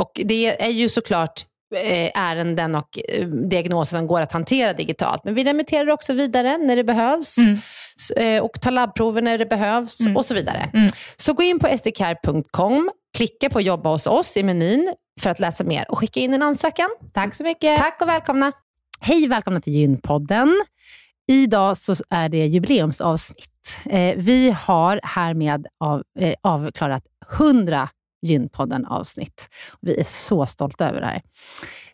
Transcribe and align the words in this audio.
Och 0.00 0.20
det 0.24 0.62
är 0.62 0.70
ju 0.70 0.88
såklart 0.88 1.44
Eh, 1.76 2.10
ärenden 2.14 2.74
och 2.74 2.98
eh, 3.08 3.26
diagnoser 3.26 3.98
som 3.98 4.06
går 4.06 4.20
att 4.20 4.32
hantera 4.32 4.72
digitalt. 4.72 5.24
Men 5.24 5.34
vi 5.34 5.44
remitterar 5.44 5.90
också 5.90 6.12
vidare 6.12 6.58
när 6.58 6.76
det 6.76 6.84
behövs 6.84 7.38
mm. 7.38 7.60
Eh, 8.16 8.42
och 8.42 8.60
tar 8.60 8.70
labbprover 8.70 9.22
när 9.22 9.38
det 9.38 9.46
behövs 9.46 10.00
mm. 10.00 10.16
och 10.16 10.26
så 10.26 10.34
vidare. 10.34 10.70
Mm. 10.74 10.90
Så 11.16 11.32
gå 11.32 11.42
in 11.42 11.58
på 11.58 11.78
sdcare.com, 11.78 12.90
klicka 13.16 13.50
på 13.50 13.60
jobba 13.60 13.90
hos 13.90 14.06
oss 14.06 14.36
i 14.36 14.42
menyn 14.42 14.94
för 15.20 15.30
att 15.30 15.40
läsa 15.40 15.64
mer 15.64 15.90
och 15.90 15.98
skicka 15.98 16.20
in 16.20 16.34
en 16.34 16.42
ansökan. 16.42 16.88
Tack 17.12 17.34
så 17.34 17.44
mycket. 17.44 17.78
Tack 17.78 18.02
och 18.02 18.08
välkomna. 18.08 18.52
Hej, 19.00 19.28
välkomna 19.28 19.60
till 19.60 19.72
Gynpodden. 19.72 20.62
Idag 21.28 21.76
så 21.76 21.94
är 22.10 22.28
det 22.28 22.46
jubileumsavsnitt. 22.46 23.80
vi 24.16 24.56
har 24.66 25.00
härmed 25.02 25.66
av, 25.80 26.02
avklarat 26.42 27.04
100 27.38 27.88
Gynpodden 28.22 28.86
avsnitt. 28.86 29.48
Vi 29.80 30.00
är 30.00 30.04
så 30.04 30.46
stolta 30.46 30.88
över 30.88 31.00
det 31.00 31.06
här. 31.06 31.22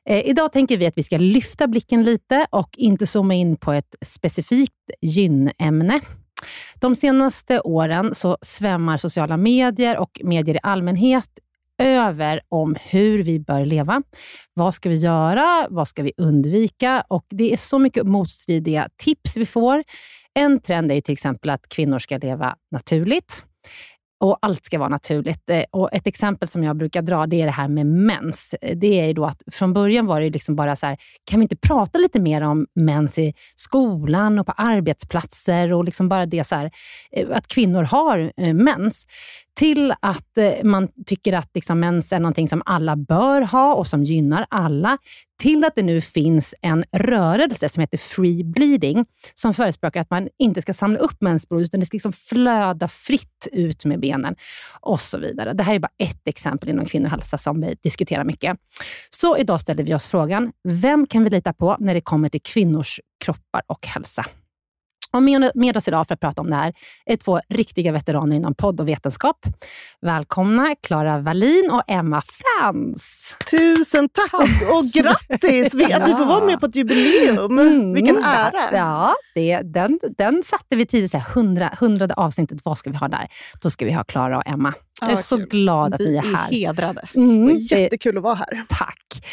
Eh, 0.05 0.29
idag 0.29 0.53
tänker 0.53 0.79
vi 0.79 0.87
att 0.87 0.99
vi 0.99 1.03
ska 1.03 1.19
lyfta 1.19 1.67
blicken 1.67 2.05
lite 2.05 2.47
och 2.51 2.71
inte 2.77 3.07
zooma 3.07 3.35
in 3.35 3.57
på 3.57 3.73
ett 3.73 3.95
specifikt 4.01 4.91
gynämne. 5.01 6.01
De 6.75 6.97
senaste 6.97 7.61
åren 7.61 8.15
så 8.15 8.39
svämmar 8.43 8.97
sociala 8.97 9.37
medier 9.37 9.99
och 9.99 10.21
medier 10.25 10.57
i 10.57 10.61
allmänhet 10.63 11.29
över 11.79 12.41
om 12.49 12.77
hur 12.81 13.23
vi 13.23 13.39
bör 13.39 13.65
leva. 13.65 14.03
Vad 14.55 14.75
ska 14.75 14.89
vi 14.89 14.97
göra? 14.97 15.67
Vad 15.71 15.89
ska 15.89 16.03
vi 16.03 16.13
undvika? 16.17 17.05
Och 17.09 17.27
Det 17.29 17.53
är 17.53 17.57
så 17.57 17.79
mycket 17.79 18.07
motstridiga 18.07 18.89
tips 18.97 19.37
vi 19.37 19.47
får. 19.47 19.85
En 20.35 20.61
trend 20.61 20.93
är 20.93 21.01
till 21.01 21.13
exempel 21.13 21.51
att 21.51 21.69
kvinnor 21.69 21.99
ska 21.99 22.19
leva 22.19 22.57
naturligt 22.71 23.43
och 24.21 24.38
allt 24.43 24.65
ska 24.65 24.78
vara 24.78 24.88
naturligt. 24.88 25.50
Eh, 25.50 25.65
och 25.71 25.88
Ett 25.93 26.06
exempel 26.06 26.49
som 26.49 26.65
jag 26.65 26.77
brukar 26.77 27.03
dra, 27.03 27.27
det 27.27 27.41
är 27.41 27.44
det 27.44 27.53
här 27.53 27.69
med 27.69 27.87
mens. 27.87 28.54
Eh, 28.62 28.77
det 28.77 29.00
är 29.00 29.06
ju 29.06 29.12
då 29.12 29.25
att 29.25 29.43
från 29.53 29.72
början 29.72 30.06
var 30.06 30.21
det 30.21 30.31
liksom 30.31 30.56
bara 30.56 30.77
så 30.77 30.87
här, 30.87 30.97
kan 31.25 31.41
vi 31.41 31.44
inte 31.44 31.56
prata 31.56 31.99
lite 31.99 32.21
mer 32.21 32.41
om 32.43 32.66
mens 32.75 33.19
i 33.19 33.34
skolan 33.56 34.38
och 34.38 34.47
på 34.47 34.53
arbetsplatser 34.53 35.72
och 35.72 35.84
liksom 35.84 36.09
bara 36.09 36.27
det 36.27 36.44
så 36.44 36.54
här, 36.54 36.71
eh, 37.12 37.27
att 37.32 37.49
kvinnor 37.49 37.82
har 37.82 38.32
mens 38.53 39.06
till 39.56 39.94
att 40.00 40.39
eh, 40.39 40.65
man 40.65 40.89
tycker 41.06 41.33
att 41.33 41.50
liksom 41.55 41.81
mens 41.81 42.12
är 42.12 42.19
någonting 42.19 42.49
som 42.49 42.62
alla 42.67 42.97
bör 42.97 43.41
ha 43.41 43.75
och 43.75 43.87
som 43.87 44.05
gynnar 44.05 44.47
alla, 44.50 44.99
till 45.39 45.65
att 45.65 45.75
det 45.75 45.83
nu 45.83 46.00
finns 46.00 46.55
en 46.62 46.84
rörelse 46.93 47.69
som 47.69 47.81
heter 47.81 47.99
free 47.99 48.45
bleeding, 48.45 49.06
som 49.34 49.55
förespråkar 49.55 50.00
att 50.00 50.11
man 50.11 50.28
inte 50.39 50.62
ska 50.62 50.75
samla 50.75 50.99
upp 50.99 51.21
mensblod, 51.21 51.62
utan 51.62 51.81
det 51.81 51.87
ska 51.87 51.95
liksom 51.95 52.12
flöda 52.12 52.89
fritt 52.89 53.48
ut 53.53 53.84
med 53.84 54.01
benen 54.01 54.34
och 54.81 55.01
så 55.01 55.19
vidare. 55.19 55.53
Det 55.53 55.63
här 55.63 55.75
är 55.75 55.78
bara 55.78 55.92
ett 55.98 56.28
exempel 56.28 56.69
inom 56.69 56.86
kvinnohälsa 56.86 57.39
som 57.39 57.60
vi 57.60 57.77
diskuterar 57.83 58.25
mycket. 58.25 58.59
Så 59.10 59.36
idag 59.36 59.60
ställer 59.60 59.84
vi 59.84 59.95
oss 59.95 60.09
frågan, 60.09 60.53
vem 60.69 61.07
kan 61.07 61.25
vi 61.25 61.31
lita 61.31 61.53
på 61.53 61.77
när 61.81 61.95
det 61.95 62.01
kommer 62.01 62.28
till 62.28 62.42
kvinnors 62.42 63.01
kroppar 63.25 63.63
och 63.66 63.86
hälsa? 63.86 64.25
Och 65.16 65.22
med, 65.22 65.51
med 65.54 65.77
oss 65.77 65.89
idag 65.89 66.07
för 66.07 66.15
att 66.15 66.21
prata 66.21 66.41
om 66.41 66.51
det 66.51 66.57
här 66.57 66.72
är 67.07 67.16
två 67.16 67.41
riktiga 67.48 67.92
veteraner 67.92 68.36
inom 68.36 68.54
podd 68.54 68.80
och 68.80 68.89
vetenskap. 68.89 69.36
Välkomna 70.01 70.74
Klara 70.83 71.18
Wallin 71.18 71.71
och 71.71 71.83
Emma 71.86 72.22
Frans. 72.22 73.36
Tusen 73.51 74.09
tack 74.09 74.33
och, 74.34 74.77
och 74.78 74.84
grattis! 74.84 75.74
Vi, 75.74 75.84
att 75.92 76.09
vi 76.09 76.15
får 76.15 76.24
vara 76.27 76.45
med 76.47 76.60
på 76.60 76.66
ett 76.66 76.77
jubileum. 76.77 77.59
Mm, 77.59 77.92
Vilken 77.95 78.16
ära! 78.24 78.53
Ja, 78.72 79.15
det, 79.34 79.60
den, 79.65 79.98
den 80.18 80.42
satte 80.42 80.77
vi 80.77 80.86
tidigt. 80.86 81.10
Så 81.10 81.19
här, 81.19 81.30
hundra, 81.34 81.71
hundrade 81.80 82.15
avsnittet, 82.15 82.59
vad 82.65 82.78
ska 82.78 82.91
vi 82.91 82.97
ha 82.97 83.09
där? 83.09 83.28
Då 83.62 83.71
ska 83.71 83.84
vi 83.84 83.92
ha 83.92 84.04
Klara 84.04 84.36
och 84.36 84.47
Emma. 84.47 84.74
Jag 85.01 85.10
är 85.10 85.15
Ja, 85.15 85.19
så 85.22 85.36
kul. 85.36 85.47
glad 85.47 85.95
att 85.95 86.01
Vi 86.01 86.10
ni 86.10 86.16
är 86.16 86.22
här. 86.22 86.51
hedrade. 86.51 87.03
Mm, 87.15 87.57
Jättekul 87.57 88.16
att 88.16 88.22
vara 88.22 88.34
här. 88.34 88.65
Tack. 88.69 89.27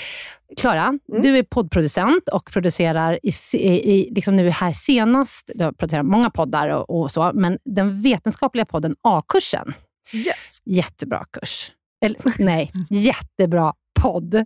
Klara, 0.57 0.99
Mm. 1.09 1.21
du 1.21 1.37
är 1.37 1.43
poddproducent 1.43 2.29
och 2.29 2.51
producerar 2.51 3.19
i, 3.23 3.31
i, 3.53 4.13
liksom 4.15 4.35
nu 4.35 4.49
här 4.49 4.71
senast, 4.71 5.51
du 5.55 5.63
har 5.63 5.71
producerat 5.71 6.05
många 6.05 6.29
poddar 6.29 6.69
och, 6.69 7.01
och 7.01 7.11
så, 7.11 7.31
men 7.33 7.59
den 7.65 8.01
vetenskapliga 8.01 8.65
podden 8.65 8.95
A-kursen, 9.01 9.73
Yes. 10.13 10.57
jättebra 10.65 11.25
kurs. 11.39 11.71
Eller 12.05 12.19
nej, 12.39 12.71
jättebra 12.89 13.73
podd. 14.01 14.45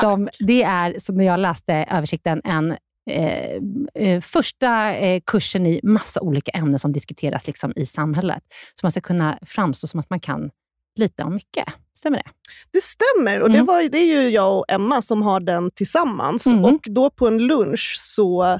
Som, 0.00 0.28
det 0.38 0.62
är, 0.62 1.00
som 1.00 1.16
när 1.16 1.24
jag 1.24 1.40
läste 1.40 1.74
översikten, 1.90 2.40
en 2.44 2.76
Eh, 3.10 3.60
eh, 3.94 4.20
första 4.20 4.94
eh, 4.94 5.20
kursen 5.26 5.66
i 5.66 5.80
massa 5.82 6.20
olika 6.20 6.50
ämnen 6.50 6.78
som 6.78 6.92
diskuteras 6.92 7.46
liksom 7.46 7.72
i 7.76 7.86
samhället. 7.86 8.42
Så 8.74 8.86
man 8.86 8.90
ska 8.90 9.00
kunna 9.00 9.38
framstå 9.42 9.86
som 9.86 10.00
att 10.00 10.10
man 10.10 10.20
kan 10.20 10.50
lite 10.96 11.22
om 11.24 11.34
mycket. 11.34 11.64
Stämmer 11.96 12.16
det? 12.18 12.30
Det 12.70 12.80
stämmer. 12.82 13.40
Och 13.42 13.48
det, 13.48 13.54
Mm. 13.54 13.66
var, 13.66 13.82
det 13.88 13.98
är 13.98 14.22
ju 14.22 14.28
jag 14.28 14.58
och 14.58 14.64
Emma 14.68 15.02
som 15.02 15.22
har 15.22 15.40
den 15.40 15.70
tillsammans. 15.70 16.46
Mm. 16.46 16.64
Och 16.64 16.80
då 16.84 17.10
på 17.10 17.26
en 17.26 17.38
lunch 17.38 17.96
så 17.98 18.58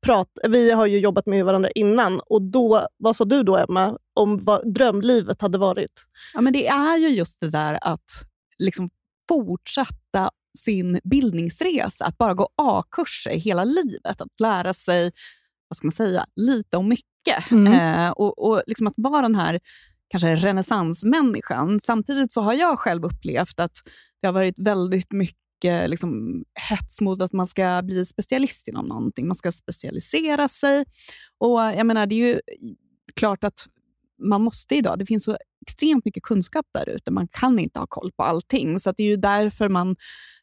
prat, 0.00 0.28
vi 0.48 0.70
har 0.70 0.86
ju 0.86 0.98
jobbat 0.98 1.26
med 1.26 1.44
varandra 1.44 1.70
innan 1.70 2.20
och 2.20 2.42
då, 2.42 2.88
vad 2.96 3.16
sa 3.16 3.24
du 3.24 3.42
då 3.42 3.56
Emma, 3.56 3.98
om 4.14 4.44
vad 4.44 4.74
drömlivet 4.74 5.42
hade 5.42 5.58
varit? 5.58 5.92
Ja, 6.34 6.40
men 6.40 6.52
det 6.52 6.66
är 6.68 6.96
ju 6.96 7.08
just 7.08 7.40
det 7.40 7.50
där 7.50 7.78
att 7.82 8.10
liksom 8.58 8.90
fortsätta 9.28 10.30
sin 10.58 11.00
bildningsresa, 11.04 12.04
att 12.04 12.18
bara 12.18 12.34
gå 12.34 12.48
A-kurser 12.56 13.30
hela 13.30 13.64
livet, 13.64 14.20
att 14.20 14.40
lära 14.40 14.72
sig 14.74 15.12
vad 15.68 15.76
ska 15.76 15.86
man 15.86 15.92
säga, 15.92 16.26
lite 16.36 16.76
om 16.76 16.88
mycket. 16.88 17.50
Mm. 17.50 17.72
Eh, 17.72 18.10
och 18.10 18.38
och 18.48 18.62
liksom 18.66 18.86
att 18.86 18.94
vara 18.96 19.22
den 19.22 19.34
här 19.34 19.60
kanske 20.08 20.34
renässansmänniskan. 20.34 21.80
Samtidigt 21.80 22.32
så 22.32 22.40
har 22.40 22.54
jag 22.54 22.78
själv 22.78 23.04
upplevt 23.04 23.60
att 23.60 23.72
det 24.20 24.26
har 24.28 24.32
varit 24.32 24.58
väldigt 24.58 25.12
mycket 25.12 25.90
liksom, 25.90 26.42
hets 26.70 27.00
mot 27.00 27.22
att 27.22 27.32
man 27.32 27.46
ska 27.46 27.82
bli 27.84 28.06
specialist 28.06 28.68
inom 28.68 28.86
någonting. 28.86 29.28
Man 29.28 29.36
ska 29.36 29.52
specialisera 29.52 30.48
sig. 30.48 30.84
Och 31.38 31.60
jag 31.60 31.86
menar, 31.86 32.06
Det 32.06 32.14
är 32.14 32.28
ju 32.28 32.40
klart 33.14 33.44
att 33.44 33.66
man 34.22 34.42
måste 34.42 34.74
idag. 34.74 34.98
Det 34.98 35.06
finns 35.06 35.24
så 35.24 35.36
extremt 35.68 36.04
mycket 36.04 36.22
kunskap 36.22 36.66
där 36.74 36.88
ute. 36.88 37.10
Man 37.10 37.28
kan 37.28 37.58
inte 37.58 37.78
ha 37.78 37.86
koll 37.86 38.10
på 38.16 38.22
allting. 38.22 38.78
Så 38.80 38.92
det 38.96 39.02
är 39.02 39.06
ju 39.08 39.16
därför 39.16 39.68
man 39.68 39.96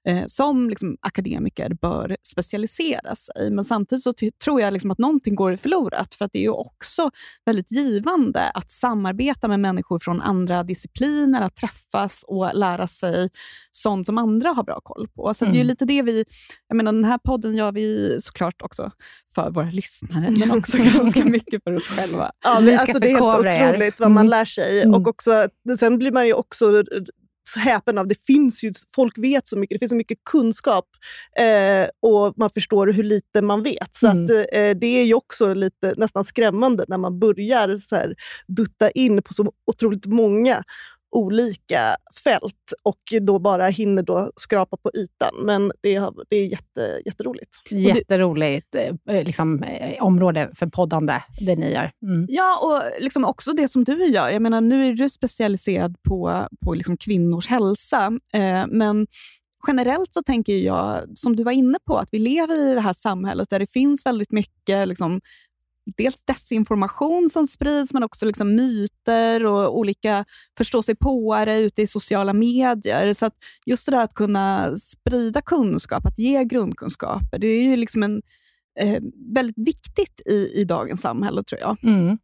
eh, 0.08 0.24
som 0.28 0.70
liksom, 0.70 0.98
akademiker 1.02 1.74
bör 1.82 2.18
specialisera 2.24 3.16
sig. 3.16 3.52
Men 3.52 3.66
samtidigt 3.66 4.04
så 4.04 4.14
tror 4.44 4.62
jag 4.62 4.74
liksom 4.74 4.92
att 4.92 4.98
någonting 4.98 5.36
går 5.36 5.56
förlorat. 5.56 6.16
För 6.16 6.26
att 6.26 6.32
det 6.34 6.40
är 6.40 6.44
ju 6.44 6.50
också 6.50 7.10
väldigt 7.46 7.72
givande 7.72 8.50
att 8.54 8.72
samarbeta 8.72 9.48
med 9.48 9.60
människor 9.60 10.00
från 10.00 10.22
andra 10.22 10.64
discipliner, 10.64 11.42
att 11.42 11.56
träffas 11.56 12.24
och 12.28 12.52
lära 12.54 12.88
sig 12.88 13.30
sånt 13.72 14.06
som 14.06 14.18
andra 14.18 14.50
har 14.50 14.64
bra 14.64 14.80
koll 14.84 15.08
på. 15.16 15.34
Så 15.34 15.46
att 15.46 15.52
det 15.52 15.58
är 15.58 15.60
ju 15.60 15.66
Mm. 15.66 15.68
lite 15.68 15.86
det 15.86 16.02
vi... 16.02 16.26
Jag 16.68 16.76
menar, 16.78 16.92
den 16.94 17.06
här 17.06 17.18
podden 17.18 17.56
gör 17.56 17.72
vi 17.72 18.18
såklart 18.22 18.62
också 18.62 18.92
för 19.36 19.52
våra 19.52 19.70
lyssnare, 19.72 20.32
men 20.38 20.52
också 20.58 20.78
ganska 20.78 21.26
mycket 21.26 21.64
för 21.64 21.76
oss 21.76 21.84
själva. 21.88 22.32
Ja, 22.44 22.60
det, 22.62 22.78
alltså, 22.78 23.00
det 23.00 23.12
är 23.12 23.42
helt 23.42 23.46
er. 23.46 23.70
otroligt 23.72 24.00
vad 24.00 24.12
man 24.12 24.26
Mm. 24.26 24.30
lär 24.30 24.46
sig. 24.46 24.82
Mm. 24.82 24.94
Och 24.94 25.08
också, 25.16 25.48
sen 25.80 25.98
blir 25.98 26.12
man 26.12 26.28
ju 26.28 26.34
också 26.34 26.84
så 27.50 27.60
häpen 27.60 27.98
av, 27.98 28.08
det 28.08 28.26
finns 28.26 28.64
ju, 28.64 28.74
folk 28.96 29.18
vet 29.18 29.48
så 29.48 29.58
mycket, 29.58 29.76
det 29.76 29.80
finns 29.80 29.90
så 29.90 29.96
mycket 29.96 30.18
kunskap 30.24 30.86
eh, 31.40 31.88
och 32.00 32.34
man 32.38 32.50
förstår 32.50 32.88
hur 32.88 33.04
lite 33.04 33.42
man 33.42 33.64
vet. 33.64 33.96
Så 33.96 34.08
Mm. 34.08 34.24
att, 34.26 34.30
eh, 34.32 34.70
det 34.82 34.86
är 35.02 35.04
ju 35.04 35.14
också 35.14 35.54
lite 35.54 35.94
nästan 35.98 36.26
skrämmande 36.26 36.86
när 36.88 36.98
man 36.98 37.20
börjar 37.20 37.78
så 37.78 37.96
här, 37.96 38.16
dutta 38.48 38.92
in 38.92 39.22
på 39.24 39.34
så 39.34 39.52
otroligt 39.68 40.06
många 40.06 40.64
olika 41.16 41.98
fält 42.24 42.74
och 42.84 43.02
då 43.22 43.40
bara 43.40 43.68
hinner 43.68 44.04
då 44.04 44.32
skrapa 44.36 44.78
på 44.78 44.92
ytan. 44.94 45.46
Men 45.46 45.72
det, 45.82 45.96
har, 45.96 46.14
det 46.30 46.36
är 46.36 46.46
jätte, 46.46 47.02
jätteroligt. 47.06 47.52
Jätteroligt 47.70 48.76
eh, 48.76 49.24
liksom, 49.24 49.64
eh, 49.64 50.04
område 50.04 50.52
för 50.56 50.68
poddande, 50.68 51.22
det 51.40 51.56
ni 51.56 51.74
gör. 51.74 51.92
Mm. 52.02 52.26
Ja, 52.30 52.60
och 52.64 53.04
liksom 53.04 53.26
också 53.26 53.54
det 53.54 53.68
som 53.68 53.84
du 53.84 54.06
gör. 54.06 54.30
Jag 54.30 54.42
menar, 54.42 54.62
nu 54.62 54.88
är 54.88 54.94
du 54.94 55.10
specialiserad 55.10 55.96
på, 56.04 56.48
på 56.66 56.74
liksom 56.74 56.98
kvinnors 56.98 57.48
hälsa, 57.48 58.12
eh, 58.34 58.66
men 58.68 59.08
generellt 59.68 60.14
så 60.14 60.24
tänker 60.24 60.54
jag, 60.54 61.02
som 61.16 61.36
du 61.36 61.44
var 61.44 61.52
inne 61.52 61.78
på, 61.88 61.98
att 61.98 62.10
vi 62.12 62.20
lever 62.20 62.72
i 62.72 62.74
det 62.74 62.82
här 62.82 62.94
samhället 62.94 63.50
där 63.50 63.60
det 63.60 63.72
finns 63.72 64.06
väldigt 64.06 64.32
mycket 64.32 64.88
liksom, 64.88 65.22
dels 65.98 66.24
desinformation 66.24 67.30
som 67.30 67.48
sprids, 67.48 67.94
men 67.94 68.04
också 68.04 68.26
liksom 68.26 68.56
myter 68.56 69.46
och 69.46 69.78
olika 69.78 70.26
förståsigpåare 70.58 71.60
ute 71.60 71.82
i 71.82 71.88
sociala 71.88 72.34
medier. 72.34 73.14
Så 73.14 73.26
att 73.26 73.34
just 73.66 73.86
det 73.86 73.92
där 73.92 74.04
att 74.04 74.14
kunna 74.14 74.78
sprida 74.78 75.42
kunskap, 75.42 76.06
att 76.06 76.20
ge 76.20 76.44
grundkunskaper, 76.44 77.40
det 77.40 77.48
är 77.48 77.64
ju 77.64 77.76
liksom 77.76 78.04
en, 78.04 78.22
eh, 78.80 79.02
väldigt 79.34 79.58
viktigt 79.58 80.22
i, 80.26 80.52
i 80.62 80.64
dagens 80.64 81.02
samhälle, 81.02 81.44
tror 81.44 81.62
jag. 81.62 81.78
Mm. 81.84 82.18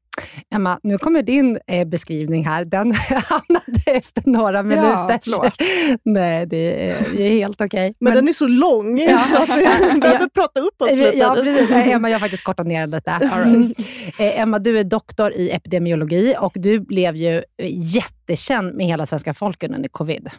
Emma, 0.56 0.80
nu 0.84 0.98
kommer 0.98 1.22
din 1.22 1.60
eh, 1.68 1.88
beskrivning 1.88 2.46
här. 2.46 2.66
Den 2.66 2.92
hamnade 3.10 3.82
efter 3.86 4.24
några 4.26 4.64
minuter. 4.64 5.20
förlåt. 5.24 5.54
Nej, 6.04 6.46
det 6.46 6.90
är, 6.90 6.98
det 7.18 7.24
är 7.24 7.30
helt 7.32 7.62
okej. 7.62 7.94
Men, 8.00 8.14
den 8.14 8.28
är 8.28 8.34
så 8.34 8.48
lång 8.48 9.00
Ja. 9.00 9.18
så 9.18 9.42
att 9.44 9.50
vi 9.50 9.64
behöver 10.02 10.20
Ja. 10.22 10.30
prata 10.34 10.60
upp 10.60 10.82
oss 10.82 10.90
lite. 10.92 11.18
Ja, 11.18 11.36
precis. 11.44 11.72
Emma, 11.72 12.10
jag 12.10 12.16
har 12.16 12.20
faktiskt 12.20 12.44
kortat 12.44 12.68
ner 12.68 12.88
den 12.88 12.92
lite. 12.92 13.12
Mm. 13.12 13.74
Eh, 14.20 14.40
Emma, 14.40 14.60
du 14.60 14.80
är 14.80 14.84
doktor 14.84 15.34
i 15.34 15.50
epidemiologi 15.52 16.36
och 16.40 16.52
du 16.56 16.80
blev 16.80 17.16
ju 17.16 17.44
jättekänd 17.70 18.76
med 18.76 18.86
hela 18.86 19.06
svenska 19.06 19.34
folket 19.34 19.72
under 19.72 19.90
covid. 19.90 20.30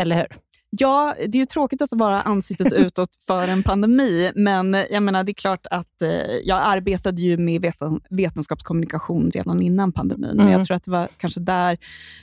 Eller 0.00 0.16
hur? 0.16 0.26
Ja, 0.70 1.14
det 1.28 1.38
är 1.38 1.40
ju 1.40 1.46
tråkigt 1.46 1.82
att 1.82 1.92
vara 1.92 2.22
ansiktet 2.22 2.72
utåt 2.76 3.10
för 3.26 3.48
en 3.48 3.62
pandemi, 3.62 4.32
men 4.34 4.76
jag 4.90 5.02
menar, 5.02 5.24
det 5.24 5.30
är 5.30 5.34
klart 5.34 5.66
att 5.70 6.02
eh, 6.02 6.08
jag 6.44 6.60
arbetade 6.62 7.22
ju 7.22 7.36
med 7.38 7.60
veten, 7.62 8.00
vetenskapskommunikation 8.10 9.30
redan 9.30 9.62
innan 9.62 9.92
pandemin, 9.92 10.30
men 10.36 10.40
Mm. 10.46 10.52
jag 10.58 10.66
tror 10.66 10.76
att 10.76 10.84
det 10.84 10.90
var 10.90 11.08
kanske 11.18 11.40
där, 11.40 11.78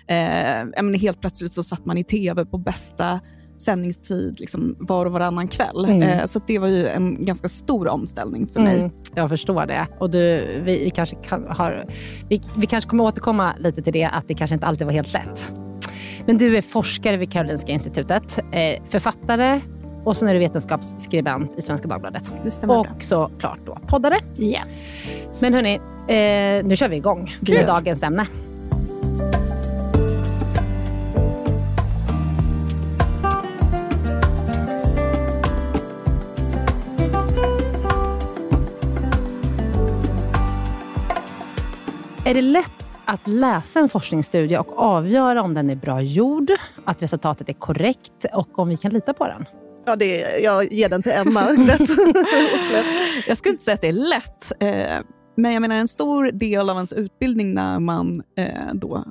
eh, 0.08 0.18
jag 0.76 0.86
menar, 0.86 0.98
helt 1.00 1.22
plötsligt 1.22 1.54
så 1.54 1.64
satt 1.64 1.86
man 1.86 1.98
i 1.98 2.04
TV 2.04 2.46
på 2.46 2.58
bästa 2.58 3.20
sändningstid 3.58 4.40
liksom 4.40 4.76
var 4.80 5.06
och 5.06 5.12
varannan 5.12 5.48
kväll. 5.48 5.86
Mm. 5.86 6.02
Eh, 6.02 6.26
så 6.26 6.40
det 6.48 6.60
var 6.60 6.68
ju 6.68 6.88
en 6.88 7.26
ganska 7.26 7.50
stor 7.50 7.88
omställning 7.88 8.48
för 8.48 8.60
mig. 8.60 8.80
Mm, 8.80 8.92
jag 9.16 9.30
förstår 9.30 9.66
det. 9.66 9.88
Och 10.00 10.10
du, 10.10 10.20
vi, 10.66 10.84
vi, 10.84 10.90
kanske 10.90 11.16
kan, 11.16 11.46
har, 11.50 11.86
vi, 12.30 12.42
vi 12.58 12.66
kanske 12.68 12.90
kommer 12.90 13.04
återkomma 13.04 13.54
lite 13.60 13.82
till 13.82 13.94
det, 13.94 14.06
att 14.06 14.28
det 14.28 14.34
kanske 14.34 14.54
inte 14.54 14.66
alltid 14.68 14.88
var 14.88 14.94
helt 14.94 15.14
lätt. 15.14 15.52
Men 16.26 16.38
du 16.38 16.58
är 16.58 16.62
forskare 16.62 17.18
vid 17.18 17.32
Karolinska 17.32 17.72
institutet, 17.72 18.40
eh, 18.52 18.84
författare 18.90 19.62
och 20.04 20.18
sen 20.18 20.28
är 20.28 20.34
du 20.34 20.40
vetenskapsskribent 20.40 21.60
i 21.60 21.62
Svenska 21.62 21.88
Dagbladet. 21.88 22.32
Det 22.44 22.52
stämmer 22.52 22.78
Och 22.78 22.84
bra. 22.86 22.94
såklart 23.00 23.60
då 23.66 23.78
poddare. 23.88 24.20
Yes. 24.38 24.92
Men 25.40 25.54
hörni, 25.54 25.74
eh, 26.08 26.66
nu 26.68 26.76
kör 26.76 26.90
vi 26.90 26.96
igång 26.96 27.36
med 27.40 27.48
Kul. 27.58 27.66
dagens 27.66 28.04
ämne. 28.04 28.28
Är 42.26 42.34
det 42.34 42.42
lätt 42.42 42.85
att 43.06 43.28
läsa 43.28 43.80
en 43.80 43.90
forskningsstudie 43.90 44.58
och 44.58 44.80
avgöra 44.80 45.42
om 45.42 45.54
den 45.54 45.70
är 45.70 45.76
bra 45.76 46.02
gjord, 46.02 46.52
att 46.86 47.04
resultatet 47.04 47.50
är 47.50 47.54
korrekt 47.54 48.26
och 48.34 48.60
om 48.60 48.70
vi 48.70 48.78
kan 48.78 48.92
lita 48.92 49.14
på 49.14 49.28
den? 49.28 49.46
Ja, 49.86 49.96
det 49.96 50.24
är, 50.24 50.40
jag 50.40 50.74
ger 50.74 50.90
den 50.90 51.04
till 51.04 51.12
Emma. 51.12 51.42
Jag 53.28 53.38
skulle 53.38 53.52
inte 53.52 53.64
säga 53.64 53.76
att 53.76 53.82
det 53.82 53.88
är 53.88 53.92
lätt, 53.92 54.52
eh, 54.60 55.06
men 55.38 55.54
jag 55.54 55.62
menar 55.62 55.76
en 55.76 55.88
stor 55.88 56.32
del 56.32 56.70
av 56.70 56.76
ens 56.76 56.94
utbildning 56.94 57.54
när 57.54 57.80
man 57.80 58.24
eh, 58.38 58.74
då 58.74 59.04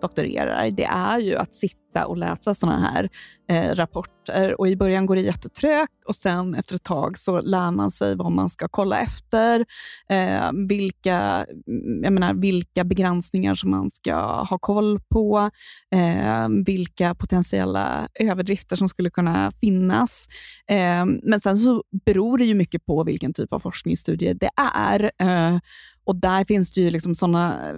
doktorerar, 0.00 0.70
det 0.70 0.84
är 0.84 1.18
ju 1.18 1.36
att 1.36 1.54
sitta 1.54 2.06
och 2.06 2.16
läsa 2.16 2.54
sådana 2.54 2.78
här 2.78 3.08
eh, 3.48 3.74
rapporter. 3.74 4.60
Och 4.60 4.68
I 4.68 4.76
början 4.76 5.06
går 5.06 5.16
det 5.16 5.22
jättetrögt 5.22 5.92
och 6.08 6.16
sen 6.16 6.54
efter 6.54 6.74
ett 6.74 6.82
tag 6.82 7.18
så 7.18 7.40
lär 7.40 7.70
man 7.70 7.90
sig 7.90 8.16
vad 8.16 8.32
man 8.32 8.48
ska 8.48 8.68
kolla 8.68 9.00
efter, 9.00 9.66
eh, 10.08 10.50
vilka, 10.68 11.46
mm, 11.68 12.04
jag 12.04 12.12
menar, 12.12 12.34
vilka 12.34 12.84
begränsningar 12.84 13.54
som 13.54 13.70
man 13.70 13.90
ska 13.90 14.14
ha 14.42 14.58
koll 14.58 15.00
på, 15.08 15.50
eh, 15.94 16.48
vilka 16.66 17.14
potentiella 17.14 18.08
överdrifter 18.14 18.76
som 18.76 18.88
skulle 18.88 19.10
kunna 19.10 19.52
finnas. 19.60 20.26
Eh, 20.68 21.06
men 21.22 21.40
sen 21.40 21.58
så 21.58 21.84
beror 22.04 22.38
det 22.38 22.44
ju 22.44 22.54
mycket 22.54 22.86
på 22.86 23.04
vilken 23.04 23.34
typ 23.34 23.52
av 23.52 23.58
forskningsstudie 23.58 24.32
det 24.32 24.50
är. 24.76 25.10
Eh, 25.18 25.58
och 26.04 26.16
där 26.16 26.44
finns 26.44 26.72
det 26.72 26.80
ju 26.80 26.90
liksom 26.90 27.14
sådana 27.14 27.70
eh, 27.70 27.76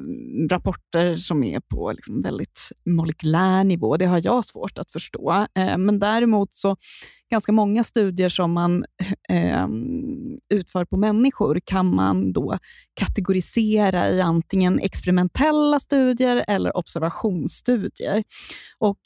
rapporter 0.51 1.17
som 1.17 1.45
är 1.45 1.61
på 1.61 1.93
liksom 1.93 2.23
väldigt 2.23 2.61
molekylär 2.87 3.65
nivå. 3.65 3.97
Det 3.97 4.07
har 4.07 4.21
jag 4.25 4.45
svårt 4.45 4.79
att 4.79 4.93
förstå. 4.93 5.47
Eh, 5.55 5.79
men 5.79 5.99
däremot 5.99 6.55
så 6.55 6.77
ganska 7.31 7.53
många 7.53 7.85
studier 7.85 8.29
som 8.29 8.53
man 8.53 8.85
eh, 9.29 9.63
ehm, 9.63 10.39
utför 10.49 10.85
på 10.85 10.97
människor 10.97 11.61
kan 11.65 11.95
man 11.95 12.33
då 12.33 12.59
kategorisera 12.95 14.11
i 14.11 14.21
antingen 14.21 14.79
experimentella 14.79 15.81
studier 15.81 16.45
eller 16.49 16.77
observationsstudier. 16.77 18.25
Och 18.79 18.99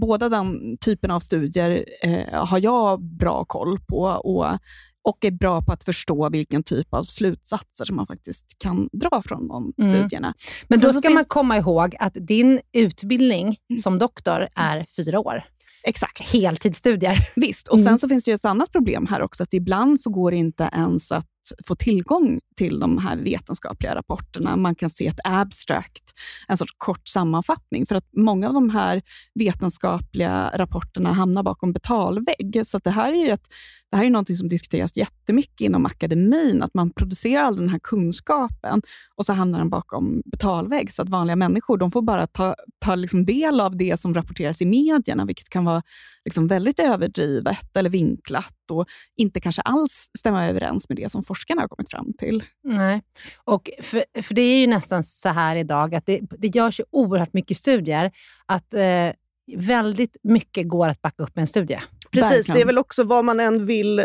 båda 0.00 0.28
de 0.28 0.76
typerna 0.80 1.14
av 1.14 1.20
studier 1.20 1.84
har 2.32 2.58
jag 2.58 3.02
bra 3.02 3.44
koll 3.44 3.78
på 3.88 4.02
och 4.02 4.58
och 5.04 5.24
är 5.24 5.30
bra 5.30 5.62
på 5.62 5.72
att 5.72 5.84
förstå 5.84 6.28
vilken 6.28 6.62
typ 6.62 6.94
av 6.94 7.02
slutsatser 7.02 7.84
som 7.84 7.96
man 7.96 8.06
faktiskt 8.06 8.44
kan 8.58 8.88
dra 8.92 9.22
från 9.24 9.48
de 9.48 9.72
mm. 9.78 9.92
studierna. 9.92 10.34
Men 10.68 10.80
då 10.80 10.92
ska 10.92 11.02
finns... 11.02 11.14
man 11.14 11.24
komma 11.24 11.56
ihåg 11.56 11.96
att 11.98 12.12
din 12.14 12.60
utbildning 12.72 13.56
mm. 13.70 13.80
som 13.80 13.98
doktor 13.98 14.48
är 14.54 14.86
fyra 14.96 15.20
år. 15.20 15.44
Exakt. 15.82 16.32
Heltidsstudier. 16.32 17.28
Visst, 17.36 17.68
och 17.68 17.78
sen 17.78 17.86
mm. 17.86 17.98
så 17.98 18.08
finns 18.08 18.24
det 18.24 18.32
ett 18.32 18.44
annat 18.44 18.72
problem 18.72 19.06
här 19.06 19.22
också, 19.22 19.42
att 19.42 19.54
ibland 19.54 20.00
så 20.00 20.10
går 20.10 20.30
det 20.30 20.36
inte 20.36 20.70
ens 20.72 21.12
att 21.12 21.26
få 21.66 21.74
tillgång 21.74 22.40
till 22.58 22.80
de 22.80 22.98
här 22.98 23.16
vetenskapliga 23.16 23.94
rapporterna. 23.94 24.56
Man 24.56 24.74
kan 24.74 24.90
se 24.90 25.06
ett 25.06 25.20
abstract, 25.24 26.04
en 26.48 26.56
sorts 26.56 26.72
kort 26.78 27.08
sammanfattning, 27.08 27.86
för 27.86 27.94
att 27.94 28.04
många 28.16 28.48
av 28.48 28.54
de 28.54 28.70
här 28.70 29.02
vetenskapliga 29.34 30.50
rapporterna 30.54 31.12
hamnar 31.12 31.42
bakom 31.42 31.72
betalvägg. 31.72 32.62
Så 32.64 32.78
det 32.78 32.90
här 32.90 33.12
är 33.12 33.24
ju 33.24 33.30
ett, 33.30 33.48
det 33.90 33.96
här 33.96 34.04
är 34.04 34.10
någonting 34.10 34.36
som 34.36 34.48
diskuteras 34.48 34.96
jättemycket 34.96 35.60
inom 35.60 35.86
akademin, 35.86 36.62
att 36.62 36.74
man 36.74 36.90
producerar 36.90 37.42
all 37.42 37.56
den 37.56 37.68
här 37.68 37.80
kunskapen 37.82 38.82
och 39.16 39.26
så 39.26 39.32
hamnar 39.32 39.58
den 39.58 39.70
bakom 39.70 40.22
betalvägg, 40.24 40.92
så 40.92 41.02
att 41.02 41.08
vanliga 41.08 41.36
människor 41.36 41.78
de 41.78 41.90
får 41.90 42.02
bara 42.02 42.26
ta, 42.26 42.54
ta 42.78 42.94
liksom 42.94 43.24
del 43.24 43.60
av 43.60 43.76
det 43.76 44.00
som 44.00 44.14
rapporteras 44.14 44.62
i 44.62 44.66
medierna, 44.66 45.24
vilket 45.24 45.48
kan 45.48 45.64
vara 45.64 45.82
liksom 46.24 46.48
väldigt 46.48 46.80
överdrivet 46.80 47.76
eller 47.76 47.90
vinklat 47.90 48.70
och 48.70 48.86
inte 49.16 49.40
kanske 49.40 49.62
alls 49.62 50.10
stämma 50.18 50.48
överens 50.48 50.88
med 50.88 50.96
det 50.96 51.12
som 51.12 51.24
forskarna 51.24 51.60
har 51.60 51.68
kommit 51.68 51.90
fram 51.90 52.12
till. 52.18 52.42
Nej, 52.62 53.02
och 53.44 53.70
för, 53.82 54.04
för 54.22 54.34
det 54.34 54.42
är 54.42 54.60
ju 54.60 54.66
nästan 54.66 55.02
så 55.02 55.28
här 55.28 55.56
idag 55.56 55.94
att 55.94 56.06
det, 56.06 56.20
det 56.38 56.48
görs 56.48 56.80
ju 56.80 56.84
oerhört 56.90 57.32
mycket 57.32 57.56
studier, 57.56 58.10
att 58.46 58.74
eh, 58.74 59.10
väldigt 59.56 60.16
mycket 60.22 60.68
går 60.68 60.88
att 60.88 61.02
backa 61.02 61.22
upp 61.22 61.38
en 61.38 61.46
studie. 61.46 61.80
Precis, 62.10 62.32
Verkligen. 62.32 62.54
det 62.54 62.62
är 62.62 62.66
väl 62.66 62.78
också 62.78 63.04
vad 63.04 63.24
man 63.24 63.40
än 63.40 63.66
vill 63.66 63.98
eh, 63.98 64.04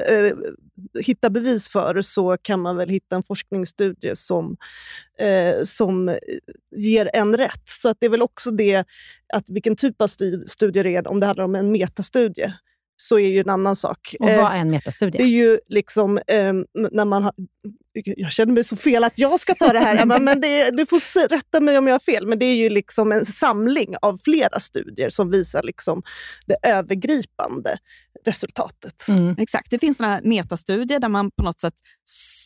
hitta 1.00 1.30
bevis 1.30 1.70
för, 1.70 2.02
så 2.02 2.38
kan 2.42 2.60
man 2.60 2.78
väl 2.78 2.90
hitta 2.90 3.16
en 3.16 3.24
forskningsstudie 3.24 4.16
som, 4.16 4.58
eh, 5.20 5.64
som 5.64 6.18
ger 6.76 7.10
en 7.14 7.38
rätt. 7.38 7.64
Så 7.66 7.90
att 7.90 7.98
det 8.00 8.06
är 8.06 8.10
väl 8.10 8.22
också 8.22 8.52
det, 8.52 8.86
att 9.34 9.50
vilken 9.50 9.76
typ 9.76 10.02
av 10.02 10.08
studie 10.48 10.84
det 10.84 10.96
är, 10.96 11.08
om 11.08 11.20
det 11.20 11.26
handlar 11.26 11.46
om 11.46 11.56
en 11.56 11.72
metastudie, 11.72 12.54
så 12.96 13.20
är 13.20 13.28
ju 13.28 13.40
en 13.40 13.50
annan 13.50 13.76
sak. 13.76 14.16
Och 14.20 14.26
vad 14.26 14.52
är 14.52 14.58
en 14.58 14.72
metastudie? 14.72 15.18
Det 15.18 15.24
är 15.24 15.28
ju 15.28 15.60
liksom 15.68 16.18
eh, 16.18 16.54
när 16.92 17.06
man 17.06 17.24
har... 17.24 17.34
Jag 17.94 18.32
känner 18.32 18.54
mig 18.54 18.64
så 18.64 18.76
fel 18.76 19.04
att 19.04 19.20
jag 19.20 19.40
ska 19.40 19.56
ta 19.56 19.74
det 19.74 19.80
här, 19.80 19.96
Emma, 20.02 20.20
men 20.20 20.42
det, 20.42 20.72
du 20.72 20.86
får 20.86 21.28
rätta 21.30 21.60
mig 21.60 21.78
om 21.78 21.88
jag 21.88 21.94
har 21.94 22.00
fel. 22.00 22.28
Men 22.28 22.40
det 22.40 22.46
är 22.46 22.56
ju 22.56 22.70
liksom 22.70 23.12
en 23.12 23.26
samling 23.26 23.96
av 24.02 24.18
flera 24.18 24.60
studier 24.60 25.10
som 25.10 25.32
visar 25.32 25.64
liksom 25.64 26.04
det 26.46 26.56
övergripande 26.64 27.78
resultatet. 28.26 29.08
Mm. 29.08 29.36
Exakt. 29.38 29.72
Det 29.72 29.80
finns 29.80 29.98
såna 29.98 30.22
metastudier 30.24 31.00
där 31.00 31.10
man 31.10 31.32
på 31.32 31.44
något 31.44 31.60
sätt 31.60 31.74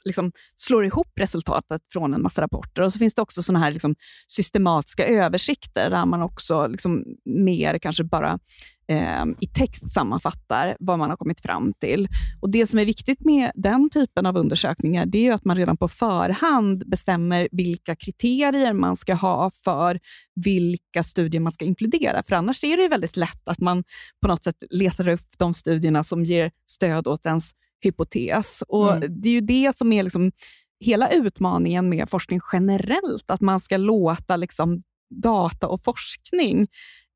liksom 0.05 0.31
slår 0.55 0.85
ihop 0.85 1.07
resultatet 1.19 1.81
från 1.93 2.13
en 2.13 2.21
massa 2.21 2.41
rapporter. 2.41 2.81
Och 2.81 2.93
så 2.93 2.99
finns 2.99 3.15
det 3.15 3.21
också 3.21 3.43
såna 3.43 3.59
här 3.59 3.71
liksom 3.71 3.95
systematiska 4.27 5.07
översikter 5.07 5.89
där 5.89 6.05
man 6.05 6.21
också 6.21 6.67
liksom 6.67 7.03
mer 7.25 7.77
kanske 7.77 8.03
bara 8.03 8.39
eh, 8.87 9.25
i 9.39 9.47
text 9.47 9.91
sammanfattar 9.91 10.77
vad 10.79 10.99
man 10.99 11.09
har 11.09 11.17
kommit 11.17 11.41
fram 11.41 11.73
till. 11.73 12.07
Och 12.41 12.49
Det 12.49 12.67
som 12.67 12.79
är 12.79 12.85
viktigt 12.85 13.25
med 13.25 13.51
den 13.55 13.89
typen 13.89 14.25
av 14.25 14.37
undersökningar 14.37 15.05
det 15.05 15.27
är 15.27 15.33
att 15.33 15.45
man 15.45 15.57
redan 15.57 15.77
på 15.77 15.87
förhand 15.87 16.89
bestämmer 16.89 17.49
vilka 17.51 17.95
kriterier 17.95 18.73
man 18.73 18.95
ska 18.95 19.13
ha 19.13 19.51
för 19.63 19.99
vilka 20.35 21.03
studier 21.03 21.41
man 21.41 21.51
ska 21.51 21.65
inkludera. 21.65 22.23
För 22.23 22.35
annars 22.35 22.63
är 22.63 22.77
det 22.77 22.87
väldigt 22.87 23.17
lätt 23.17 23.47
att 23.47 23.59
man 23.59 23.83
på 24.21 24.27
något 24.27 24.43
sätt 24.43 24.63
letar 24.69 25.07
upp 25.07 25.37
de 25.37 25.53
studierna 25.53 26.03
som 26.03 26.25
ger 26.25 26.51
stöd 26.65 27.07
åt 27.07 27.25
ens 27.25 27.51
hypotes. 27.83 28.63
Och 28.67 28.93
mm. 28.93 29.21
Det 29.21 29.29
är 29.29 29.33
ju 29.33 29.41
det 29.41 29.77
som 29.77 29.93
är 29.93 30.03
liksom 30.03 30.31
hela 30.79 31.09
utmaningen 31.09 31.89
med 31.89 32.09
forskning 32.09 32.39
generellt, 32.53 33.31
att 33.31 33.41
man 33.41 33.59
ska 33.59 33.77
låta 33.77 34.35
liksom 34.35 34.81
data 35.09 35.67
och 35.67 35.83
forskning 35.83 36.67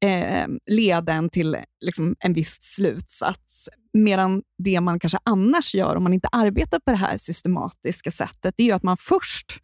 eh, 0.04 0.48
leda 0.66 1.14
en 1.14 1.30
till 1.30 1.58
liksom, 1.86 2.16
en 2.20 2.34
viss 2.34 2.58
slutsats. 2.62 3.70
Medan 3.94 4.44
det 4.64 4.82
man 4.82 5.00
kanske 5.00 5.20
annars 5.24 5.76
gör, 5.76 5.96
om 5.96 6.04
man 6.04 6.14
inte 6.14 6.28
arbetar 6.32 6.80
på 6.80 6.92
det 6.92 6.98
här 6.98 7.18
systematiska 7.18 8.12
sättet, 8.12 8.54
det 8.58 8.70
är 8.70 8.76
att 8.76 8.84
man 8.84 8.98
först 8.98 9.60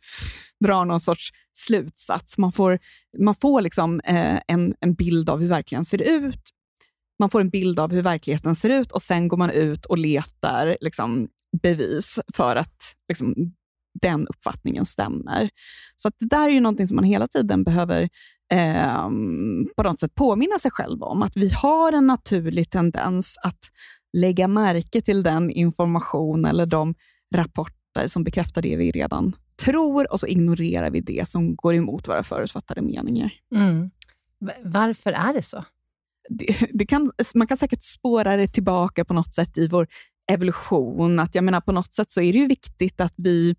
drar 0.63 0.85
någon 0.85 0.99
sorts 0.99 1.29
slutsats. 1.53 2.37
Man 2.37 2.51
får, 2.51 2.79
man 3.19 3.35
får 3.35 3.61
liksom, 3.61 3.99
eh, 3.99 4.39
en, 4.47 4.75
en 4.79 4.93
bild 4.93 5.29
av 5.29 5.41
hur 5.41 5.49
verkligheten 5.49 5.85
ser 5.85 6.01
ut. 6.01 6.41
Man 7.19 7.29
får 7.29 7.41
en 7.41 7.49
bild 7.49 7.79
av 7.79 7.91
hur 7.91 8.01
verkligheten 8.01 8.55
ser 8.55 8.69
ut 8.69 8.91
och 8.91 9.01
sen 9.01 9.27
går 9.27 9.37
man 9.37 9.49
ut 9.49 9.85
och 9.85 9.97
letar 9.97 10.77
liksom, 10.81 11.27
bevis 11.61 12.19
för 12.35 12.55
att 12.55 12.95
liksom, 13.09 13.35
den 14.01 14.27
uppfattningen 14.27 14.85
stämmer. 14.85 15.49
Så 15.95 16.11
det 16.19 16.25
där 16.25 16.47
är 16.47 16.53
ju 16.53 16.59
någonting 16.59 16.87
som 16.87 16.95
man 16.95 17.05
hela 17.05 17.27
tiden 17.27 17.63
behöver 17.63 18.09
eh, 18.53 19.09
på 19.75 19.83
något 19.83 19.99
sätt 19.99 20.15
påminna 20.15 20.59
sig 20.59 20.71
själv 20.71 21.03
om. 21.03 21.23
Att 21.23 21.37
vi 21.37 21.49
har 21.49 21.91
en 21.91 22.07
naturlig 22.07 22.69
tendens 22.69 23.37
att 23.43 23.59
lägga 24.13 24.47
märke 24.47 25.01
till 25.01 25.23
den 25.23 25.51
information 25.51 26.45
eller 26.45 26.65
de 26.65 26.95
rapporter 27.35 28.07
som 28.07 28.23
bekräftar 28.23 28.61
det 28.61 28.75
vi 28.75 28.91
redan 28.91 29.35
tror 29.63 30.11
och 30.11 30.19
så 30.19 30.27
ignorerar 30.27 30.89
vi 30.89 31.01
det 31.01 31.29
som 31.29 31.55
går 31.55 31.75
emot 31.75 32.07
våra 32.07 32.23
förutfattade 32.23 32.81
meningar. 32.81 33.33
Mm. 33.55 33.89
Varför 34.63 35.11
är 35.11 35.33
det 35.33 35.41
så? 35.41 35.63
Det, 36.29 36.67
det 36.73 36.85
kan, 36.85 37.11
man 37.35 37.47
kan 37.47 37.57
säkert 37.57 37.83
spåra 37.83 38.37
det 38.37 38.47
tillbaka 38.47 39.05
på 39.05 39.13
något 39.13 39.35
sätt 39.35 39.57
i 39.57 39.67
vår 39.67 39.87
evolution. 40.31 41.19
Att 41.19 41.35
jag 41.35 41.43
menar, 41.43 41.61
på 41.61 41.71
något 41.71 41.93
sätt 41.93 42.11
så 42.11 42.21
är 42.21 42.33
det 42.33 42.39
ju 42.39 42.47
viktigt 42.47 43.01
att 43.01 43.13
vi 43.15 43.55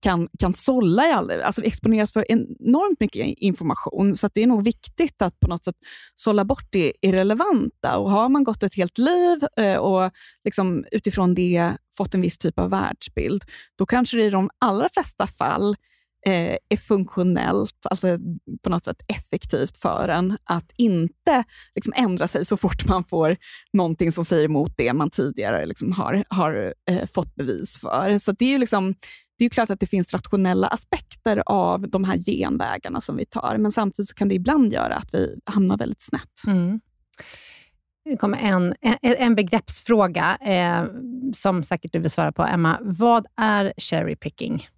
kan, 0.00 0.28
kan 0.38 0.52
sålla 0.52 1.08
i 1.08 1.12
all, 1.12 1.30
alltså 1.30 1.62
vi 1.62 1.68
exponeras 1.68 2.12
för 2.12 2.32
enormt 2.32 3.00
mycket 3.00 3.26
information, 3.38 4.14
så 4.14 4.28
det 4.34 4.42
är 4.42 4.46
nog 4.46 4.64
viktigt 4.64 5.22
att 5.22 5.40
på 5.40 5.48
något 5.48 5.64
sätt 5.64 5.76
sålla 6.14 6.44
bort 6.44 6.68
det 6.72 6.92
irrelevanta. 7.02 7.98
Och 7.98 8.10
har 8.10 8.28
man 8.28 8.44
gått 8.44 8.62
ett 8.62 8.74
helt 8.74 8.98
liv 8.98 9.38
eh, 9.56 9.76
och 9.76 10.12
liksom 10.44 10.84
utifrån 10.92 11.34
det 11.34 11.72
fått 11.96 12.14
en 12.14 12.20
viss 12.20 12.38
typ 12.38 12.58
av 12.58 12.70
världsbild, 12.70 13.44
då 13.78 13.86
kanske 13.86 14.16
det 14.16 14.24
i 14.24 14.30
de 14.30 14.50
allra 14.58 14.88
flesta 14.88 15.26
fall 15.26 15.76
eh, 16.26 16.56
är 16.68 16.76
funktionellt, 16.76 17.86
alltså 17.90 18.18
på 18.62 18.70
något 18.70 18.84
sätt 18.84 19.02
effektivt 19.08 19.76
för 19.76 20.08
en 20.08 20.38
att 20.44 20.72
inte 20.76 21.44
liksom 21.74 21.92
ändra 21.96 22.28
sig 22.28 22.44
så 22.44 22.56
fort 22.56 22.88
man 22.88 23.04
får 23.04 23.36
någonting 23.72 24.12
som 24.12 24.24
säger 24.24 24.44
emot 24.44 24.72
det 24.76 24.92
man 24.92 25.10
tidigare 25.10 25.66
liksom 25.66 25.92
har, 25.92 26.24
har 26.28 26.74
eh, 26.90 27.06
fått 27.06 27.34
bevis 27.34 27.78
för. 27.78 28.18
Så 28.18 28.32
det 28.32 28.44
är 28.44 28.50
ju 28.50 28.58
liksom 28.58 28.94
det 29.38 29.44
är 29.44 29.48
klart 29.48 29.70
att 29.70 29.80
det 29.80 29.86
finns 29.86 30.12
rationella 30.12 30.66
aspekter 30.66 31.42
av 31.46 31.88
de 31.88 32.04
här 32.04 32.18
genvägarna 32.18 33.00
som 33.00 33.16
vi 33.16 33.26
tar, 33.26 33.56
men 33.58 33.72
samtidigt 33.72 34.14
kan 34.14 34.28
det 34.28 34.34
ibland 34.34 34.72
göra 34.72 34.94
att 34.94 35.14
vi 35.14 35.38
hamnar 35.44 35.78
väldigt 35.78 36.02
snett. 36.02 36.42
Mm. 36.46 36.80
Kommer 38.18 38.38
en, 38.38 38.74
en, 38.80 38.96
en 39.02 39.34
begreppsfråga 39.34 40.36
eh, 40.36 40.84
som 41.32 41.64
säkert 41.64 41.92
du 41.92 41.98
vill 41.98 42.10
svara 42.10 42.32
på, 42.32 42.42
Emma. 42.44 42.78
Vad 42.82 43.26
är 43.36 43.72
cherry 43.76 44.16
picking? 44.16 44.68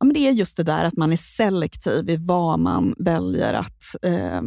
Ja, 0.00 0.06
men 0.06 0.14
det 0.14 0.28
är 0.28 0.32
just 0.32 0.56
det 0.56 0.62
där 0.62 0.84
att 0.84 0.96
man 0.96 1.12
är 1.12 1.16
selektiv 1.16 2.10
i 2.10 2.16
vad 2.16 2.58
man 2.58 2.94
väljer 2.98 3.54
att 3.54 3.96
eh, 4.02 4.42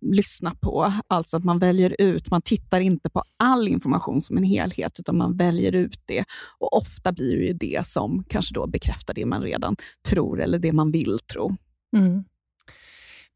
lyssna 0.00 0.54
på. 0.60 0.92
Alltså 1.06 1.36
att 1.36 1.44
man 1.44 1.58
väljer 1.58 1.96
ut, 1.98 2.30
man 2.30 2.42
tittar 2.42 2.80
inte 2.80 3.10
på 3.10 3.22
all 3.36 3.68
information 3.68 4.20
som 4.20 4.36
en 4.36 4.44
helhet, 4.44 5.00
utan 5.00 5.16
man 5.16 5.36
väljer 5.36 5.74
ut 5.74 6.00
det. 6.06 6.24
Och 6.58 6.76
Ofta 6.76 7.12
blir 7.12 7.36
det 7.36 7.44
ju 7.44 7.52
det 7.52 7.86
som 7.86 8.24
kanske 8.28 8.54
då 8.54 8.66
bekräftar 8.66 9.14
det 9.14 9.26
man 9.26 9.42
redan 9.42 9.76
tror, 10.08 10.40
eller 10.40 10.58
det 10.58 10.72
man 10.72 10.92
vill 10.92 11.18
tro. 11.32 11.56
Mm. 11.96 12.24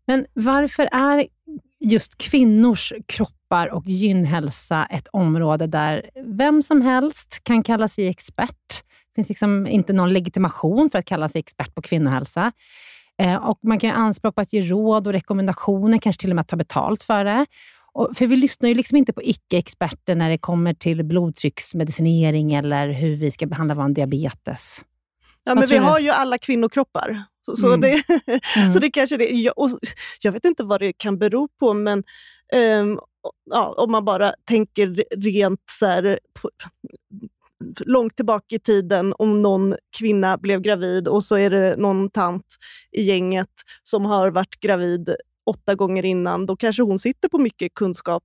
Men 0.07 0.27
varför 0.33 0.89
är 0.93 1.27
just 1.81 2.19
kvinnors 2.19 2.93
kroppar 3.07 3.67
och 3.67 3.87
gynhälsa 3.87 4.87
ett 4.91 5.09
område 5.13 5.67
där 5.67 6.11
vem 6.25 6.63
som 6.63 6.81
helst 6.81 7.41
kan 7.43 7.63
kalla 7.63 7.89
sig 7.89 8.09
expert? 8.09 8.83
Finns 9.17 9.29
liksom 9.29 9.67
inte 9.67 9.93
någon 9.93 10.13
legitimation 10.13 10.91
för 10.91 10.99
att 10.99 11.05
kalla 11.05 11.29
sig 11.29 11.39
expert 11.39 11.75
på 11.75 11.83
kvinnohälsa. 11.83 12.53
Eh, 13.23 13.37
och 13.49 13.59
man 13.63 13.79
kan 13.79 13.91
göra 13.91 13.99
anspråk 13.99 14.35
på 14.35 14.41
att 14.41 14.53
ge 14.53 14.61
råd 14.61 15.07
och 15.07 15.13
rekommendationer, 15.13 15.99
kanske 15.99 16.21
till 16.21 16.31
och 16.31 16.37
med 16.37 16.41
att 16.43 16.49
ta 16.49 16.57
betalt 16.57 17.03
för 17.03 17.25
det. 17.25 17.47
Och, 17.93 18.17
för 18.17 18.27
vi 18.27 18.37
lyssnar 18.37 18.69
ju 18.69 18.75
liksom 18.75 18.97
inte 18.97 19.13
på 19.13 19.23
icke-experter 19.23 20.15
när 20.15 20.31
det 20.31 20.39
kommer 20.39 20.75
till 20.75 21.05
blodtrycksmedicinering 21.05 22.53
eller 22.55 22.89
hur 22.89 23.17
vi 23.17 23.31
ska 23.31 23.47
behandla 23.47 23.75
vår 23.75 23.89
diabetes. 23.89 24.81
Ja, 25.45 25.51
Vad 25.55 25.57
men 25.57 25.69
vi 25.69 25.75
du? 25.79 25.81
har 25.85 25.99
ju 25.99 26.11
alla 26.11 26.39
kvinnokroppar. 26.39 27.25
Så, 27.47 27.57
så, 27.57 27.67
Mm. 27.67 27.81
det, 27.81 28.03
Mm. 28.57 28.73
så 28.73 28.79
det 28.79 28.91
kanske 28.91 29.17
det 29.17 29.25
jag, 29.31 29.59
och 29.59 29.71
jag 30.21 30.33
vet 30.33 30.45
inte 30.45 30.65
vad 30.65 30.81
det 30.81 30.93
kan 30.93 31.19
bero 31.19 31.49
på, 31.61 31.75
men 31.75 32.05
ehm, 32.53 32.99
ja, 33.51 33.75
om 33.79 33.91
man 33.93 34.05
bara 34.05 34.33
tänker 34.49 35.05
rent 35.17 35.61
så 35.79 35.87
här, 35.87 36.19
på, 36.41 36.51
långt 37.87 38.17
tillbaka 38.17 38.55
i 38.55 38.59
tiden, 38.59 39.15
om 39.19 39.43
någon 39.43 39.75
kvinna 39.99 40.39
blev 40.39 40.61
gravid 40.61 41.09
och 41.09 41.25
så 41.25 41.37
är 41.37 41.51
det 41.51 41.77
någon 41.77 42.11
tant 42.11 42.47
i 42.93 43.03
gänget 43.03 43.51
som 43.83 44.05
har 44.05 44.31
varit 44.31 44.61
gravid 44.61 45.17
åtta 45.47 45.75
gånger 45.75 46.05
innan, 46.05 46.47
då 46.47 46.57
kanske 46.57 46.83
hon 46.83 46.99
sitter 46.99 47.29
på 47.29 47.39
mycket 47.39 47.75
kunskap 47.75 48.25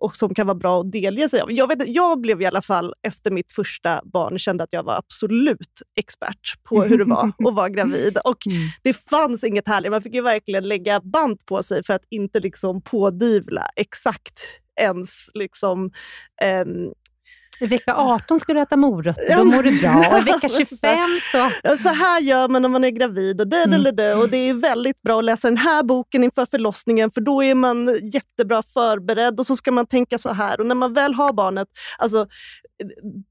och 0.00 0.16
som 0.16 0.34
kan 0.34 0.46
vara 0.46 0.54
bra 0.54 0.80
att 0.80 0.92
delge 0.92 1.28
sig 1.28 1.40
av. 1.40 1.52
Jag, 1.52 1.68
vet, 1.68 1.88
jag 1.88 2.20
blev 2.20 2.42
i 2.42 2.46
alla 2.46 2.62
fall 2.62 2.94
efter 3.02 3.30
mitt 3.30 3.52
första 3.52 4.00
barn, 4.04 4.38
kände 4.38 4.64
att 4.64 4.72
jag 4.72 4.82
var 4.82 4.96
absolut 4.96 5.82
expert 5.96 6.62
på 6.64 6.82
hur 6.82 6.98
det 6.98 7.04
var 7.04 7.32
att 7.48 7.54
vara 7.54 7.68
gravid. 7.68 8.18
Och 8.24 8.46
Mm. 8.46 8.58
det 8.82 8.92
fanns 8.94 9.44
inget 9.44 9.68
härligt. 9.68 9.90
Man 9.90 10.02
fick 10.02 10.14
ju 10.14 10.20
verkligen 10.22 10.68
lägga 10.68 11.00
band 11.00 11.46
på 11.46 11.62
sig 11.62 11.84
för 11.84 11.94
att 11.94 12.04
inte 12.10 12.40
liksom 12.40 12.82
pådyvla 12.82 13.68
exakt 13.76 14.40
ens 14.80 15.10
liksom, 15.34 15.90
ehm, 16.42 16.92
I 17.60 17.66
vecka 17.66 17.94
18 17.96 18.40
ska 18.40 18.54
du 18.54 18.60
äta 18.60 18.76
morötter, 18.76 19.36
då 19.36 19.44
mår 19.44 19.62
du 19.62 19.80
bra. 19.80 20.08
Och 20.12 20.18
i 20.18 20.22
vecka 20.22 20.48
25 20.48 20.98
så... 21.32 21.50
Så 21.82 21.88
här 21.88 22.20
gör 22.20 22.48
man 22.48 22.62
när 22.62 22.68
man 22.68 22.84
är 22.84 22.90
gravid 22.90 23.40
och, 23.40 23.48
det, 23.48 23.56
Mm. 23.64 23.82
det, 23.82 23.90
det, 23.92 24.14
och 24.14 24.28
det 24.28 24.36
är 24.36 24.54
väldigt 24.54 25.02
bra 25.02 25.18
att 25.18 25.24
läsa 25.24 25.48
den 25.48 25.56
här 25.56 25.82
boken 25.82 26.24
inför 26.24 26.46
förlossningen 26.46 27.10
för 27.10 27.20
då 27.20 27.42
är 27.42 27.54
man 27.54 27.98
jättebra 28.12 28.62
förberedd 28.62 29.40
och 29.40 29.46
så 29.46 29.56
ska 29.56 29.72
man 29.72 29.86
tänka 29.86 30.18
så 30.18 30.32
här. 30.32 30.60
Och 30.60 30.66
när 30.66 30.74
man 30.74 30.92
väl 30.94 31.14
har 31.14 31.32
barnet, 31.32 31.68
alltså 31.98 32.26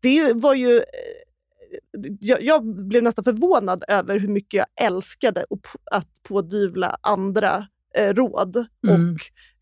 det 0.01 0.33
var 0.33 0.53
ju... 0.53 0.81
Jag, 2.19 2.41
jag 2.43 2.65
blev 2.87 3.03
nästan 3.03 3.23
förvånad 3.23 3.83
över 3.87 4.19
hur 4.19 4.27
mycket 4.27 4.53
jag 4.57 4.85
älskade 4.87 5.45
att 5.91 6.07
pådyvla 6.27 6.97
andra 7.01 7.67
eh, 7.97 8.13
råd 8.13 8.55
Mm. 8.87 9.13
och 9.13 9.19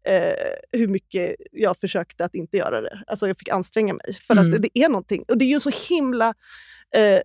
eh, 0.07 0.33
hur 0.71 0.87
mycket 0.87 1.35
jag 1.51 1.77
försökte 1.77 2.25
att 2.25 2.35
inte 2.35 2.57
göra 2.57 2.81
det. 2.81 3.03
Alltså 3.07 3.27
jag 3.27 3.37
fick 3.37 3.49
anstränga 3.49 3.93
mig. 3.93 4.13
För 4.13 4.33
Mm. 4.33 4.45
att 4.45 4.61
det, 4.61 4.69
det 4.73 4.83
är 4.83 4.89
någonting. 4.89 5.23
Och 5.27 5.37
det 5.37 5.45
är 5.45 5.47
ju 5.47 5.53
en 5.53 5.61
så 5.61 5.71
himla 5.89 6.33
eh, 6.95 7.19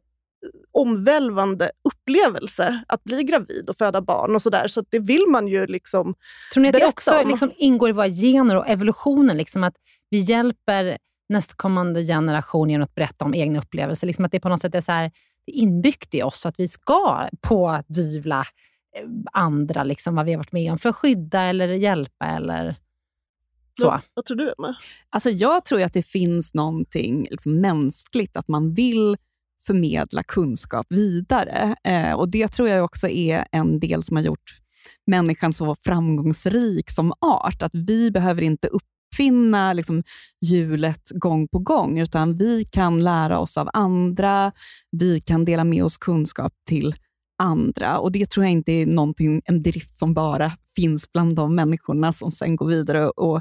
omvälvande 0.73 1.71
upplevelse 1.85 2.85
att 2.89 3.05
bli 3.05 3.23
gravid 3.23 3.67
och 3.71 3.77
föda 3.77 4.01
barn 4.01 4.35
och 4.35 4.43
sådär. 4.43 4.69
Så 4.69 4.81
att 4.81 4.87
det 4.91 4.99
vill 4.99 5.25
man 5.29 5.49
ju 5.49 5.67
liksom... 5.67 6.15
Tror 6.53 6.63
ni 6.63 6.69
att 6.69 6.75
det 6.75 6.87
också 6.87 7.19
om. 7.21 7.29
liksom 7.29 7.53
ingår 7.57 7.89
i 7.89 7.93
våra 7.93 8.09
gener 8.09 8.57
och 8.57 8.69
evolutionen? 8.69 9.37
Liksom 9.37 9.65
att 9.65 9.75
vi 10.11 10.19
hjälper 10.19 10.99
nästkommande 11.29 12.03
generation 12.05 12.71
genom 12.71 12.85
att 12.85 12.95
berätta 12.95 13.25
om 13.25 13.35
egna 13.35 13.59
upplevelser. 13.59 14.07
Liksom 14.07 14.25
att 14.25 14.33
det 14.33 14.41
på 14.41 14.49
något 14.49 14.61
sätt 14.61 14.75
är 14.75 14.81
så 14.81 14.93
här, 14.93 15.11
inbyggt 15.47 16.15
i 16.15 16.23
oss 16.23 16.47
att 16.47 16.55
vi 16.59 16.69
ska 16.69 17.29
pådyvla 17.41 18.45
andra 19.33 19.85
liksom, 19.85 20.15
vad 20.15 20.27
vi 20.27 20.33
har 20.33 20.39
varit 20.39 20.53
med 20.53 20.73
om 20.73 20.79
för 20.79 20.89
att 20.89 20.97
skydda 20.97 21.43
eller 21.43 21.69
hjälpa 21.69 22.27
eller 22.27 22.77
så. 23.81 23.87
Vad, 23.87 24.01
vad 24.15 24.25
tror 24.25 24.37
du, 24.37 24.53
Emma? 24.59 24.77
Alltså 25.11 25.31
jag 25.31 25.65
tror 25.65 25.83
att 25.83 25.93
det 25.93 26.03
finns 26.03 26.55
någonting 26.55 27.27
liksom 27.31 27.61
mänskligt, 27.61 28.37
att 28.37 28.49
man 28.49 28.75
vill 28.75 29.17
förmedla 29.67 30.23
kunskap 30.23 30.87
vidare. 30.91 31.77
Eh, 31.85 32.13
och 32.13 32.29
Det 32.29 32.49
tror 32.49 32.69
jag 32.69 32.85
också 32.85 33.09
är 33.09 33.47
en 33.53 33.81
del 33.81 34.03
som 34.03 34.17
har 34.17 34.25
gjort 34.25 34.61
människan 35.07 35.53
så 35.53 35.75
framgångsrik 35.75 36.91
som 36.91 37.13
art. 37.21 37.63
Att 37.63 37.75
vi 37.75 38.11
behöver 38.11 38.43
inte 38.43 38.69
uppfinna 38.69 39.73
liksom, 39.73 40.03
hjulet 40.41 41.11
gång 41.15 41.49
på 41.49 41.59
gång, 41.59 41.99
utan 41.99 42.37
vi 42.37 42.65
kan 42.65 43.05
lära 43.05 43.39
oss 43.39 43.59
av 43.59 43.71
andra. 43.73 44.53
Vi 44.91 45.21
kan 45.21 45.45
dela 45.45 45.65
med 45.65 45.85
oss 45.85 45.99
kunskap 45.99 46.53
till 46.69 46.95
andra. 47.41 47.99
Och 47.99 48.13
Det 48.13 48.31
tror 48.31 48.45
jag 48.45 48.53
inte 48.53 48.73
är 48.73 48.87
någonting, 48.87 49.43
en 49.45 49.63
drift 49.63 49.99
som 49.99 50.15
bara 50.15 50.53
finns 50.77 51.13
bland 51.13 51.37
de 51.37 51.55
människorna 51.55 52.13
som 52.13 52.31
sen 52.31 52.57
går 52.57 52.67
vidare 52.67 53.09
och 53.11 53.41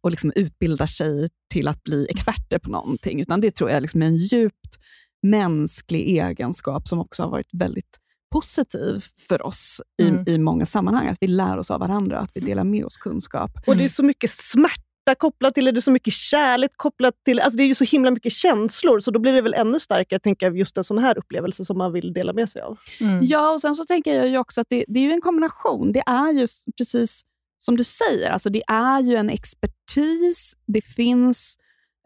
och 0.00 0.10
liksom 0.10 0.32
utbildar 0.36 0.86
sig 0.86 1.28
till 1.52 1.68
att 1.68 1.82
bli 1.82 2.06
experter 2.10 2.58
på 2.58 2.70
någonting, 2.70 3.20
utan 3.20 3.40
det 3.40 3.50
tror 3.50 3.70
jag 3.70 3.82
liksom 3.82 4.02
är 4.02 4.06
en 4.06 4.16
djupt 4.16 4.78
mänsklig 5.22 6.08
egenskap 6.18 6.88
som 6.88 6.98
också 6.98 7.22
har 7.22 7.30
varit 7.30 7.48
väldigt 7.52 7.98
positiv 8.32 9.04
för 9.28 9.46
oss 9.46 9.80
i, 10.02 10.08
Mm. 10.08 10.24
i 10.28 10.38
många 10.38 10.66
sammanhang. 10.66 11.06
Att 11.08 11.18
vi 11.20 11.26
lär 11.26 11.58
oss 11.58 11.70
av 11.70 11.80
varandra, 11.80 12.18
att 12.18 12.30
vi 12.34 12.40
delar 12.40 12.64
med 12.64 12.84
oss 12.84 12.96
kunskap. 12.96 13.50
Och 13.66 13.76
det 13.76 13.84
är 13.84 13.88
så 13.88 14.02
mycket 14.02 14.30
smärta 14.30 14.83
kopplat 15.14 15.54
till 15.54 15.64
det, 15.64 15.72
det 15.72 15.78
är 15.78 15.80
så 15.80 15.90
mycket 15.90 16.12
kärlek 16.12 16.70
kopplat 16.76 17.14
till 17.24 17.40
alltså 17.40 17.56
det. 17.56 17.62
är 17.62 17.66
ju 17.66 17.74
så 17.74 17.84
himla 17.84 18.10
mycket 18.10 18.32
känslor, 18.32 19.00
så 19.00 19.10
då 19.10 19.18
blir 19.18 19.32
det 19.32 19.40
väl 19.40 19.54
ännu 19.54 19.80
starkare 19.80 20.20
tänker 20.20 20.46
jag, 20.46 20.58
just 20.58 20.78
en 20.78 20.84
sån 20.84 20.98
här 20.98 21.18
upplevelse 21.18 21.64
som 21.64 21.78
man 21.78 21.92
vill 21.92 22.12
dela 22.12 22.32
med 22.32 22.48
sig 22.48 22.62
av. 22.62 22.78
Mm. 23.00 23.18
Ja, 23.22 23.50
och 23.50 23.60
sen 23.60 23.74
så 23.74 23.84
tänker 23.84 24.14
jag 24.14 24.28
ju 24.28 24.38
också 24.38 24.60
att 24.60 24.66
det, 24.70 24.84
det 24.88 25.00
är 25.00 25.04
ju 25.04 25.12
en 25.12 25.20
kombination. 25.20 25.92
Det 25.92 26.02
är 26.06 26.32
ju 26.32 26.46
precis 26.78 27.22
som 27.58 27.76
du 27.76 27.84
säger, 27.84 28.30
alltså 28.30 28.50
det 28.50 28.62
är 28.66 29.00
ju 29.00 29.16
en 29.16 29.30
expertis, 29.30 30.54
det 30.66 30.80
finns 30.84 31.58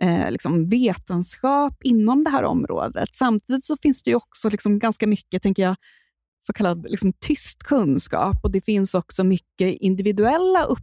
eh, 0.02 0.30
liksom 0.30 0.68
vetenskap 0.68 1.74
inom 1.82 2.24
det 2.24 2.30
här 2.30 2.44
området. 2.44 3.08
Samtidigt 3.12 3.64
så 3.64 3.76
finns 3.76 4.02
det 4.02 4.10
ju 4.10 4.16
också 4.16 4.48
liksom 4.48 4.78
ganska 4.78 5.06
mycket, 5.06 5.42
tänker 5.42 5.62
jag, 5.62 5.76
så 6.40 6.52
kallad 6.52 6.86
liksom 6.90 7.12
tyst 7.12 7.62
kunskap 7.62 8.36
och 8.42 8.50
det 8.50 8.60
finns 8.60 8.94
också 8.94 9.24
mycket 9.24 9.76
individuella, 9.80 10.64
upp, 10.64 10.78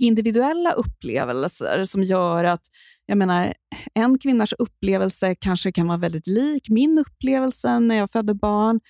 individuella 0.00 0.72
upplevelser 0.72 1.84
som 1.84 2.02
gör 2.02 2.44
att, 2.44 2.62
jag 3.06 3.18
menar, 3.18 3.54
en 3.94 4.18
kvinnas 4.18 4.52
upplevelse 4.52 5.34
kanske 5.34 5.72
kan 5.72 5.86
vara 5.86 5.98
väldigt 5.98 6.26
lik 6.26 6.68
min 6.68 6.98
upplevelse 6.98 7.80
när 7.80 7.94
jag 7.94 8.10
födde 8.10 8.34
barn, 8.34 8.80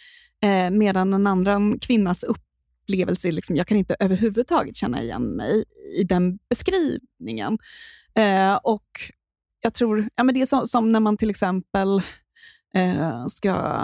eh, 0.43 0.71
medan 0.71 1.15
en 1.15 1.27
annan 1.27 1.79
kvinnas 1.79 2.25
upplevelse, 2.25 3.31
liksom, 3.31 3.57
jag 3.57 3.67
kan 3.67 3.77
inte 3.77 3.97
överhuvudtaget 4.01 4.77
känna 4.77 5.03
igen 5.03 5.23
mig 5.23 5.65
i 5.97 6.05
den 6.05 6.39
beskrivningen. 6.49 7.59
Eh, 8.15 8.55
och 8.55 8.89
jag 9.63 9.75
tror, 9.75 10.09
ja, 10.15 10.25
men 10.25 10.35
det 10.35 10.43
är 10.43 10.47
som, 10.47 10.67
som 10.67 10.93
när 10.93 11.01
man 11.01 11.17
till 11.17 11.31
exempel 11.31 12.03
eh, 12.75 13.27
ska 13.27 13.81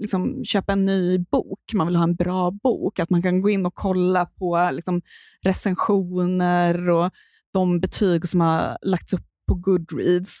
liksom, 0.00 0.44
köpa 0.44 0.72
en 0.72 0.84
ny 0.84 1.18
bok, 1.18 1.60
man 1.74 1.86
vill 1.86 1.96
ha 1.96 2.04
en 2.04 2.14
bra 2.14 2.50
bok, 2.50 2.98
att 2.98 3.10
man 3.10 3.22
kan 3.22 3.40
gå 3.40 3.50
in 3.50 3.66
och 3.66 3.74
kolla 3.74 4.26
på 4.26 4.70
liksom, 4.72 5.02
recensioner 5.42 6.88
och 6.88 7.10
de 7.52 7.80
betyg 7.80 8.28
som 8.28 8.40
har 8.40 8.78
lagts 8.82 9.12
upp 9.12 9.26
på 9.48 9.54
Goodreads. 9.54 10.40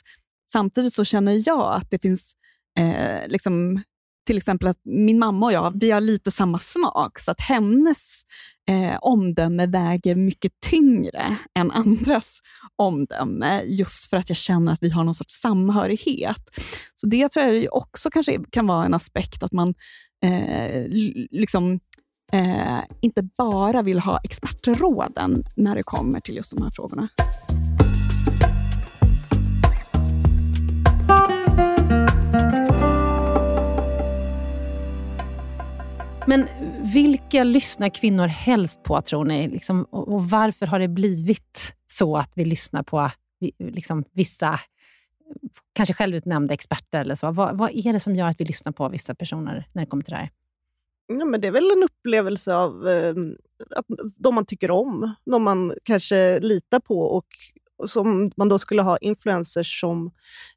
Samtidigt 0.52 0.94
så 0.94 1.04
känner 1.04 1.42
jag 1.48 1.74
att 1.74 1.90
det 1.90 2.02
finns 2.02 2.34
eh, 2.78 3.28
liksom, 3.28 3.82
till 4.26 4.36
exempel 4.36 4.68
att 4.68 4.80
min 4.84 5.18
mamma 5.18 5.46
och 5.46 5.52
jag, 5.52 5.80
vi 5.80 5.90
har 5.90 6.00
lite 6.00 6.30
samma 6.30 6.58
smak, 6.58 7.18
så 7.18 7.30
att 7.30 7.40
hennes 7.40 8.22
eh, 8.70 8.98
omdöme 9.00 9.66
väger 9.66 10.14
mycket 10.14 10.52
tyngre 10.60 11.36
än 11.58 11.70
andras 11.70 12.38
omdöme, 12.76 13.62
just 13.62 14.10
för 14.10 14.16
att 14.16 14.28
jag 14.28 14.36
känner 14.36 14.72
att 14.72 14.82
vi 14.82 14.90
har 14.90 15.04
någon 15.04 15.14
sorts 15.14 15.40
samhörighet. 15.40 16.50
Så 16.94 17.06
det 17.06 17.28
tror 17.28 17.46
jag 17.46 17.76
också 17.76 18.10
kanske 18.10 18.38
kan 18.50 18.66
vara 18.66 18.86
en 18.86 18.94
aspekt, 18.94 19.42
att 19.42 19.52
man 19.52 19.74
eh, 20.24 20.84
liksom 21.30 21.80
eh, 22.32 22.78
inte 23.00 23.22
bara 23.38 23.82
vill 23.82 23.98
ha 23.98 24.20
expertråden 24.24 25.44
när 25.56 25.74
det 25.74 25.82
kommer 25.82 26.20
till 26.20 26.36
just 26.36 26.56
de 26.56 26.62
här 26.62 26.70
frågorna. 26.70 27.08
Men 36.26 36.46
vilka 36.92 37.44
lyssnar 37.44 37.88
kvinnor 37.88 38.26
helst 38.26 38.82
på, 38.82 39.00
tror 39.00 39.24
ni? 39.24 39.48
Liksom, 39.48 39.84
och, 39.84 40.08
och 40.08 40.24
varför 40.30 40.66
har 40.66 40.78
det 40.78 40.88
blivit 40.88 41.74
så 41.86 42.16
att 42.16 42.32
vi 42.34 42.44
lyssnar 42.44 42.82
på 42.82 43.10
liksom, 43.58 44.04
vissa, 44.12 44.60
kanske 45.72 45.94
självutnämnda 45.94 46.54
experter 46.54 47.00
eller 47.00 47.14
så? 47.14 47.30
Vad, 47.30 47.58
vad 47.58 47.70
är 47.74 47.92
det 47.92 48.00
som 48.00 48.16
gör 48.16 48.26
att 48.26 48.40
vi 48.40 48.44
lyssnar 48.44 48.72
på 48.72 48.88
vissa 48.88 49.14
personer 49.14 49.68
när 49.72 49.82
det 49.82 49.86
kommer 49.86 50.04
till 50.04 50.12
det 50.12 50.18
här? 50.18 50.30
Ja, 51.06 51.24
men 51.24 51.40
det 51.40 51.46
är 51.46 51.52
väl 51.52 51.70
en 51.70 51.82
upplevelse 51.82 52.54
av 52.54 52.88
eh, 52.88 53.14
att 53.76 53.86
de 54.16 54.34
man 54.34 54.46
tycker 54.46 54.70
om, 54.70 55.14
de 55.24 55.42
man 55.42 55.72
kanske 55.84 56.40
litar 56.40 56.80
på 56.80 57.00
och 57.00 57.26
som 57.86 58.30
man 58.36 58.48
då 58.48 58.58
skulle 58.58 58.82
ha 58.82 58.96
influencers 58.96 59.80
som 59.80 60.10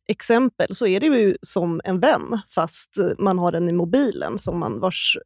exempel, 0.08 0.67
så 0.76 0.88
är 0.88 1.00
det 1.00 1.06
ju 1.06 1.38
som 1.41 1.82
en 1.84 2.00
vän, 2.00 2.39
fast 2.50 2.98
man 3.17 3.39
har 3.39 3.52
den 3.52 3.69
i 3.69 3.74
mobilen, 3.74 4.38
som 4.38 4.60
man 4.60 4.80
vars 4.80 5.17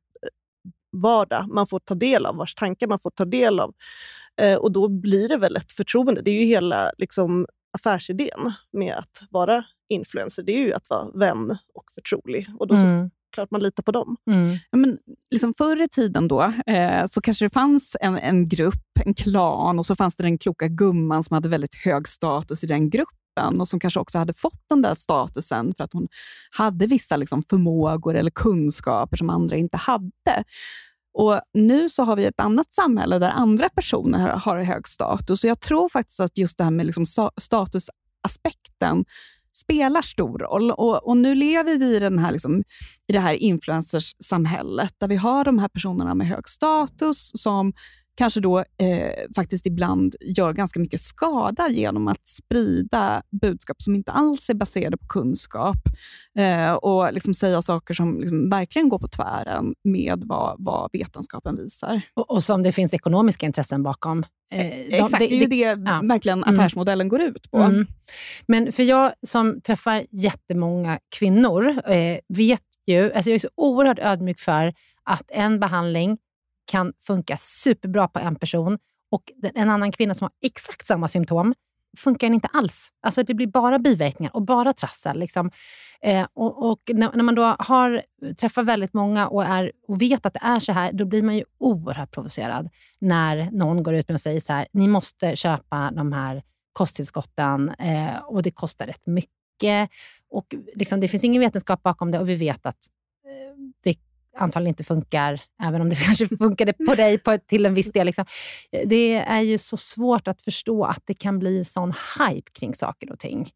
vardag 0.91 1.45
man 1.49 1.67
får 1.67 1.79
ta 1.79 1.95
del 1.95 2.25
av, 2.25 2.35
vars 2.35 2.55
tankar 2.55 2.87
man 2.87 2.99
får 2.99 3.09
ta 3.09 3.25
del 3.25 3.59
av. 3.59 3.73
Eh, 4.41 4.55
och 4.55 4.71
då 4.71 4.87
blir 4.87 5.29
det 5.29 5.37
väl 5.37 5.55
ett 5.55 5.71
förtroende. 5.71 6.21
Det 6.21 6.31
är 6.31 6.39
ju 6.39 6.45
hela 6.45 6.91
liksom, 6.97 7.47
affärsidén 7.77 8.53
med 8.71 8.95
att 8.95 9.21
vara 9.29 9.63
influencer. 9.89 10.43
Det 10.43 10.51
är 10.51 10.59
ju 10.59 10.73
att 10.73 10.85
vara 10.89 11.11
vän 11.13 11.57
och 11.73 11.83
förtrolig. 11.95 12.47
Och 12.59 12.67
då 12.67 12.75
Mm. 12.75 13.09
klart 13.31 13.51
man 13.51 13.61
litar 13.63 13.83
på 13.83 13.91
dem. 13.91 14.17
Mm. 14.31 14.49
Ja, 14.71 14.77
men 14.77 14.97
liksom 15.31 15.53
förr 15.53 15.81
i 15.81 15.89
tiden 15.89 16.27
då, 16.27 16.53
eh, 16.65 17.05
så 17.05 17.21
kanske 17.21 17.45
det 17.45 17.49
fanns 17.49 17.95
en, 18.01 18.17
en 18.17 18.49
grupp, 18.49 18.99
en 19.05 19.13
klan, 19.13 19.79
och 19.79 19.85
så 19.85 19.95
fanns 19.95 20.15
det 20.15 20.23
den 20.23 20.37
kloka 20.37 20.67
gumman 20.67 21.23
som 21.23 21.33
hade 21.33 21.49
väldigt 21.49 21.75
hög 21.85 22.07
status 22.07 22.63
i 22.63 22.67
den 22.67 22.89
gruppen 22.89 23.17
gruppen 23.37 23.61
och 23.61 23.67
som 23.67 23.79
kanske 23.79 23.99
också 23.99 24.17
hade 24.17 24.33
fått 24.33 24.69
den 24.69 24.81
där 24.81 24.93
statusen 24.93 25.73
för 25.77 25.83
att 25.83 25.93
hon 25.93 26.07
hade 26.51 26.87
vissa 26.87 27.17
liksom, 27.17 27.43
förmågor 27.49 28.15
eller 28.15 28.31
kunskaper 28.31 29.17
som 29.17 29.29
andra 29.29 29.55
inte 29.55 29.77
hade. 29.77 30.43
Och 31.13 31.41
Nu 31.53 31.89
så 31.89 32.03
har 32.03 32.15
vi 32.15 32.25
ett 32.25 32.39
annat 32.39 32.73
samhälle 32.73 33.19
där 33.19 33.29
andra 33.29 33.69
personer 33.69 34.29
har 34.29 34.57
hög 34.57 34.87
status. 34.87 35.43
Och 35.43 35.49
Jag 35.49 35.59
tror 35.59 35.89
faktiskt 35.89 36.19
att 36.19 36.37
just 36.37 36.57
det 36.57 36.63
här 36.63 36.71
med 36.71 36.85
liksom 36.85 37.05
statusaspekten 37.37 39.05
spelar 39.53 40.01
stor 40.01 40.39
roll. 40.39 40.71
Och, 40.71 41.07
och 41.07 41.17
nu 41.17 41.35
lever 41.35 41.77
vi 41.77 41.95
i, 41.95 41.99
den 41.99 42.19
här, 42.19 42.31
liksom, 42.31 42.63
i 43.07 43.13
det 43.13 43.19
här 43.19 43.33
influencersamhället 43.33 44.93
där 44.97 45.07
vi 45.07 45.15
har 45.15 45.43
de 45.43 45.59
här 45.59 45.67
personerna 45.67 46.15
med 46.15 46.27
hög 46.27 46.49
status 46.49 47.31
som 47.35 47.73
kanske 48.17 48.39
då 48.39 48.57
eh, 48.59 49.11
faktiskt 49.35 49.65
ibland 49.65 50.15
gör 50.21 50.53
ganska 50.53 50.79
mycket 50.79 51.01
skada 51.01 51.69
genom 51.69 52.07
att 52.07 52.27
sprida 52.27 53.23
budskap 53.41 53.81
som 53.81 53.95
inte 53.95 54.11
alls 54.11 54.49
är 54.49 54.53
baserade 54.53 54.97
på 54.97 55.07
kunskap 55.07 55.77
eh, 56.39 56.73
och 56.73 57.13
liksom 57.13 57.33
säga 57.33 57.61
saker 57.61 57.93
som 57.93 58.19
liksom 58.19 58.49
verkligen 58.49 58.89
går 58.89 58.99
på 58.99 59.07
tvären 59.07 59.75
med 59.83 60.23
vad, 60.25 60.55
vad 60.59 60.89
vetenskapen 60.93 61.55
visar. 61.55 62.01
Och, 62.13 62.31
och 62.31 62.43
som 62.43 62.63
det 62.63 62.71
finns 62.71 62.93
ekonomiska 62.93 63.45
intressen 63.45 63.83
bakom. 63.83 64.25
Eh, 64.51 64.65
de, 64.65 64.95
Exakt, 64.95 65.19
det, 65.19 65.27
det 65.27 65.35
är 65.35 65.39
ju 65.39 65.45
det, 65.45 65.75
det 65.75 65.89
ja. 65.89 66.01
verkligen 66.03 66.43
mm. 66.43 66.59
affärsmodellen 66.59 67.07
mm. 67.07 67.09
går 67.09 67.21
ut 67.21 67.51
på. 67.51 67.57
Mm. 67.57 67.87
Men 68.47 68.71
för 68.71 68.83
jag 68.83 69.11
som 69.23 69.61
träffar 69.61 70.05
jättemånga 70.11 70.99
kvinnor 71.19 71.67
eh, 71.91 72.17
vet 72.27 72.63
ju, 72.85 73.13
alltså 73.13 73.29
jag 73.29 73.35
är 73.35 73.39
så 73.39 73.49
oerhört 73.55 73.99
ödmjuk 73.99 74.39
för 74.39 74.73
att 75.03 75.31
en 75.31 75.59
behandling 75.59 76.17
kan 76.67 76.93
funka 77.07 77.37
superbra 77.37 78.07
på 78.07 78.19
en 78.19 78.35
person 78.35 78.79
och 79.11 79.31
en 79.53 79.69
annan 79.69 79.91
kvinna 79.91 80.13
som 80.13 80.25
har 80.25 80.31
exakt 80.49 80.85
samma 80.85 81.07
symptom 81.07 81.53
funkar 81.97 82.27
inte 82.27 82.47
alls. 82.47 82.89
Alltså 83.01 83.23
det 83.23 83.33
blir 83.33 83.47
bara 83.47 83.79
biverkningar 83.79 84.35
och 84.35 84.41
bara 84.41 84.73
trassel. 84.73 85.19
Liksom. 85.19 85.51
Eh, 86.01 86.27
och, 86.33 86.69
och 86.71 86.81
när, 86.93 87.11
när, 87.13 87.23
man 87.23 87.35
då 87.35 87.55
har 87.59 88.01
träffat 88.39 88.65
väldigt 88.65 88.93
många 88.93 89.27
och, 89.27 89.45
är, 89.45 89.71
och 89.87 90.01
vet 90.01 90.25
att 90.25 90.33
det 90.33 90.39
är 90.43 90.59
så 90.59 90.71
här, 90.71 90.91
då 90.93 91.05
blir 91.05 91.23
man 91.23 91.35
ju 91.35 91.43
oerhört 91.57 92.11
provocerad 92.11 92.69
när 92.99 93.51
någon 93.51 93.83
går 93.83 93.93
ut 93.93 94.07
med 94.07 94.15
och 94.15 94.21
säger 94.21 94.39
så 94.39 94.53
här, 94.53 94.67
ni 94.71 94.87
måste 94.87 95.35
köpa 95.35 95.91
de 95.91 96.13
här 96.13 96.43
kosttillskotten 96.73 97.69
eh, 97.69 98.17
och 98.17 98.43
det 98.43 98.51
kostar 98.51 98.85
rätt 98.85 99.05
mycket. 99.05 99.89
Och 100.29 100.55
liksom, 100.75 100.99
det 100.99 101.07
finns 101.07 101.23
ingen 101.23 101.41
vetenskap 101.41 101.83
bakom 101.83 102.11
det 102.11 102.19
och 102.19 102.29
vi 102.29 102.35
vet 102.35 102.65
att 102.65 102.79
antagligen 104.37 104.71
inte 104.71 104.83
funkar, 104.83 105.41
även 105.63 105.81
om 105.81 105.89
det 105.89 105.95
kanske 106.05 106.27
funkade 106.27 106.73
på 106.73 106.95
dig 106.95 107.17
på, 107.17 107.37
till 107.37 107.65
en 107.65 107.73
viss 107.73 107.91
del. 107.91 108.05
Liksom. 108.05 108.25
Det 108.85 109.15
är 109.15 109.41
ju 109.41 109.57
så 109.57 109.77
svårt 109.77 110.27
att 110.27 110.41
förstå 110.41 110.83
att 110.83 111.03
det 111.05 111.13
kan 111.13 111.39
bli 111.39 111.63
sån 111.63 111.93
hype 112.19 112.51
kring 112.51 112.75
saker 112.75 113.11
och 113.11 113.19
ting. 113.19 113.51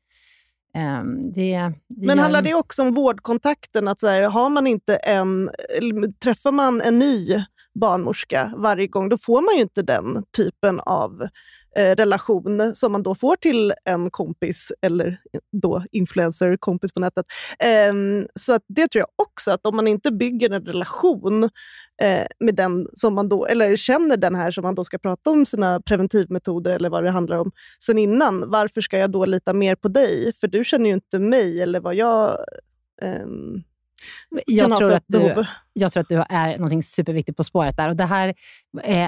Um, 0.78 1.32
det, 1.32 1.72
det 1.88 2.08
Men 2.08 2.20
handlar 2.20 2.42
det 2.42 2.54
också 2.54 2.82
om 2.82 2.92
vårdkontakten? 2.92 3.88
Att 3.88 4.00
så 4.00 4.08
här, 4.08 4.22
har 4.22 4.50
man 4.50 4.68
inte 4.68 4.96
en, 4.96 5.50
träffar 6.24 6.52
man 6.52 6.82
en 6.82 7.00
ny 7.00 7.44
barnmorska 7.80 8.54
varje 8.58 8.88
gång, 8.88 9.10
då 9.10 9.18
får 9.18 9.42
man 9.42 9.56
ju 9.56 9.62
inte 9.62 9.82
den 9.82 10.24
typen 10.38 10.80
av 10.80 11.28
eh, 11.78 11.96
relation 11.96 12.76
som 12.76 12.92
man 12.92 13.04
då 13.04 13.16
får 13.16 13.36
till 13.36 13.74
en 13.86 14.10
kompis 14.10 14.72
eller 14.82 15.18
då 15.62 15.84
influencer, 15.92 16.58
kompis 16.58 16.94
på 16.94 17.02
nätet. 17.02 17.26
Eh, 17.60 17.94
så 18.36 18.54
att 18.54 18.64
det 18.68 18.88
tror 18.88 19.00
jag 19.00 19.28
också, 19.28 19.52
att 19.52 19.66
om 19.66 19.76
man 19.76 19.88
inte 19.88 20.12
bygger 20.12 20.50
en 20.50 20.66
relation 20.66 21.44
eh, 22.02 22.26
med 22.40 22.56
den 22.56 22.88
som 22.94 23.14
man 23.14 23.30
då, 23.30 23.46
eller 23.46 23.76
känner 23.76 24.18
den 24.18 24.36
här 24.36 24.52
som 24.52 24.62
man 24.62 24.76
då 24.76 24.84
ska 24.84 24.98
prata 24.98 25.30
om 25.30 25.46
sina 25.46 25.82
preventivmetoder 25.82 26.72
eller 26.72 26.90
vad 26.90 27.04
det 27.04 27.12
handlar 27.12 27.38
om 27.38 27.52
sen 27.86 27.98
innan, 27.98 28.50
varför 28.50 28.82
ska 28.82 28.98
jag 28.98 29.12
då 29.12 29.26
lita 29.26 29.54
mer 29.54 29.76
på 29.76 29.88
dig? 29.88 30.34
För 30.40 30.48
du 30.48 30.64
känner 30.64 30.86
ju 30.86 30.94
inte 30.94 31.20
mig 31.20 31.62
eller 31.62 31.80
vad 31.80 31.96
jag 31.96 32.38
ehm, 33.02 33.64
jag 34.46 34.78
tror, 34.78 34.94
att 34.94 35.04
du, 35.08 35.46
jag 35.74 35.92
tror 35.92 36.02
att 36.02 36.10
du 36.10 36.24
är 36.30 36.58
något 36.58 36.86
superviktigt 36.86 37.38
på 37.38 37.44
spåret 37.44 37.78
där. 37.78 37.90
Och 37.90 37.96
Det 37.96 38.06
här 38.06 38.34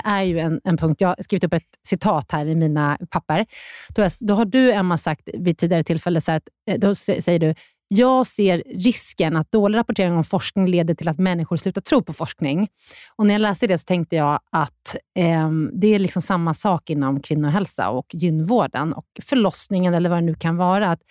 är 0.04 0.24
ju 0.24 0.40
en, 0.40 0.62
en 0.64 0.78
punkt. 0.78 1.02
Jag 1.02 1.08
har 1.08 1.16
skrivit 1.20 1.44
upp 1.44 1.54
ett 1.54 1.64
citat 1.88 2.32
här 2.32 2.46
i 2.46 2.56
mina 2.56 2.98
papper. 3.10 3.46
Då, 3.90 4.08
då 4.20 4.34
har 4.36 4.46
du, 4.46 4.72
Emma, 4.72 4.98
sagt 4.98 5.30
vid 5.34 5.58
tidigare 5.58 5.84
tillfälle, 5.84 6.22
så 6.22 6.32
att, 6.32 6.44
eh, 6.70 6.80
då 6.80 6.96
säger 6.96 7.40
du 7.40 7.56
jag 7.96 8.28
ser 8.28 8.64
risken 8.66 9.36
att 9.36 9.52
dålig 9.52 9.78
rapportering 9.78 10.14
om 10.14 10.24
forskning 10.24 10.68
leder 10.68 10.94
till 10.94 11.10
att 11.10 11.18
människor 11.18 11.58
slutar 11.58 11.82
tro 11.82 12.04
på 12.04 12.14
forskning. 12.14 12.68
Och 13.16 13.26
när 13.26 13.34
jag 13.34 13.42
läste 13.42 13.68
det 13.68 13.78
så 13.78 13.86
tänkte 13.86 14.16
jag 14.16 14.40
att 14.52 14.96
eh, 15.16 15.50
det 15.74 15.88
är 15.88 16.00
liksom 16.00 16.22
samma 16.22 16.54
sak 16.54 16.90
inom 16.90 17.20
kvinnohälsa 17.20 17.90
och 17.90 18.06
gynvården 18.14 18.94
och 18.94 19.06
förlossningen 19.22 19.94
eller 19.94 20.10
vad 20.10 20.18
det 20.18 20.26
nu 20.26 20.36
kan 20.36 20.58
vara. 20.58 20.92
Att, 20.92 21.02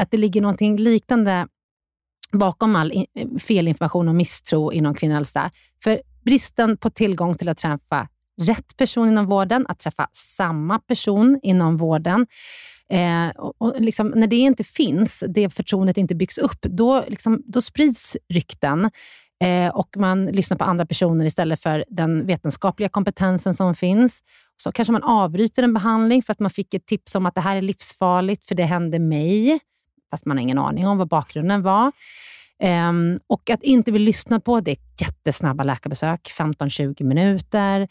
att 0.00 0.10
det 0.10 0.16
ligger 0.16 0.40
någonting 0.40 0.76
liknande 0.76 1.46
bakom 2.32 2.76
all 2.76 3.06
felinformation 3.40 4.08
och 4.08 4.14
misstro 4.14 4.72
inom 4.72 4.94
kvinnohälsa. 4.94 5.50
För 5.84 6.02
bristen 6.24 6.76
på 6.76 6.90
tillgång 6.90 7.34
till 7.34 7.48
att 7.48 7.58
träffa 7.58 8.08
rätt 8.40 8.76
person 8.76 9.08
inom 9.08 9.26
vården, 9.26 9.66
att 9.68 9.78
träffa 9.78 10.08
samma 10.12 10.78
person 10.78 11.40
inom 11.42 11.76
vården. 11.76 12.26
Eh, 12.90 13.28
och 13.36 13.80
liksom, 13.80 14.08
när 14.08 14.26
det 14.26 14.36
inte 14.36 14.64
finns, 14.64 15.24
det 15.28 15.50
förtroendet 15.50 15.96
inte 15.96 16.14
byggs 16.14 16.38
upp, 16.38 16.60
då, 16.62 17.04
liksom, 17.08 17.42
då 17.46 17.60
sprids 17.60 18.16
rykten 18.28 18.90
eh, 19.44 19.68
och 19.68 19.96
man 19.96 20.26
lyssnar 20.26 20.58
på 20.58 20.64
andra 20.64 20.86
personer 20.86 21.24
istället 21.24 21.62
för 21.62 21.84
den 21.88 22.26
vetenskapliga 22.26 22.88
kompetensen 22.88 23.54
som 23.54 23.74
finns. 23.74 24.22
Så 24.56 24.72
kanske 24.72 24.92
man 24.92 25.02
avbryter 25.02 25.62
en 25.62 25.74
behandling 25.74 26.22
för 26.22 26.32
att 26.32 26.40
man 26.40 26.50
fick 26.50 26.74
ett 26.74 26.86
tips 26.86 27.14
om 27.14 27.26
att 27.26 27.34
det 27.34 27.40
här 27.40 27.56
är 27.56 27.62
livsfarligt, 27.62 28.46
för 28.46 28.54
det 28.54 28.64
hände 28.64 28.98
mig 28.98 29.60
fast 30.12 30.26
man 30.26 30.36
har 30.36 30.42
ingen 30.42 30.58
aning 30.58 30.86
om 30.86 30.98
vad 30.98 31.08
bakgrunden 31.08 31.62
var. 31.62 31.92
Um, 32.62 33.20
och 33.26 33.50
att 33.50 33.62
inte 33.62 33.92
bli 33.92 34.00
lyssnad 34.00 34.44
på, 34.44 34.60
det 34.60 34.70
är 34.70 34.76
jättesnabba 35.00 35.64
läkarbesök, 35.64 36.32
15-20 36.38 37.04
minuter. 37.04 37.88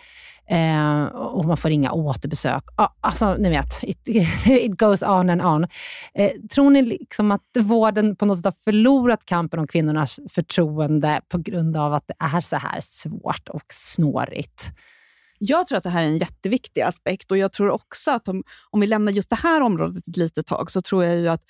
Uh, 0.52 1.04
och 1.16 1.46
man 1.46 1.58
får 1.58 1.72
inga 1.72 1.92
återbesök. 1.92 2.64
Uh, 2.82 2.88
alltså, 3.02 3.36
ni 3.40 3.50
vet, 3.50 3.84
it, 3.84 4.10
it, 4.46 4.80
goes 4.80 5.04
on 5.04 5.30
and 5.30 5.42
on. 5.42 5.64
Uh, 6.20 6.48
tror 6.54 6.70
ni 6.70 6.82
liksom 6.82 7.32
att 7.32 7.42
vården 7.60 8.16
på 8.16 8.26
något 8.26 8.38
sätt 8.38 8.46
har 8.46 8.56
förlorat 8.64 9.26
kampen 9.26 9.60
om 9.60 9.68
kvinnornas 9.68 10.20
förtroende 10.30 11.22
på 11.30 11.38
grund 11.38 11.78
av 11.78 11.94
att 11.94 12.08
det 12.08 12.16
är 12.20 12.42
så 12.42 12.56
här 12.56 12.80
svårt 12.82 13.50
och 13.50 13.66
snårigt? 13.68 14.72
Jag 15.40 15.68
tror 15.68 15.78
att 15.78 15.84
det 15.84 15.90
här 15.90 16.02
är 16.02 16.08
en 16.08 16.18
jätteviktig 16.18 16.82
aspekt 16.82 17.32
och 17.32 17.38
jag 17.38 17.54
tror 17.54 17.70
också 17.70 18.12
att 18.12 18.28
om, 18.28 18.44
om 18.70 18.80
vi 18.80 18.88
lämnar 18.88 19.12
just 19.12 19.30
det 19.30 19.40
här 19.44 19.62
området 19.62 20.08
ett 20.08 20.18
litet 20.18 20.48
tag, 20.48 20.72
så 20.72 20.82
tror 20.82 21.04
jag 21.04 21.18
ju 21.18 21.28
att 21.28 21.44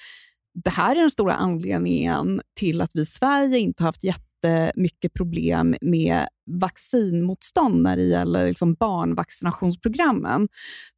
det 0.54 0.70
här 0.70 0.96
är 0.96 1.00
den 1.00 1.12
stora 1.12 1.34
anledningen 1.34 2.42
till 2.60 2.82
att 2.82 2.92
vi 2.94 3.02
i 3.02 3.06
Sverige 3.06 3.60
inte 3.60 3.84
har 3.84 3.88
haft 3.88 4.04
jättemycket 4.04 5.14
problem 5.14 5.76
med 5.82 6.28
vaccinmotstånd 6.60 7.82
när 7.82 7.98
det 7.98 8.04
gäller 8.04 8.48
liksom 8.48 8.74
barnvaccinationsprogrammen. 8.74 10.48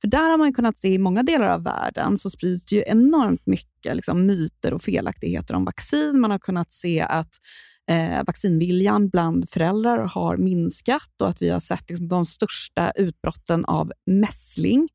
För 0.01 0.07
där 0.07 0.29
har 0.29 0.37
man 0.37 0.53
kunnat 0.53 0.77
se 0.77 0.87
i 0.87 0.97
många 0.97 1.23
delar 1.23 1.47
av 1.47 1.63
världen 1.63 2.17
så 2.17 2.29
sprids 2.29 2.65
det 2.65 2.75
ju 2.75 2.83
enormt 2.87 3.45
mycket 3.45 3.95
liksom, 3.95 4.25
myter 4.25 4.73
och 4.73 4.81
felaktigheter 4.81 5.55
om 5.55 5.65
vaccin. 5.65 6.19
Man 6.19 6.31
har 6.31 6.39
kunnat 6.39 6.73
se 6.73 7.01
att 7.01 7.31
eh, 7.89 8.23
vaccinviljan 8.27 9.09
bland 9.09 9.49
föräldrar 9.49 9.97
har 9.97 10.37
minskat 10.37 11.21
och 11.21 11.29
att 11.29 11.41
vi 11.41 11.49
har 11.49 11.59
sett 11.59 11.89
liksom, 11.89 12.07
de 12.07 12.25
största 12.25 12.91
utbrotten 12.91 13.65
av 13.65 13.91
mässling 14.05 14.89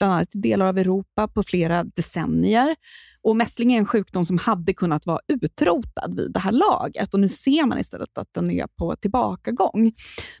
bland 0.00 0.12
annat 0.12 0.34
i 0.34 0.38
delar 0.38 0.66
av 0.66 0.78
Europa 0.78 1.28
på 1.28 1.42
flera 1.42 1.84
decennier. 1.84 2.76
Och 3.22 3.36
Mässling 3.36 3.72
är 3.72 3.78
en 3.78 3.86
sjukdom 3.86 4.26
som 4.26 4.38
hade 4.38 4.74
kunnat 4.74 5.06
vara 5.06 5.20
utrotad 5.28 6.16
vid 6.16 6.32
det 6.32 6.40
här 6.40 6.52
laget 6.52 7.14
och 7.14 7.20
nu 7.20 7.28
ser 7.28 7.66
man 7.66 7.78
istället 7.78 8.18
att 8.18 8.28
den 8.34 8.50
är 8.50 8.66
på 8.66 8.96
tillbakagång. 8.96 9.92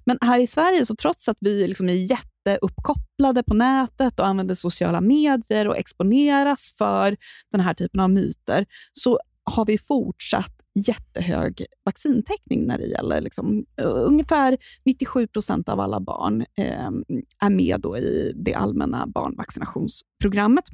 Men 0.04 0.18
här 0.20 0.38
i 0.38 0.46
Sverige, 0.46 0.86
så 0.86 0.96
trots 0.96 1.28
att 1.28 1.36
vi 1.40 1.68
liksom 1.68 1.88
är 1.88 1.92
jätteuppkopplade 1.92 3.42
på 3.42 3.54
nätet 3.54 4.20
och 4.20 4.26
använder 4.26 4.54
sociala 4.54 5.00
medier 5.00 5.68
och 5.68 5.76
exponeras 5.76 6.74
för 6.78 7.16
den 7.52 7.60
här 7.60 7.74
typen 7.74 8.00
av 8.00 8.10
myter, 8.10 8.66
så 8.92 9.20
har 9.44 9.66
vi 9.66 9.78
fortsatt 9.78 10.59
jättehög 10.74 11.66
vaccintäckning 11.84 12.66
när 12.66 12.78
det 12.78 12.86
gäller 12.86 13.20
liksom, 13.20 13.64
ungefär 13.82 14.58
97 14.84 15.26
procent 15.26 15.68
av 15.68 15.80
alla 15.80 16.00
barn 16.00 16.40
eh, 16.40 16.90
är 17.38 17.50
med 17.50 17.80
då 17.80 17.98
i 17.98 18.32
det 18.36 18.54
allmänna 18.54 19.06
barnvaccinationsprogrammet. 19.06 20.64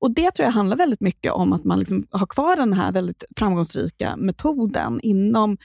Och 0.00 0.14
Det 0.14 0.30
tror 0.30 0.44
jag 0.44 0.52
handlar 0.52 0.76
väldigt 0.76 1.00
mycket 1.00 1.32
om 1.32 1.52
att 1.52 1.64
man 1.64 1.78
liksom 1.78 2.06
har 2.10 2.26
kvar 2.26 2.56
den 2.56 2.72
här 2.72 2.92
väldigt 2.92 3.24
framgångsrika 3.36 4.16
metoden 4.16 5.00
inom 5.00 5.56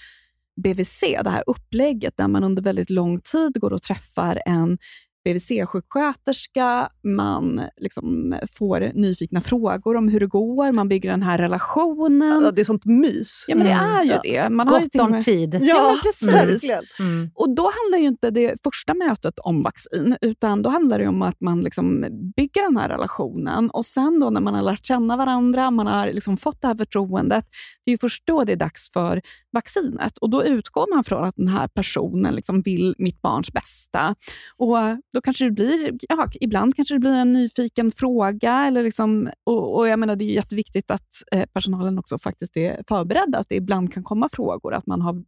BVC, 0.56 1.02
det 1.24 1.30
här 1.30 1.44
upplägget 1.48 2.18
där 2.18 2.28
man 2.28 2.44
under 2.44 2.62
väldigt 2.62 2.90
lång 2.90 3.20
tid 3.20 3.60
går 3.60 3.74
och 3.74 3.82
träffar 3.82 4.42
en 4.46 4.78
BVC-sjuksköterska, 5.26 6.90
man 7.04 7.62
liksom 7.78 8.36
får 8.58 8.92
nyfikna 8.94 9.42
frågor 9.42 9.96
om 9.96 10.08
hur 10.08 10.20
det 10.20 10.28
går, 10.28 10.72
man 10.72 10.90
bygger 10.90 11.10
den 11.12 11.22
här 11.24 11.38
relationen. 11.38 12.42
Ja, 12.44 12.52
det 12.52 12.62
är 12.62 12.66
sånt 12.66 12.86
mys. 12.86 13.46
Ja, 13.48 13.56
men 13.56 13.66
det 13.68 13.72
Mm. 13.74 13.86
är 13.96 14.04
ju 14.04 14.10
Ja. 14.12 14.20
det. 14.24 14.50
Man 14.50 14.68
Gott 14.68 14.82
har 14.82 14.90
ju 14.94 15.00
om 15.02 15.12
med- 15.12 15.26
tid. 15.26 15.54
Ja, 15.62 15.62
Ja, 15.62 15.98
precis. 16.04 16.72
Mm. 17.00 17.30
Och 17.36 17.56
då 17.56 17.64
handlar 17.64 17.98
ju 17.98 18.08
inte 18.08 18.32
det 18.32 18.56
första 18.64 18.94
mötet 18.94 19.40
om 19.40 19.64
vaccin, 19.64 20.16
utan 20.22 20.62
då 20.62 20.70
handlar 20.70 21.00
det 21.00 21.08
om 21.08 21.22
att 21.22 21.42
man 21.42 21.62
liksom 21.62 22.02
bygger 22.36 22.62
den 22.62 22.78
här 22.78 22.90
relationen. 22.90 23.70
Och 23.70 23.86
sen 23.86 24.20
då 24.20 24.30
när 24.30 24.42
man 24.42 24.54
har 24.56 24.62
lärt 24.62 24.86
känna 24.86 25.18
varandra, 25.18 25.72
man 25.72 25.88
har 25.88 26.08
liksom 26.14 26.38
fått 26.38 26.62
det 26.62 26.68
här 26.68 26.76
förtroendet, 26.76 27.46
det 27.86 27.92
är 27.92 27.94
ju 27.94 27.98
först 27.98 28.24
då 28.28 28.44
det 28.44 28.52
är 28.52 28.56
dags 28.58 28.92
för 28.94 29.22
vaccinet. 29.54 30.18
Och 30.18 30.30
då 30.30 30.44
utgår 30.44 30.96
man 30.96 31.04
från 31.04 31.24
att 31.24 31.36
den 31.38 31.48
här 31.48 31.68
personen 31.68 32.36
liksom 32.36 32.62
vill 32.62 32.96
mitt 32.98 33.22
barns 33.22 33.52
bästa. 33.54 34.16
Och 34.58 34.78
då 35.14 35.22
kanske 35.22 35.46
det 35.46 35.52
blir, 35.52 35.98
ja, 36.10 36.28
ibland 36.42 36.76
kanske 36.76 36.96
det 36.96 37.00
blir 37.00 37.14
en 37.14 37.34
nyfiken 37.34 37.92
fråga. 37.92 38.66
Eller 38.68 38.84
liksom, 38.84 39.30
och, 39.44 39.78
och 39.78 39.88
jag 39.88 40.00
menar, 40.00 40.16
det 40.16 40.26
är 40.26 40.34
jätteviktigt 40.34 40.92
att 40.92 41.24
eh, 41.32 41.46
personalen 41.54 42.00
också 42.00 42.20
faktiskt 42.20 42.58
är 42.58 42.84
förberedda, 42.88 43.38
att 43.38 43.50
det 43.50 43.56
ibland 43.56 43.94
kan 43.94 44.04
komma 44.04 44.30
frågor, 44.32 44.74
att 44.74 44.88
man 44.88 45.02
har 45.02 45.24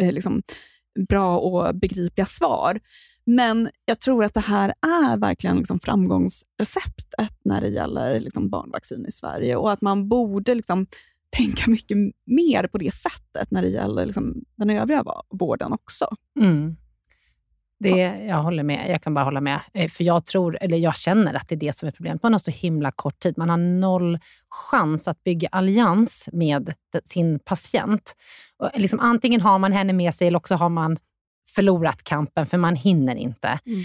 eh, 0.00 0.12
liksom, 0.12 0.42
bra 1.08 1.38
och 1.38 1.74
begripliga 1.74 2.26
svar. 2.26 2.80
Men 3.24 3.70
jag 3.84 4.00
tror 4.00 4.24
att 4.24 4.34
det 4.34 4.40
här 4.40 4.74
är 4.80 5.16
verkligen 5.16 5.56
liksom 5.56 5.80
framgångsreceptet 5.80 7.38
när 7.44 7.60
det 7.60 7.68
gäller 7.68 8.20
liksom 8.20 8.50
barnvaccin 8.50 9.06
i 9.06 9.10
Sverige 9.10 9.56
och 9.56 9.72
att 9.72 9.80
man 9.80 10.08
borde 10.08 10.54
liksom 10.54 10.86
tänka 11.36 11.70
mycket 11.70 11.96
mer 12.26 12.66
på 12.66 12.78
det 12.78 12.94
sättet 12.94 13.50
när 13.50 13.62
det 13.62 13.68
gäller 13.68 14.06
liksom 14.06 14.44
den 14.56 14.70
övriga 14.70 15.04
vården 15.30 15.72
också. 15.72 16.06
Mm. 16.40 16.76
Det, 17.80 18.26
jag 18.28 18.42
håller 18.42 18.62
med. 18.62 18.90
Jag 18.90 19.02
kan 19.02 19.14
bara 19.14 19.24
hålla 19.24 19.40
med. 19.40 19.60
Eh, 19.74 19.90
För 19.90 20.04
jag 20.04 20.26
tror, 20.26 20.58
eller 20.60 20.76
jag 20.76 20.96
känner 20.96 21.34
att 21.34 21.48
det 21.48 21.54
är 21.54 21.56
det 21.56 21.76
som 21.76 21.86
är 21.86 21.92
problemet. 21.92 22.22
Man 22.22 22.32
har 22.32 22.38
så 22.38 22.50
himla 22.50 22.90
kort 22.90 23.18
tid. 23.18 23.38
Man 23.38 23.50
har 23.50 23.56
noll 23.56 24.18
chans 24.48 25.08
att 25.08 25.24
bygga 25.24 25.48
allians 25.52 26.28
med 26.32 26.74
sin 27.04 27.38
patient. 27.38 28.16
Och 28.58 28.70
liksom, 28.74 29.00
antingen 29.00 29.40
har 29.40 29.58
man 29.58 29.72
henne 29.72 29.92
med 29.92 30.14
sig 30.14 30.28
eller 30.28 30.38
också 30.38 30.54
har 30.54 30.68
man 30.68 30.98
förlorat 31.54 32.02
kampen, 32.02 32.46
för 32.46 32.58
man 32.58 32.76
hinner 32.76 33.16
inte. 33.16 33.58
Mm. 33.66 33.84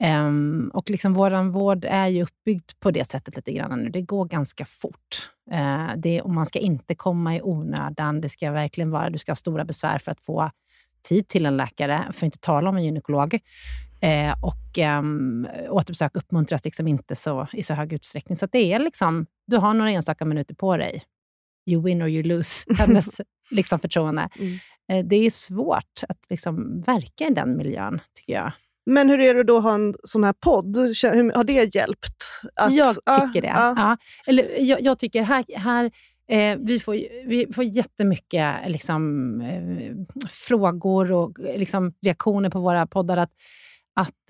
Ehm, 0.00 0.70
och 0.74 0.90
liksom 0.90 1.14
vår 1.14 1.50
vård 1.50 1.84
är 1.84 2.06
ju 2.06 2.22
uppbyggd 2.22 2.70
på 2.80 2.90
det 2.90 3.10
sättet 3.10 3.36
lite 3.36 3.52
grann 3.52 3.80
nu. 3.80 3.90
Det 3.90 4.02
går 4.02 4.24
ganska 4.24 4.64
fort. 4.64 5.30
Eh, 5.50 5.90
det, 5.96 6.22
och 6.22 6.30
man 6.30 6.46
ska 6.46 6.58
inte 6.58 6.94
komma 6.94 7.36
i 7.36 7.42
onödan. 7.42 8.20
Det 8.20 8.28
ska 8.28 8.50
verkligen 8.50 8.90
vara, 8.90 9.10
du 9.10 9.18
ska 9.18 9.30
ha 9.32 9.36
stora 9.36 9.64
besvär 9.64 9.98
för 9.98 10.10
att 10.10 10.20
få 10.20 10.50
tid 11.02 11.28
till 11.28 11.46
en 11.46 11.56
läkare, 11.56 12.04
för 12.04 12.18
att 12.18 12.22
inte 12.22 12.38
tala 12.38 12.70
om 12.70 12.76
en 12.76 12.84
gynekolog. 12.84 13.40
Eh, 14.00 14.34
och 14.42 14.78
um, 14.98 15.48
återbesök 15.68 16.16
uppmuntras 16.16 16.64
liksom 16.64 16.88
inte 16.88 17.16
så, 17.16 17.48
i 17.52 17.62
så 17.62 17.74
hög 17.74 17.92
utsträckning. 17.92 18.36
Så 18.36 18.46
det 18.46 18.72
är 18.72 18.78
liksom, 18.78 19.26
du 19.46 19.56
har 19.56 19.74
några 19.74 19.90
enstaka 19.90 20.24
minuter 20.24 20.54
på 20.54 20.76
dig. 20.76 21.02
You 21.70 21.82
win 21.82 22.02
or 22.02 22.08
you 22.08 22.22
lose, 22.22 22.74
hennes 22.78 23.20
liksom, 23.50 23.78
förtroende. 23.78 24.28
Mm. 24.38 24.58
Eh, 24.92 25.06
det 25.08 25.16
är 25.16 25.30
svårt 25.30 26.00
att 26.08 26.18
liksom, 26.30 26.80
verka 26.80 27.26
i 27.26 27.34
den 27.34 27.56
miljön, 27.56 28.00
tycker 28.14 28.32
jag. 28.32 28.52
Men 28.86 29.08
hur 29.08 29.20
är 29.20 29.34
det 29.34 29.42
då 29.42 29.56
att 29.56 29.62
ha 29.62 29.74
en 29.74 29.94
sån 30.04 30.24
här 30.24 30.32
podd? 30.32 30.76
Har 30.76 31.44
det 31.44 31.74
hjälpt? 31.74 32.16
Att- 32.54 32.74
jag 32.74 32.96
ja, 33.04 33.20
tycker 33.20 33.42
det. 33.42 33.48
ja. 33.48 33.74
Ja. 33.76 33.96
Eller, 34.26 34.60
jag, 34.60 34.80
jag 34.80 34.98
tycker 34.98 35.22
här, 35.22 35.44
här 35.56 35.90
eh, 36.32 36.58
vi, 36.60 36.80
får, 36.80 36.92
vi 37.26 37.46
får 37.54 37.64
jättemycket 37.64 38.54
liksom, 38.66 39.40
eh, 39.40 39.94
frågor 40.28 41.12
och 41.12 41.40
eh, 41.40 41.58
liksom, 41.58 41.94
reaktioner 42.02 42.50
på 42.50 42.60
våra 42.60 42.86
poddar. 42.86 43.16
Att, 43.16 43.32
att 44.00 44.26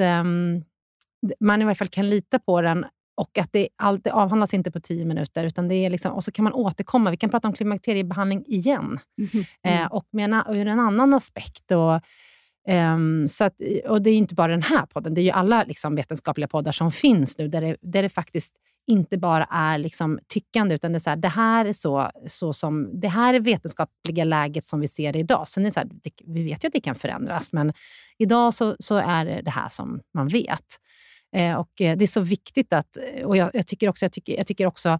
d- 1.26 1.34
man 1.40 1.62
i 1.62 1.64
varje 1.64 1.74
fall 1.74 1.88
kan 1.88 2.10
lita 2.10 2.38
på 2.38 2.60
den 2.62 2.86
och 3.14 3.38
att 3.38 3.52
det, 3.52 3.68
allt, 3.76 4.04
det 4.04 4.12
avhandlas 4.12 4.54
inte 4.54 4.70
på 4.70 4.80
tio 4.80 5.04
minuter. 5.04 5.44
Utan 5.44 5.68
det 5.68 5.74
är 5.74 5.90
liksom, 5.90 6.12
och 6.12 6.24
så 6.24 6.32
kan 6.32 6.44
man 6.44 6.52
återkomma. 6.52 7.10
Vi 7.10 7.16
kan 7.16 7.30
prata 7.30 7.48
om 7.48 7.54
klimakteriebehandling 7.54 8.44
igen. 8.46 8.98
Eh, 9.62 9.86
och 9.86 10.06
med 10.10 10.24
en, 10.34 10.56
ur 10.56 10.66
en 10.66 10.80
annan 10.80 11.14
aspekt. 11.14 11.70
Och, 11.70 12.00
Um, 12.68 13.29
så 13.29 13.44
att, 13.44 13.55
och 13.88 14.03
det 14.03 14.11
är 14.11 14.12
ju 14.12 14.18
inte 14.18 14.35
bara 14.35 14.53
den 14.53 14.62
här 14.62 14.87
podden, 14.87 15.14
det 15.14 15.20
är 15.20 15.22
ju 15.22 15.31
alla 15.31 15.64
liksom, 15.64 15.94
vetenskapliga 15.94 16.48
poddar 16.48 16.72
som 16.72 16.92
finns 16.92 17.38
nu, 17.38 17.48
där 17.48 17.61
det, 17.61 17.77
där 17.81 18.03
det 18.03 18.09
faktiskt 18.09 18.57
inte 18.87 19.18
bara 19.18 19.44
är 19.44 19.79
liksom, 19.79 20.18
tyckande, 20.29 20.75
utan 20.75 20.92
det 20.92 20.98
är, 20.98 21.01
så 21.01 21.11
här, 21.11 21.16
det 21.16 21.29
här 21.29 21.64
är 21.66 21.72
så, 21.72 22.11
så 22.27 22.53
som, 22.53 23.01
det 23.01 23.09
här 23.09 23.35
är 23.35 23.40
vetenskapliga 23.40 24.25
läget 24.25 24.64
som 24.64 24.81
vi 24.81 24.88
ser 24.88 25.12
det 25.12 25.18
idag. 25.18 25.48
Sen 25.48 25.62
är 25.62 25.66
det 25.66 25.72
så 25.72 25.81
här, 25.81 25.88
det, 25.92 26.11
vi 26.27 26.42
vet 26.44 26.64
ju 26.64 26.66
att 26.66 26.72
det 26.72 26.81
kan 26.81 26.94
förändras, 26.94 27.53
men 27.53 27.72
idag 28.18 28.55
så, 28.55 28.77
så 28.79 28.96
är 28.96 29.25
det 29.25 29.42
det 29.42 29.51
här 29.51 29.68
som 29.68 30.01
man 30.14 30.29
vet. 30.29 30.64
Ehm, 31.33 31.53
eh, 31.53 31.57
och 31.59 31.70
Det 31.77 32.03
är 32.03 32.07
så 32.07 32.20
viktigt 32.20 32.72
att, 32.72 32.96
och 33.25 33.37
jag, 33.37 33.51
jag, 33.53 33.66
tycker 33.66 33.88
också, 33.88 34.05
jag, 34.05 34.12
tycker, 34.12 34.37
jag 34.37 34.46
tycker 34.46 34.66
också 34.66 34.98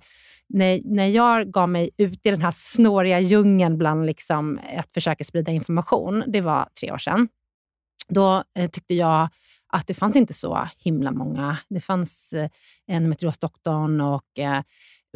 när, 0.49 0.81
när 0.85 1.07
jag 1.07 1.53
gav 1.53 1.69
mig 1.69 1.91
ut 1.97 2.27
i 2.27 2.31
den 2.31 2.43
här 2.43 2.53
snåriga 2.57 3.21
djungeln 3.21 3.79
bland 3.79 4.07
liksom 4.07 4.61
att 4.77 4.95
försöka 4.95 5.25
sprida 5.25 5.53
information, 5.53 6.25
det 6.27 6.41
var 6.41 6.69
tre 6.81 6.93
år 6.93 6.99
sedan, 6.99 7.29
då 8.09 8.45
eh, 8.59 8.71
tyckte 8.71 8.95
jag 8.95 9.29
att 9.73 9.87
det 9.87 9.95
fanns 9.95 10.17
inte 10.17 10.35
så 10.35 10.69
himla 10.85 11.11
många. 11.11 11.59
Det 11.69 11.81
fanns 11.81 12.33
eh, 12.33 12.49
endometriosdoktorn 12.87 14.01
och 14.01 14.39
eh, 14.39 14.63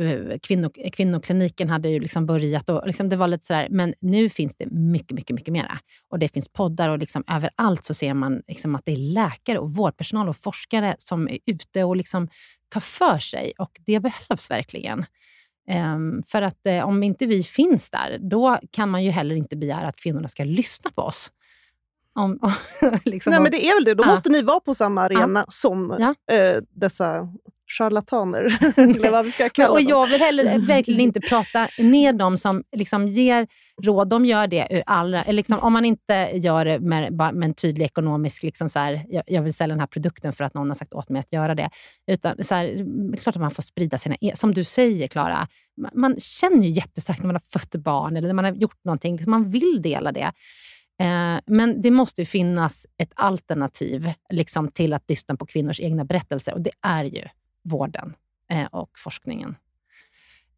eh, 0.00 0.38
kvinno, 0.42 0.70
kvinnokliniken 0.92 1.68
hade 1.68 1.88
ju 1.88 2.00
liksom 2.00 2.26
börjat. 2.26 2.68
Och 2.68 2.86
liksom 2.86 3.08
det 3.08 3.16
var 3.16 3.28
lite 3.28 3.44
sådär, 3.44 3.68
men 3.70 3.94
nu 4.00 4.28
finns 4.28 4.56
det 4.56 4.66
mycket, 4.66 5.10
mycket, 5.10 5.34
mycket 5.34 5.52
mera. 5.52 5.78
Och 6.10 6.18
det 6.18 6.28
finns 6.28 6.48
poddar 6.48 6.88
och 6.88 6.98
liksom 6.98 7.24
överallt 7.28 7.84
så 7.84 7.94
ser 7.94 8.14
man 8.14 8.42
liksom 8.48 8.74
att 8.74 8.84
det 8.84 8.92
är 8.92 8.96
läkare 8.96 9.58
och 9.58 9.70
vårdpersonal 9.70 10.28
och 10.28 10.36
forskare 10.36 10.96
som 10.98 11.28
är 11.28 11.38
ute 11.46 11.84
och 11.84 11.96
liksom 11.96 12.28
tar 12.68 12.80
för 12.80 13.18
sig. 13.18 13.52
Och 13.58 13.80
det 13.86 14.00
behövs 14.00 14.50
verkligen. 14.50 15.06
Um, 15.70 16.22
för 16.26 16.42
att 16.42 16.66
eh, 16.66 16.88
om 16.88 17.02
inte 17.02 17.26
vi 17.26 17.42
finns 17.42 17.90
där, 17.90 18.18
då 18.20 18.58
kan 18.70 18.90
man 18.90 19.04
ju 19.04 19.10
heller 19.10 19.34
inte 19.34 19.56
begära 19.56 19.88
att 19.88 19.96
kvinnorna 19.96 20.28
ska 20.28 20.44
lyssna 20.44 20.90
på 20.90 21.02
oss. 21.02 21.30
Om, 22.16 22.38
liksom, 23.04 23.30
Nej, 23.30 23.40
men 23.40 23.50
det 23.50 23.66
är 23.68 23.74
väl 23.74 23.84
det. 23.84 23.94
Då 23.94 24.04
Ja. 24.04 24.10
måste 24.10 24.30
ni 24.30 24.42
vara 24.42 24.60
på 24.60 24.74
samma 24.74 25.02
arena 25.02 25.46
som 25.48 25.96
Ja. 25.98 26.34
eh, 26.36 26.62
dessa 26.70 27.28
charlataner, 27.78 28.58
eller 28.76 29.10
vad 29.10 29.24
vi 29.24 29.32
ska 29.32 29.48
kalla 29.48 29.70
och 29.70 29.76
dem. 29.78 29.86
jag 29.88 30.06
vill 30.06 30.20
heller 30.20 30.58
verkligen 30.66 31.00
inte 31.00 31.20
prata 31.20 31.68
ner 31.78 32.12
dem 32.12 32.38
som 32.38 32.62
liksom 32.76 33.08
ger 33.08 33.46
råd. 33.82 34.08
De 34.08 34.24
gör 34.24 34.46
det 34.46 34.66
ur 34.70 34.82
alla... 34.86 35.22
Liksom, 35.28 35.58
om 35.58 35.72
man 35.72 35.84
inte 35.84 36.30
gör 36.34 36.64
det 36.64 36.80
med, 36.80 37.12
med 37.12 37.42
en 37.44 37.54
tydlig 37.54 37.84
ekonomisk... 37.84 38.42
Liksom 38.42 38.68
så 38.68 38.78
här, 38.78 39.04
jag, 39.08 39.22
jag 39.26 39.42
vill 39.42 39.54
sälja 39.54 39.72
den 39.72 39.80
här 39.80 39.86
produkten 39.86 40.32
för 40.32 40.44
att 40.44 40.54
någon 40.54 40.68
har 40.68 40.74
sagt 40.74 40.94
åt 40.94 41.08
mig 41.08 41.20
att 41.20 41.32
göra 41.32 41.54
det. 41.54 41.70
Utan 42.10 42.44
så 42.44 42.54
här, 42.54 42.64
det 43.10 43.16
är 43.18 43.22
klart 43.22 43.36
att 43.36 43.42
man 43.42 43.50
får 43.50 43.62
sprida 43.62 43.98
sina... 43.98 44.16
e- 44.20 44.32
Som 44.36 44.54
du 44.54 44.64
säger, 44.64 45.08
Klara. 45.08 45.48
Man, 45.82 45.90
man 45.94 46.20
känner 46.20 46.64
ju 46.66 46.70
jättestarkt 46.70 47.20
när 47.20 47.26
man 47.26 47.34
har 47.36 47.58
fött 47.58 47.74
barn 47.76 48.16
eller 48.16 48.28
när 48.28 48.34
man 48.34 48.44
har 48.44 48.52
gjort 48.52 48.84
någonting. 48.84 49.18
Man 49.26 49.50
vill 49.50 49.82
dela 49.82 50.12
det. 50.12 50.32
Eh, 50.98 51.40
men 51.46 51.82
det 51.82 51.90
måste 51.90 52.24
finnas 52.24 52.86
ett 52.98 53.12
alternativ 53.14 54.12
liksom, 54.30 54.68
till 54.68 54.92
att 54.92 55.04
lyssna 55.08 55.36
på 55.36 55.46
kvinnors 55.46 55.80
egna 55.80 56.04
berättelser. 56.04 56.54
Och 56.54 56.60
det 56.60 56.70
är 56.80 57.04
ju 57.04 57.22
vården 57.62 58.14
eh, 58.50 58.66
och 58.66 58.90
forskningen. 58.98 59.56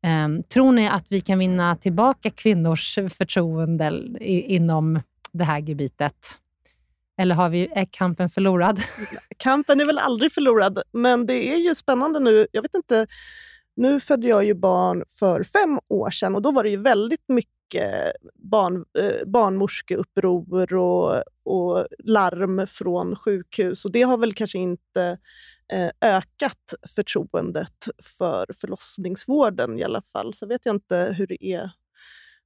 Eh, 0.02 0.44
tror 0.48 0.72
ni 0.72 0.88
att 0.88 1.06
vi 1.08 1.20
kan 1.20 1.38
vinna 1.38 1.76
tillbaka 1.76 2.30
kvinnors 2.30 2.94
förtroende 2.94 3.88
i, 4.20 4.54
inom 4.54 5.00
det 5.32 5.44
här 5.44 5.58
gebitet? 5.58 6.38
Eller 7.18 7.34
har 7.34 7.48
vi, 7.48 7.68
är 7.72 7.86
kampen 7.90 8.30
förlorad? 8.30 8.80
Kampen 9.36 9.80
är 9.80 9.84
väl 9.84 9.98
aldrig 9.98 10.32
förlorad, 10.32 10.82
men 10.92 11.26
det 11.26 11.52
är 11.52 11.56
ju 11.56 11.74
spännande 11.74 12.20
nu. 12.20 12.46
Jag 12.52 12.62
vet 12.62 12.74
inte, 12.74 13.06
nu 13.76 14.00
födde 14.00 14.26
jag 14.26 14.44
ju 14.44 14.54
barn 14.54 15.04
för 15.10 15.42
fem 15.42 15.80
år 15.88 16.10
sedan 16.10 16.34
och 16.34 16.42
då 16.42 16.50
var 16.50 16.62
det 16.62 16.70
ju 16.70 16.76
väldigt 16.76 17.28
mycket 17.28 17.57
barn, 18.34 18.84
eh, 18.98 19.26
barnmorskeuppror 19.26 20.74
och, 20.74 21.22
och 21.44 21.86
larm 21.98 22.66
från 22.66 23.16
sjukhus. 23.16 23.84
Och 23.84 23.92
det 23.92 24.02
har 24.02 24.18
väl 24.18 24.34
kanske 24.34 24.58
inte 24.58 25.18
eh, 25.72 25.90
ökat 26.00 26.74
förtroendet 26.96 27.88
för 28.18 28.46
förlossningsvården 28.60 29.78
i 29.78 29.84
alla 29.84 30.02
fall. 30.12 30.34
Så 30.34 30.46
vet 30.46 30.60
jag 30.64 30.76
inte 30.76 31.14
hur 31.18 31.26
det 31.26 31.44
är 31.44 31.70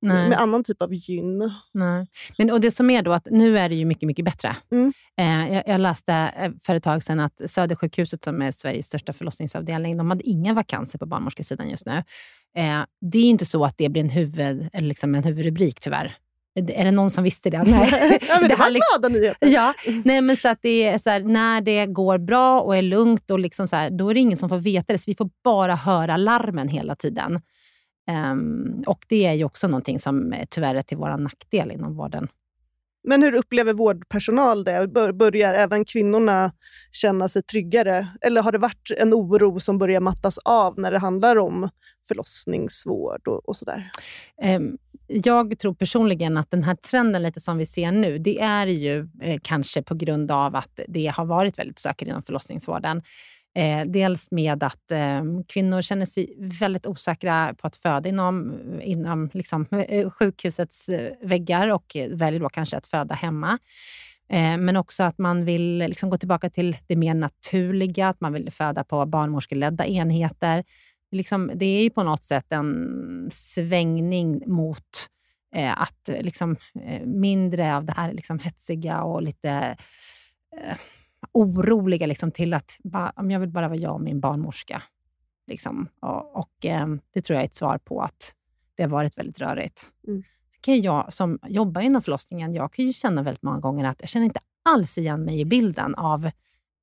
Nej. 0.02 0.28
med 0.28 0.40
annan 0.40 0.64
typ 0.64 0.82
av 0.82 0.94
gyn. 0.94 1.52
Nej. 1.72 2.06
Men, 2.38 2.50
och 2.50 2.60
det 2.60 2.70
som 2.70 2.90
är 2.90 3.02
då 3.02 3.12
att 3.12 3.28
nu 3.30 3.58
är 3.58 3.68
det 3.68 3.74
ju 3.74 3.84
mycket, 3.84 4.06
mycket 4.06 4.24
bättre. 4.24 4.56
Mm. 4.72 4.92
Eh, 5.16 5.54
jag, 5.54 5.62
jag 5.66 5.80
läste 5.80 6.12
eh, 6.12 6.52
för 6.66 6.74
ett 6.74 6.82
tag 6.82 7.02
sedan 7.02 7.20
att 7.20 7.50
Södersjukhuset, 7.50 8.24
som 8.24 8.42
är 8.42 8.50
Sveriges 8.50 8.86
största 8.86 9.12
förlossningsavdelning, 9.12 9.96
de 9.96 10.10
hade 10.10 10.28
inga 10.28 10.54
vakanser 10.54 10.98
på 10.98 11.06
barnmorskesidan 11.06 11.70
just 11.70 11.86
nu. 11.86 12.02
Eh, 12.56 12.80
det 13.00 13.18
är 13.18 13.24
inte 13.24 13.46
så 13.46 13.64
att 13.64 13.78
det 13.78 13.88
blir 13.88 14.02
en, 14.02 14.10
huvud, 14.10 14.68
eller 14.72 14.88
liksom 14.88 15.14
en 15.14 15.24
huvudrubrik, 15.24 15.80
tyvärr. 15.80 16.14
Är 16.54 16.84
det 16.84 16.90
någon 16.90 17.10
som 17.10 17.24
visste 17.24 17.50
det? 17.50 17.62
Nej. 17.66 18.18
ja, 18.28 18.40
men 18.40 18.42
det, 18.42 18.48
Det 18.54 18.56
var 18.56 18.70
liksom- 18.70 19.00
glada 19.00 19.08
nyheter. 19.08 19.48
Ja, 19.48 19.74
nej 20.04 20.20
men 20.20 20.36
så 20.36 20.48
att 20.48 20.58
det 20.62 20.86
är 20.86 20.98
så 20.98 21.10
här, 21.10 21.20
när 21.20 21.60
det 21.60 21.86
går 21.86 22.18
bra 22.18 22.60
och 22.60 22.76
är 22.76 22.82
lugnt, 22.82 23.30
och 23.30 23.38
liksom 23.38 23.68
så 23.68 23.76
här, 23.76 23.90
då 23.90 24.08
är 24.10 24.14
det 24.14 24.20
ingen 24.20 24.36
som 24.36 24.48
får 24.48 24.58
veta 24.58 24.92
det. 24.92 24.98
Så 24.98 25.10
vi 25.10 25.14
får 25.14 25.30
bara 25.44 25.74
höra 25.74 26.16
larmen 26.16 26.68
hela 26.68 26.94
tiden. 26.96 27.40
Ehm, 28.08 28.82
och 28.86 29.04
det 29.08 29.26
är 29.26 29.32
ju 29.32 29.44
också 29.44 29.68
någonting 29.68 29.98
som 29.98 30.32
eh, 30.32 30.44
tyvärr 30.50 30.74
är 30.74 30.82
till 30.82 30.96
vår 30.96 31.16
nackdel 31.16 31.70
inom 31.70 31.96
vården. 31.96 32.28
Men 33.04 33.22
hur 33.22 33.34
upplever 33.34 33.72
vårdpersonal 33.72 34.64
det? 34.64 34.88
Börjar 35.14 35.54
även 35.54 35.84
kvinnorna 35.84 36.52
känna 36.92 37.28
sig 37.28 37.42
tryggare? 37.42 38.08
Eller 38.20 38.42
har 38.42 38.52
det 38.52 38.58
varit 38.58 38.90
en 38.96 39.14
oro 39.14 39.60
som 39.60 39.78
börjar 39.78 40.00
mattas 40.00 40.38
av 40.38 40.78
när 40.78 40.90
det 40.90 40.98
handlar 40.98 41.36
om 41.36 41.68
förlossningsvård 42.08 43.28
och, 43.28 43.48
och 43.48 43.56
sådär? 43.56 43.90
Ehm, 44.42 44.78
jag 45.06 45.58
tror 45.58 45.74
personligen 45.74 46.36
att 46.36 46.50
den 46.50 46.62
här 46.62 46.74
trenden 46.74 47.22
lite 47.22 47.40
som 47.40 47.58
vi 47.58 47.66
ser 47.66 47.92
nu, 47.92 48.18
det 48.18 48.40
är 48.40 48.66
ju 48.66 49.08
eh, 49.22 49.40
kanske 49.42 49.82
på 49.82 49.94
grund 49.94 50.30
av 50.30 50.56
att 50.56 50.80
det 50.88 51.06
har 51.06 51.24
varit 51.24 51.58
väldigt 51.58 51.78
stökigt 51.78 52.08
inom 52.08 52.22
förlossningsvården. 52.22 53.02
Eh, 53.54 53.86
dels 53.86 54.30
med 54.30 54.62
att 54.62 54.90
eh, 54.90 55.22
kvinnor 55.48 55.82
känner 55.82 56.06
sig 56.06 56.34
väldigt 56.38 56.86
osäkra 56.86 57.54
på 57.58 57.66
att 57.66 57.76
föda 57.76 58.08
inom, 58.08 58.60
inom 58.82 59.30
liksom, 59.32 59.66
eh, 59.70 59.78
eh, 59.78 60.10
sjukhusets 60.10 60.88
eh, 60.88 61.12
väggar 61.22 61.68
och 61.68 61.96
väljer 62.10 62.40
då 62.40 62.48
kanske 62.48 62.76
att 62.76 62.86
föda 62.86 63.14
hemma. 63.14 63.58
Eh, 64.28 64.56
men 64.56 64.76
också 64.76 65.02
att 65.02 65.18
man 65.18 65.44
vill 65.44 65.78
liksom 65.78 66.10
gå 66.10 66.18
tillbaka 66.18 66.50
till 66.50 66.76
det 66.86 66.96
mer 66.96 67.14
naturliga, 67.14 68.08
att 68.08 68.20
man 68.20 68.32
vill 68.32 68.50
föda 68.50 68.84
på 68.84 69.06
barnmorskeledda 69.06 69.86
enheter. 69.86 70.64
Liksom, 71.10 71.50
det 71.54 71.66
är 71.66 71.82
ju 71.82 71.90
på 71.90 72.02
något 72.02 72.24
sätt 72.24 72.46
en 72.48 73.28
svängning 73.32 74.42
mot 74.46 75.08
eh, 75.54 75.82
att 75.82 76.08
liksom, 76.20 76.56
mindre 77.04 77.76
av 77.76 77.84
det 77.84 77.92
här 77.92 78.12
liksom, 78.12 78.38
hetsiga 78.38 79.02
och 79.02 79.22
lite 79.22 79.76
oroliga 81.32 82.06
liksom, 82.06 82.30
till 82.30 82.54
att 82.54 82.78
bara, 82.84 83.12
jag 83.16 83.40
vill 83.40 83.50
bara 83.50 83.68
vara 83.68 83.78
jag 83.78 83.94
och 83.94 84.00
min 84.00 84.20
barnmorska. 84.20 84.82
Liksom. 85.46 85.88
Och, 86.00 86.36
och 86.36 86.66
eh, 86.66 86.86
Det 87.12 87.20
tror 87.20 87.34
jag 87.34 87.42
är 87.42 87.46
ett 87.46 87.54
svar 87.54 87.78
på 87.78 88.02
att 88.02 88.34
det 88.74 88.82
har 88.82 88.90
varit 88.90 89.18
väldigt 89.18 89.40
rörigt. 89.40 89.92
Mm. 90.06 90.22
Kan 90.60 90.82
jag 90.82 91.12
som 91.12 91.38
jobbar 91.46 91.80
inom 91.80 92.02
förlossningen, 92.02 92.54
jag 92.54 92.72
kan 92.72 92.84
ju 92.84 92.92
känna 92.92 93.22
väldigt 93.22 93.42
många 93.42 93.60
gånger 93.60 93.84
att 93.84 94.00
jag 94.00 94.08
känner 94.08 94.26
inte 94.26 94.40
alls 94.62 94.98
igen 94.98 95.24
mig 95.24 95.40
i 95.40 95.44
bilden 95.44 95.94
av 95.94 96.30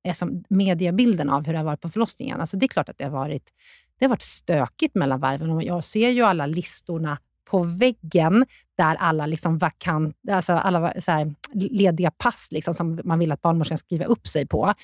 eh, 0.04 0.14
som 0.14 0.44
mediebilden 0.48 1.30
av 1.30 1.46
hur 1.46 1.52
det 1.52 1.58
har 1.58 1.64
varit 1.64 1.80
på 1.80 1.88
förlossningen. 1.88 2.40
Alltså 2.40 2.56
det 2.56 2.66
är 2.66 2.68
klart 2.68 2.88
att 2.88 2.98
det 2.98 3.04
har 3.04 3.10
varit, 3.10 3.52
det 3.98 4.04
har 4.04 4.10
varit 4.10 4.22
stökigt 4.22 4.94
mellan 4.94 5.20
varven. 5.20 5.60
Jag 5.60 5.84
ser 5.84 6.10
ju 6.10 6.22
alla 6.22 6.46
listorna 6.46 7.18
på 7.50 7.62
väggen 7.62 8.46
där 8.78 8.94
alla 8.94 9.26
liksom 9.26 9.58
vakant, 9.58 10.16
alltså 10.30 10.52
alla 10.52 11.00
så 11.00 11.10
här, 11.10 11.34
lediga 11.52 12.10
pass 12.10 12.48
liksom, 12.50 12.74
som 12.74 13.00
man 13.04 13.18
vill 13.18 13.32
att 13.32 13.42
barnmorskan 13.42 13.78
ska 13.78 13.86
skriva 13.86 14.04
upp 14.04 14.26
sig 14.26 14.46
på. 14.46 14.74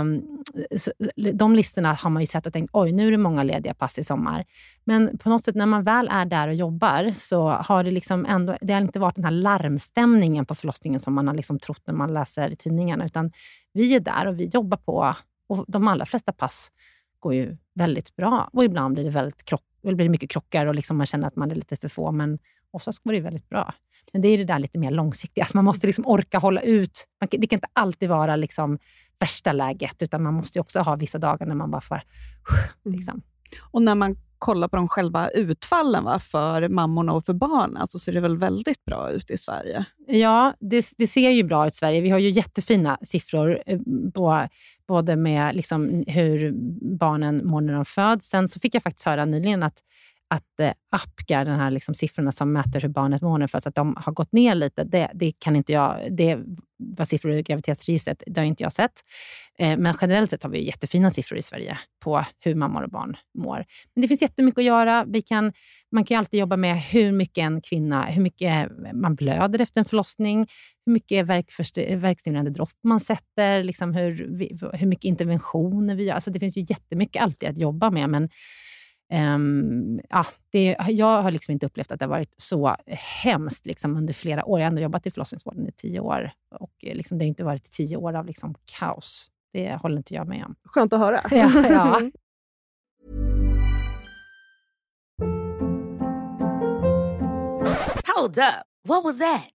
Um, 0.00 0.42
så, 0.76 0.92
de 1.32 1.54
listorna 1.54 1.92
har 1.92 2.10
man 2.10 2.22
ju 2.22 2.26
sett 2.26 2.46
och 2.46 2.52
tänkt, 2.52 2.70
oj, 2.72 2.92
nu 2.92 3.06
är 3.06 3.10
det 3.10 3.18
många 3.18 3.42
lediga 3.42 3.74
pass 3.74 3.98
i 3.98 4.04
sommar. 4.04 4.44
Men 4.84 5.18
på 5.18 5.28
något 5.28 5.44
sätt 5.44 5.54
när 5.54 5.66
man 5.66 5.84
väl 5.84 6.08
är 6.12 6.24
där 6.24 6.48
och 6.48 6.54
jobbar 6.54 7.10
så 7.14 7.50
har 7.50 7.84
det 7.84 7.90
liksom 7.90 8.26
ändå, 8.26 8.56
det 8.60 8.72
har 8.72 8.80
inte 8.80 8.98
varit 8.98 9.14
den 9.14 9.24
här 9.24 9.30
larmstämningen 9.30 10.46
på 10.46 10.54
förlossningen 10.54 11.00
som 11.00 11.14
man 11.14 11.28
har 11.28 11.34
liksom 11.34 11.58
trott 11.58 11.82
när 11.86 11.94
man 11.94 12.14
läser 12.14 12.50
i 12.50 12.56
tidningarna, 12.56 13.06
utan 13.06 13.32
vi 13.72 13.94
är 13.94 14.00
där 14.00 14.26
och 14.26 14.38
vi 14.40 14.44
jobbar 14.44 14.76
på 14.76 15.14
och 15.48 15.64
de 15.68 15.88
allra 15.88 16.06
flesta 16.06 16.32
pass 16.32 16.70
går 17.20 17.34
ju 17.34 17.56
väldigt 17.74 18.16
bra 18.16 18.50
och 18.52 18.64
ibland 18.64 18.94
blir 18.94 19.04
det 19.04 19.10
väldigt 19.10 19.44
krock 19.44 19.67
det 19.92 19.96
blir 19.96 20.08
mycket 20.08 20.30
krockar 20.30 20.66
och 20.66 20.74
liksom 20.74 20.96
man 20.96 21.06
känner 21.06 21.26
att 21.26 21.36
man 21.36 21.50
är 21.50 21.54
lite 21.54 21.76
för 21.76 21.88
få, 21.88 22.12
men 22.12 22.38
oftast 22.70 23.02
går 23.02 23.12
det 23.12 23.20
väldigt 23.20 23.48
bra. 23.48 23.74
Men 24.12 24.22
det 24.22 24.28
är 24.28 24.38
det 24.38 24.44
där 24.44 24.58
lite 24.58 24.78
mer 24.78 24.90
långsiktiga, 24.90 25.44
att 25.44 25.54
man 25.54 25.64
måste 25.64 25.86
liksom 25.86 26.06
orka 26.06 26.38
hålla 26.38 26.60
ut. 26.60 27.06
Det 27.30 27.46
kan 27.46 27.56
inte 27.56 27.68
alltid 27.72 28.08
vara 28.08 28.36
liksom 28.36 28.78
värsta 29.18 29.52
läget, 29.52 30.02
utan 30.02 30.22
man 30.22 30.34
måste 30.34 30.60
också 30.60 30.80
ha 30.80 30.96
vissa 30.96 31.18
dagar 31.18 31.46
när 31.46 31.54
man 31.54 31.70
bara 31.70 31.80
får... 31.80 32.00
Mm. 32.84 32.96
Liksom. 32.96 33.22
Och 33.70 33.82
när 33.82 33.94
man 33.94 34.16
kolla 34.38 34.68
på 34.68 34.76
de 34.76 34.88
själva 34.88 35.28
utfallen 35.28 36.04
va, 36.04 36.18
för 36.18 36.68
mammorna 36.68 37.12
och 37.12 37.24
för 37.24 37.32
barnen, 37.32 37.86
så 37.86 37.98
ser 37.98 38.12
det 38.12 38.20
väl 38.20 38.38
väldigt 38.38 38.84
bra 38.84 39.10
ut 39.10 39.30
i 39.30 39.38
Sverige? 39.38 39.84
Ja, 40.06 40.54
det, 40.60 40.92
det 40.98 41.06
ser 41.06 41.30
ju 41.30 41.42
bra 41.42 41.66
ut 41.66 41.72
i 41.72 41.76
Sverige. 41.76 42.00
Vi 42.00 42.10
har 42.10 42.18
ju 42.18 42.30
jättefina 42.30 42.98
siffror, 43.02 43.62
eh, 43.66 43.78
på, 44.14 44.48
både 44.88 45.16
med 45.16 45.56
liksom 45.56 46.04
hur 46.06 46.52
barnen 46.98 47.46
mår 47.46 47.60
när 47.60 47.72
de 47.72 47.84
föds. 47.84 48.28
Sen 48.28 48.48
så 48.48 48.60
fick 48.60 48.74
jag 48.74 48.82
faktiskt 48.82 49.06
höra 49.06 49.24
nyligen 49.24 49.62
att 49.62 49.78
att 50.30 50.60
eh, 50.60 50.72
Apgar, 50.90 51.44
den 51.44 51.60
här 51.60 51.70
liksom 51.70 51.94
siffrorna 51.94 52.32
som 52.32 52.52
mäter 52.52 52.80
hur 52.80 52.88
barnet 52.88 53.22
mår 53.22 53.38
nu, 53.38 53.48
för 53.48 53.58
att 53.58 53.74
de 53.74 53.96
har 53.96 54.12
gått 54.12 54.32
ner 54.32 54.54
lite, 54.54 54.84
det, 54.84 55.10
det 55.14 55.32
kan 55.38 55.56
inte 55.56 55.72
jag... 55.72 56.16
Det 56.16 56.38
var 56.96 57.04
siffror 57.04 57.32
i 57.32 57.42
graviditetsregistret, 57.42 58.22
det 58.26 58.40
har 58.40 58.46
inte 58.46 58.62
jag 58.62 58.72
sett. 58.72 58.92
Eh, 59.58 59.78
men 59.78 59.94
generellt 60.00 60.30
sett 60.30 60.42
har 60.42 60.50
vi 60.50 60.66
jättefina 60.66 61.10
siffror 61.10 61.38
i 61.38 61.42
Sverige 61.42 61.78
på 62.04 62.24
hur 62.40 62.54
mammor 62.54 62.82
och 62.82 62.90
barn 62.90 63.16
mår. 63.38 63.64
Men 63.94 64.02
det 64.02 64.08
finns 64.08 64.22
jättemycket 64.22 64.58
att 64.58 64.64
göra. 64.64 65.04
Vi 65.08 65.22
kan, 65.22 65.52
man 65.92 66.04
kan 66.04 66.14
ju 66.14 66.18
alltid 66.18 66.40
jobba 66.40 66.56
med 66.56 66.82
hur 66.82 67.12
mycket 67.12 67.42
en 67.42 67.60
kvinna, 67.60 68.04
hur 68.04 68.22
mycket 68.22 68.70
man 68.92 69.14
blöder 69.14 69.60
efter 69.60 69.80
en 69.80 69.84
förlossning, 69.84 70.48
hur 70.86 70.92
mycket 70.92 71.26
verkstimulerande 71.26 72.50
dropp 72.50 72.74
man 72.84 73.00
sätter, 73.00 73.62
liksom 73.62 73.94
hur, 73.94 74.12
hur 74.72 74.86
mycket 74.86 75.04
interventioner 75.04 75.94
vi 75.94 76.04
gör. 76.04 76.14
Alltså 76.14 76.30
det 76.30 76.40
finns 76.40 76.56
ju 76.56 76.66
jättemycket 76.68 77.22
alltid 77.22 77.48
att 77.48 77.58
jobba 77.58 77.90
med, 77.90 78.10
men 78.10 78.28
Um, 79.12 80.00
ja, 80.10 80.26
det, 80.50 80.76
jag 80.88 81.22
har 81.22 81.30
liksom 81.30 81.52
inte 81.52 81.66
upplevt 81.66 81.92
att 81.92 81.98
det 81.98 82.04
har 82.04 82.10
varit 82.10 82.34
så 82.36 82.76
hemskt 83.22 83.66
liksom 83.66 83.96
under 83.96 84.14
flera 84.14 84.44
år. 84.44 84.60
Jag 84.60 84.66
har 84.66 84.68
ändå 84.68 84.82
jobbat 84.82 85.06
i 85.06 85.10
förlossningsvården 85.10 85.68
i 85.68 85.72
tio 85.72 86.00
år 86.00 86.30
och 86.50 86.72
eh, 86.82 86.94
liksom, 86.94 87.18
det 87.18 87.24
har 87.24 87.28
inte 87.28 87.44
varit 87.44 87.70
tio 87.70 87.96
år 87.96 88.16
av 88.16 88.26
liksom 88.26 88.54
kaos. 88.64 89.30
Det 89.52 89.74
håller 89.74 89.96
inte 89.96 90.14
jag 90.14 90.28
med 90.28 90.44
om. 90.44 90.54
Skönt 90.64 90.92
att 90.92 91.00
höra. 91.00 91.20
Ja, 91.30 91.50
ja. 91.68 92.00
Hold 98.16 98.38
up. 98.38 98.64
What 98.88 99.04
was 99.04 99.18
that? 99.18 99.57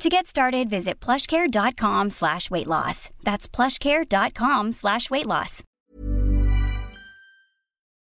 To 0.00 0.08
get 0.08 0.26
started, 0.26 0.68
visit 0.70 1.04
plushcare.com 1.04 2.10
slash 2.10 2.50
weight 2.50 2.66
loss. 2.66 3.10
That's 3.24 3.48
plushcare.com 3.48 4.72
slash 4.72 5.10
weight 5.10 5.26
loss. 5.26 5.62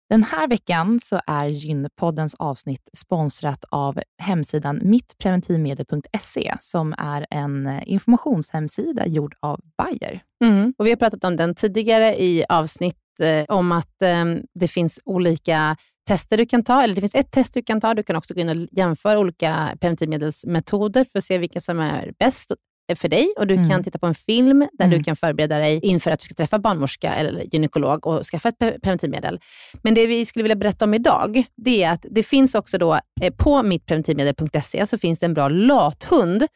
Den 0.10 0.24
här 0.24 0.48
veckan 0.48 1.00
så 1.04 1.20
är 1.28 1.46
Gynpoddens 1.46 2.36
avsnitt 2.36 2.90
sponsrat 2.98 3.66
av 3.70 4.00
hemsidan 4.22 4.80
mittpreventivmedel.se 4.84 6.58
som 6.62 6.96
är 6.98 7.26
en 7.30 7.82
informationshemsida 7.86 9.08
gjord 9.08 9.36
av 9.40 9.60
Bayer. 9.78 10.24
Mm. 10.44 10.74
Och 10.78 10.86
vi 10.86 10.90
har 10.90 10.98
pratat 10.98 11.24
om 11.24 11.36
den 11.36 11.56
tidigare 11.56 12.22
i 12.22 12.46
avsnitt 12.50 13.20
eh, 13.20 13.56
om 13.56 13.72
att 13.72 14.02
eh, 14.02 14.26
det 14.54 14.68
finns 14.68 15.00
olika 15.06 15.78
tester 16.08 16.38
du 16.38 16.46
kan 16.46 16.64
ta, 16.64 16.84
eller 16.84 16.96
det 16.96 17.02
finns 17.02 17.16
ett 17.16 17.32
test 17.32 17.54
du 17.54 17.64
kan 17.64 17.82
ta. 17.82 17.94
Du 17.94 18.04
kan 18.04 18.16
också 18.16 18.34
gå 18.34 18.40
in 18.40 18.50
och 18.50 18.68
jämföra 18.72 19.20
olika 19.20 19.78
preventivmedelsmetoder 19.82 21.04
för 21.04 21.18
att 21.18 21.24
se 21.24 21.38
vilka 21.38 21.62
som 21.62 21.80
är 21.80 22.14
bäst 22.20 22.52
för 22.96 23.10
dig 23.10 23.34
och 23.38 23.48
du 23.48 23.56
mm. 23.56 23.70
kan 23.70 23.84
titta 23.84 24.00
på 24.00 24.06
en 24.06 24.16
film 24.16 24.60
där 24.74 24.86
mm. 24.86 24.98
du 24.98 25.04
kan 25.04 25.16
förbereda 25.16 25.58
dig 25.58 25.80
inför 25.84 26.12
att 26.12 26.20
du 26.20 26.24
ska 26.24 26.34
träffa 26.34 26.60
barnmorska 26.60 27.14
eller 27.16 27.44
gynekolog 27.54 28.08
och 28.08 28.24
skaffa 28.26 28.50
ett 28.50 28.60
preventivmedel. 28.60 29.40
Men 29.82 29.94
det 29.94 30.08
vi 30.08 30.26
skulle 30.26 30.44
vilja 30.44 30.56
berätta 30.56 30.86
om 30.86 30.94
idag, 30.94 31.44
det 31.56 31.84
är 31.84 31.92
att 31.92 32.06
det 32.10 32.24
finns 32.24 32.56
också 32.56 32.78
då 32.78 33.00
eh, 33.22 33.34
på 33.38 33.64
mittpreventivmedel.se 33.64 34.88
så 34.88 34.98
finns 34.98 35.20
det 35.20 35.26
en 35.26 35.34
bra 35.34 35.50
lathund 35.50 36.48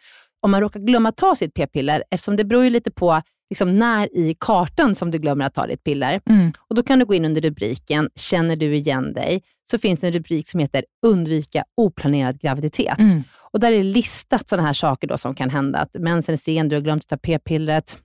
om 0.42 0.52
man 0.52 0.62
råkar 0.62 0.80
glömma 0.80 1.12
ta 1.12 1.36
sitt 1.36 1.54
p-piller, 1.54 2.04
eftersom 2.12 2.36
det 2.36 2.46
beror 2.46 2.64
ju 2.64 2.70
lite 2.70 2.92
på 2.92 3.22
liksom 3.50 3.76
när 3.76 4.18
i 4.18 4.36
kartan 4.40 4.96
som 4.96 5.12
du 5.12 5.20
glömmer 5.20 5.46
att 5.46 5.54
ta 5.54 5.68
ditt 5.68 5.84
piller. 5.84 6.22
Mm. 6.30 6.52
Och 6.68 6.76
Då 6.76 6.84
kan 6.84 7.00
du 7.00 7.06
gå 7.06 7.14
in 7.14 7.26
under 7.26 7.42
rubriken 7.42 8.10
“Känner 8.16 8.56
du 8.56 8.76
igen 8.76 9.14
dig?” 9.14 9.44
så 9.72 9.78
finns 9.78 10.00
det 10.00 10.08
en 10.08 10.14
rubrik 10.14 10.48
som 10.48 10.60
heter 10.60 10.86
“Undvika 11.06 11.64
oplanerad 11.78 12.40
graviditet”. 12.40 13.00
Mm. 13.00 13.24
Och 13.52 13.60
Där 13.60 13.72
är 13.72 13.84
listat 13.84 14.50
sådana 14.50 14.68
här 14.68 14.74
saker 14.74 15.08
då 15.08 15.18
som 15.18 15.36
kan 15.36 15.50
hända. 15.50 15.80
Att 15.80 15.94
mensen 15.94 16.34
är 16.34 16.38
sen, 16.38 16.70
du 16.70 16.76
har 16.76 16.82
glömt 16.82 17.02
att 17.04 17.08
ta 17.08 17.18
p-pillret, 17.18 17.98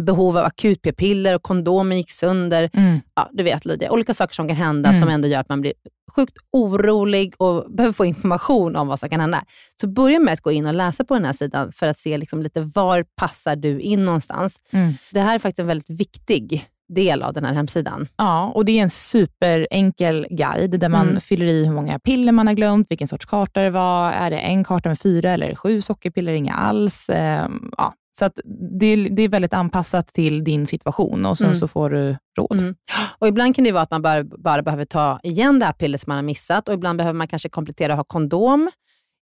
behov 0.00 0.36
av 0.38 0.44
akut 0.44 0.82
p-piller 0.82 1.34
och 1.34 1.42
kondomen 1.42 1.96
gick 1.98 2.10
sönder. 2.10 2.70
Mm. 2.72 3.00
Ja, 3.14 3.28
du 3.32 3.42
vet 3.44 3.64
Lydia, 3.64 3.92
olika 3.92 4.14
saker 4.14 4.34
som 4.34 4.48
kan 4.48 4.56
hända 4.56 4.88
Mm. 4.88 5.00
som 5.00 5.08
ändå 5.08 5.28
gör 5.28 5.40
att 5.40 5.48
man 5.48 5.60
blir 5.60 5.72
sjukt 6.16 6.36
orolig 6.52 7.34
och 7.38 7.70
behöver 7.70 7.92
få 7.92 8.04
information 8.04 8.76
om 8.76 8.88
vad 8.88 8.98
som 8.98 9.08
kan 9.08 9.20
hända. 9.20 9.44
Så 9.80 9.86
börja 9.86 10.18
med 10.20 10.32
att 10.32 10.40
gå 10.40 10.52
in 10.52 10.66
och 10.66 10.74
läsa 10.74 11.04
på 11.04 11.14
den 11.14 11.24
här 11.24 11.32
sidan 11.32 11.72
för 11.72 11.88
att 11.88 11.98
se 11.98 12.18
liksom 12.18 12.42
lite 12.42 12.60
var 12.60 13.04
passar 13.16 13.56
du 13.56 13.80
in 13.80 14.04
någonstans. 14.04 14.58
Mm. 14.70 14.92
Det 15.10 15.20
här 15.20 15.34
är 15.34 15.38
faktiskt 15.38 15.58
en 15.58 15.66
väldigt 15.66 15.90
viktig 15.90 16.64
del 16.88 17.22
av 17.22 17.32
den 17.32 17.44
här 17.44 17.54
hemsidan. 17.54 18.08
Ja, 18.16 18.52
och 18.54 18.64
det 18.64 18.78
är 18.78 18.82
en 18.82 18.90
superenkel 18.90 20.26
guide 20.30 20.80
där 20.80 20.88
man 20.88 21.08
Mm. 21.08 21.20
fyller 21.20 21.46
i 21.46 21.64
hur 21.66 21.72
många 21.74 21.98
piller 21.98 22.32
man 22.32 22.46
har 22.46 22.54
glömt, 22.54 22.86
vilken 22.90 23.08
sorts 23.08 23.26
karta 23.26 23.60
det 23.60 23.70
var. 23.70 24.12
Är 24.12 24.30
det 24.30 24.38
en 24.38 24.64
karta 24.64 24.88
med 24.88 24.98
fyra 25.00 25.30
eller 25.30 25.54
sju 25.54 25.82
sockerpiller? 25.82 26.32
Inga 26.32 26.54
alls. 26.54 27.10
Ehm, 27.12 27.70
ja. 27.76 27.94
Så 28.14 28.24
att 28.24 28.38
det, 28.80 28.86
är- 28.86 29.10
det 29.10 29.22
är 29.22 29.28
väldigt 29.28 29.54
anpassat 29.54 30.06
till 30.08 30.44
din 30.44 30.66
situation 30.66 31.26
och 31.26 31.38
sen 31.38 31.46
Mm. 31.46 31.54
så 31.54 31.68
får 31.68 31.90
du 31.90 32.16
råd. 32.38 32.52
Mm. 32.60 32.74
Och 33.18 33.28
ibland 33.28 33.56
kan 33.56 33.64
det 33.64 33.72
vara 33.72 33.82
att 33.82 33.90
man 33.90 34.02
bara, 34.02 34.24
bara 34.24 34.62
behöver 34.62 34.84
ta 34.84 35.20
igen 35.22 35.58
det 35.58 35.66
här 35.66 35.72
pillret 35.72 36.00
som 36.00 36.10
man 36.10 36.16
har 36.16 36.22
missat 36.22 36.68
och 36.68 36.74
ibland 36.74 36.98
behöver 36.98 37.16
man 37.18 37.28
kanske 37.28 37.48
komplettera 37.48 37.92
och 37.92 37.96
ha 37.96 38.04
kondom 38.04 38.70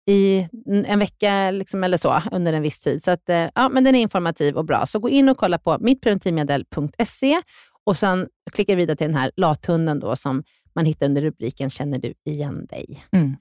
i 0.10 0.48
en 0.86 1.00
vecka 1.00 1.52
liksom, 1.52 1.84
eller 1.84 1.98
så 1.98 2.22
under 2.32 2.54
en 2.54 2.62
viss 2.62 2.80
tid. 2.80 3.04
Så 3.04 3.12
att, 3.12 3.30
eh, 3.30 3.48
ja, 3.56 3.70
men 3.70 3.84
den 3.84 3.96
är 3.96 4.00
informativ 4.02 4.56
och 4.58 4.66
bra. 4.66 4.86
Så 4.86 5.00
gå 5.00 5.10
in 5.10 5.30
och 5.30 5.38
kolla 5.38 5.58
på 5.58 5.78
mittpreventivmedel.se 5.80 7.42
och 7.84 7.98
sen 7.98 8.28
klicka 8.52 8.76
vidare 8.76 8.98
till 8.98 9.08
den 9.08 9.16
här 9.16 9.32
lathunden 9.36 10.00
då, 10.00 10.16
som 10.16 10.44
man 10.76 10.86
hittar 10.86 11.06
under 11.06 11.22
rubriken 11.22 11.70
Känner 11.70 12.00
du 12.00 12.14
igen 12.26 12.66
dig? 12.66 13.04
Mm. 13.12 13.36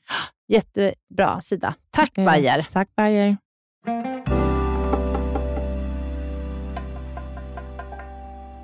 Jättebra 0.48 1.40
sida. 1.40 1.74
Tack 1.90 2.18
Eh, 2.18 2.24
Bayer. 2.24 2.66
Tack 2.72 2.88
Bayer. 2.96 3.36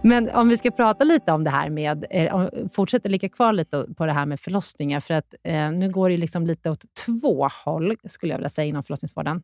Men 0.06 0.30
om 0.30 0.48
vi 0.48 0.58
ska 0.58 0.70
prata 0.70 1.04
lite 1.04 1.32
om 1.32 1.44
det 1.44 1.50
här 1.50 1.70
med, 1.70 2.06
eh, 2.10 2.48
fortsätta 2.72 3.08
ligga 3.08 3.28
kvar 3.28 3.52
lite 3.52 3.86
på 3.96 4.06
det 4.06 4.12
här 4.12 4.26
med 4.26 4.40
förlossningar, 4.40 5.00
för 5.00 5.14
att 5.14 5.34
eh, 5.42 5.70
nu 5.70 5.90
går 5.90 6.08
det 6.08 6.16
liksom 6.16 6.46
lite 6.46 6.70
åt 6.70 6.84
två 7.06 7.48
håll, 7.64 7.96
skulle 8.04 8.32
jag 8.32 8.38
vilja 8.38 8.48
säga, 8.48 8.66
inom 8.66 8.82
förlossningsvården. 8.82 9.42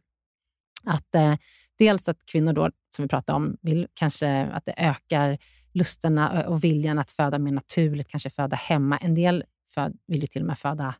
Att, 0.84 1.14
eh, 1.14 1.34
dels 1.78 2.08
att 2.08 2.26
kvinnor 2.26 2.52
då, 2.52 2.70
som 2.96 3.02
vi 3.02 3.08
pratade 3.08 3.36
om, 3.36 3.56
vill 3.60 3.86
kanske 3.94 4.42
att 4.46 4.64
det 4.64 4.74
ökar 4.76 5.38
lusterna 5.72 6.46
och 6.48 6.64
viljan 6.64 6.98
att 6.98 7.10
föda 7.10 7.38
mer 7.38 7.52
naturligt, 7.52 8.08
kanske 8.08 8.30
föda 8.30 8.56
hemma. 8.56 8.96
En 8.98 9.14
del 9.14 9.44
föd, 9.74 9.98
vill 10.06 10.20
ju 10.20 10.26
till 10.26 10.42
och 10.42 10.46
med 10.46 10.58
föda 10.58 10.94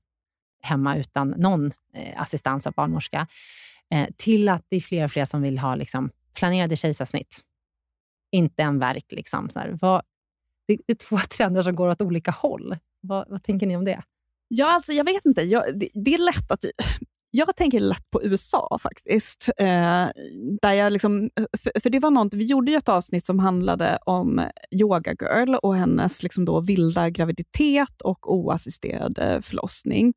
hemma 0.63 0.97
utan 0.97 1.29
någon 1.29 1.73
eh, 1.95 2.23
assistans 2.23 2.67
av 2.67 2.73
barnmorska. 2.73 3.27
Eh, 3.91 4.09
till 4.17 4.49
att 4.49 4.65
det 4.69 4.77
är 4.77 4.81
fler 4.81 5.05
och 5.05 5.13
fler 5.13 5.25
som 5.25 5.43
vill 5.43 5.59
ha 5.59 5.75
liksom, 5.75 6.11
planerade 6.35 6.77
kejsarsnitt 6.77 7.45
inte 8.31 8.63
en 8.63 8.79
verk. 8.79 9.13
Liksom. 9.13 9.51
Så 9.51 9.59
här, 9.59 9.79
vad, 9.81 10.03
det, 10.67 10.77
det 10.87 10.93
är 10.93 10.97
två 10.97 11.17
trender 11.37 11.63
som 11.63 11.75
går 11.75 11.89
åt 11.89 12.03
olika 12.03 12.31
håll. 12.31 12.77
Vad, 13.01 13.29
vad 13.29 13.43
tänker 13.43 13.67
ni 13.67 13.77
om 13.77 13.85
det? 13.85 14.03
Ja, 14.49 14.75
alltså 14.75 14.93
jag 14.93 15.05
vet 15.05 15.27
inte. 15.27 15.43
Jag, 15.43 15.79
det, 15.79 15.89
det 15.95 16.15
är 16.15 16.19
lätt 16.19 16.51
att... 16.51 16.65
Jag 17.33 17.57
tänker 17.57 17.81
lätt 17.81 18.11
på 18.11 18.23
USA 18.23 18.79
faktiskt. 18.83 19.49
Eh, 19.59 20.07
där 20.63 20.73
jag 20.73 20.93
liksom, 20.93 21.31
för, 21.59 21.81
för 21.81 21.91
det 21.91 21.99
var 21.99 22.11
något, 22.11 22.35
vi 22.35 22.45
gjorde 22.45 22.71
ju 22.71 22.77
ett 22.77 22.89
avsnitt 22.89 23.25
som 23.25 23.39
handlade 23.39 23.99
om 24.07 24.43
Yoga 24.71 25.15
Girl 25.21 25.55
och 25.55 25.77
hennes 25.77 26.23
liksom 26.23 26.45
då 26.45 26.61
vilda 26.61 27.11
graviditet 27.11 28.01
och 28.05 28.35
oassisterad 28.35 29.19
eh, 29.19 29.41
förlossning. 29.41 30.15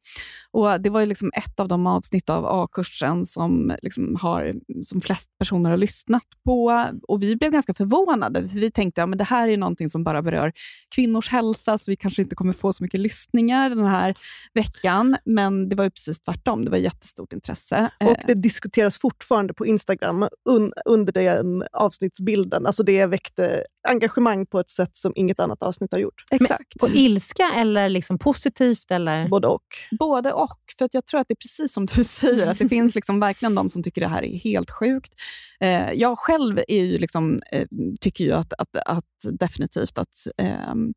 Och 0.52 0.82
det 0.82 0.90
var 0.90 1.00
ju 1.00 1.06
liksom 1.06 1.32
ett 1.36 1.60
av 1.60 1.68
de 1.68 1.88
avsnitt 1.88 2.30
av 2.30 2.46
A-kursen 2.46 3.26
som, 3.26 3.76
liksom 3.82 4.18
har, 4.22 4.54
som 4.84 5.02
flest 5.02 5.30
personer 5.40 5.70
har 5.70 5.78
lyssnat 5.78 6.28
på. 6.46 6.90
Och 7.08 7.24
Vi 7.24 7.36
blev 7.36 7.52
ganska 7.52 7.74
förvånade, 7.74 8.50
för 8.50 8.60
vi 8.60 8.72
tänkte 8.72 9.04
att 9.04 9.10
ja, 9.10 9.16
det 9.16 9.24
här 9.24 9.48
är 9.48 9.58
någonting 9.58 9.90
som 9.90 10.04
bara 10.04 10.22
berör 10.22 10.52
kvinnors 10.96 11.30
hälsa, 11.30 11.78
så 11.78 11.92
vi 11.92 11.96
kanske 11.96 12.22
inte 12.22 12.36
kommer 12.36 12.54
få 12.54 12.74
så 12.74 12.84
mycket 12.84 13.00
lyssningar 13.00 13.70
den 13.70 13.86
här 13.86 14.16
veckan. 14.54 15.18
Men 15.26 15.70
det 15.70 15.76
var 15.76 15.84
ju 15.84 15.90
precis 15.90 16.20
tvärtom. 16.20 16.66
Det 16.66 16.72
var 16.72 16.78
jättestort 17.04 17.34
intresse. 17.34 17.90
Och 18.00 18.14
Eh, 18.14 18.28
det 18.28 18.34
diskuteras 18.34 19.00
fortfarande 19.00 19.54
på 19.54 19.66
Instagram 19.66 20.28
un, 20.50 20.74
under 20.86 21.14
den 21.14 21.64
avsnittsbilden. 21.72 22.66
Alltså 22.66 22.84
det 22.84 23.06
väckte 23.06 23.64
engagemang 23.88 24.46
på 24.46 24.60
ett 24.60 24.70
sätt 24.70 24.96
som 24.96 25.14
inget 25.16 25.40
annat 25.40 25.64
avsnitt 25.64 25.92
har 25.92 26.00
gjort. 26.00 26.24
Exakt. 26.32 26.80
På 26.80 26.90
ilska 26.90 27.52
eller 27.56 27.90
liksom 27.90 28.20
positivt? 28.20 28.92
Eller? 28.92 29.28
Både 29.28 29.48
och. 29.48 29.66
Både 30.00 30.34
och. 30.34 30.60
För 30.78 30.86
att 30.86 30.94
jag 30.94 31.06
tror 31.06 31.20
att 31.20 31.28
det 31.28 31.34
är 31.34 31.44
precis 31.44 31.74
som 31.74 31.86
du 31.86 32.04
säger, 32.22 32.48
att 32.48 32.58
det 32.58 32.70
finns 32.70 32.96
liksom 32.96 33.20
verkligen 33.20 33.56
de 33.56 33.70
som 33.70 33.84
tycker 33.84 34.02
det 34.02 34.08
här 34.08 34.24
är 34.24 34.38
helt 34.38 34.72
sjukt. 34.72 35.14
Eh, 35.60 35.92
jag 35.92 36.20
själv 36.20 36.60
är 36.68 36.84
ju 36.84 36.98
liksom, 36.98 37.40
eh, 37.52 37.68
tycker 38.02 38.24
ju 38.24 38.32
att, 38.32 38.54
att, 38.58 38.76
att 38.86 39.40
definitivt 39.40 39.98
att 39.98 40.28
ehm, 40.38 40.94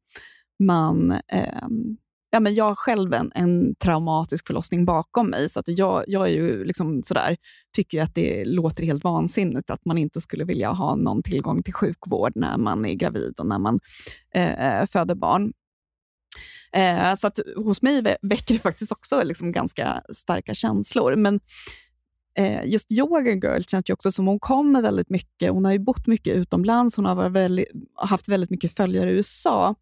man 0.59 1.21
ja, 2.37 2.41
men 2.41 2.55
jag 2.55 2.65
har 2.65 2.75
själv 2.75 3.15
en, 3.15 3.33
en 3.35 3.75
traumatisk 3.75 4.47
förlossning 4.47 4.85
bakom 4.85 5.31
mig, 5.31 5.49
så 5.49 5.61
att 5.61 5.69
jag, 5.69 6.05
jag 6.07 6.29
är 6.29 6.33
ju 6.33 6.65
liksom 6.65 7.03
sådär, 7.03 7.37
tycker 7.77 7.99
ju 7.99 8.05
att 8.05 8.15
det 8.15 8.45
låter 8.45 8.85
helt 8.85 9.05
vansinnigt 9.05 9.71
att 9.71 9.85
man 9.85 9.99
inte 9.99 10.21
skulle 10.21 10.45
vilja 10.45 10.71
ha 10.71 10.97
någon 10.97 11.23
tillgång 11.23 11.63
till 11.63 11.75
sjukvård 11.75 12.33
när 12.35 12.59
man 12.59 12.87
är 12.87 12.95
gravid 12.95 13.35
och 13.39 13.47
när 13.47 13.59
man 13.59 13.81
eh, 14.35 14.81
eh 14.81 14.87
föder 14.87 15.15
barn. 15.15 15.53
Eh, 16.73 17.15
så 17.15 17.27
att 17.27 17.39
hos 17.57 17.83
mig 17.83 18.17
väcker 18.23 18.55
det 18.55 18.61
faktiskt 18.61 18.93
också 18.93 19.23
liksom 19.25 19.53
ganska 19.53 20.03
starka 20.15 20.55
känslor. 20.55 21.17
Men 21.17 21.35
eh, 21.35 21.41
Eh, 22.39 22.65
just 22.65 22.93
Yoga 22.93 23.31
Girl 23.31 23.63
känns 23.63 23.91
ju 23.91 23.95
också 23.95 24.13
som 24.13 24.27
hon 24.27 24.41
kommer 24.41 24.83
väldigt 24.83 25.11
mycket. 25.11 25.53
Hon 25.53 25.65
har 25.65 25.73
ju 25.73 25.79
bott 25.79 26.07
mycket 26.07 26.35
utomlands. 26.37 26.97
Hon 26.97 27.05
har 27.05 27.15
varit 27.15 27.33
väldigt, 27.33 27.69
haft 27.95 28.29
väldigt 28.29 28.51
mycket 28.51 28.77
följare 28.77 29.11
i 29.11 29.15
USA. 29.15 29.75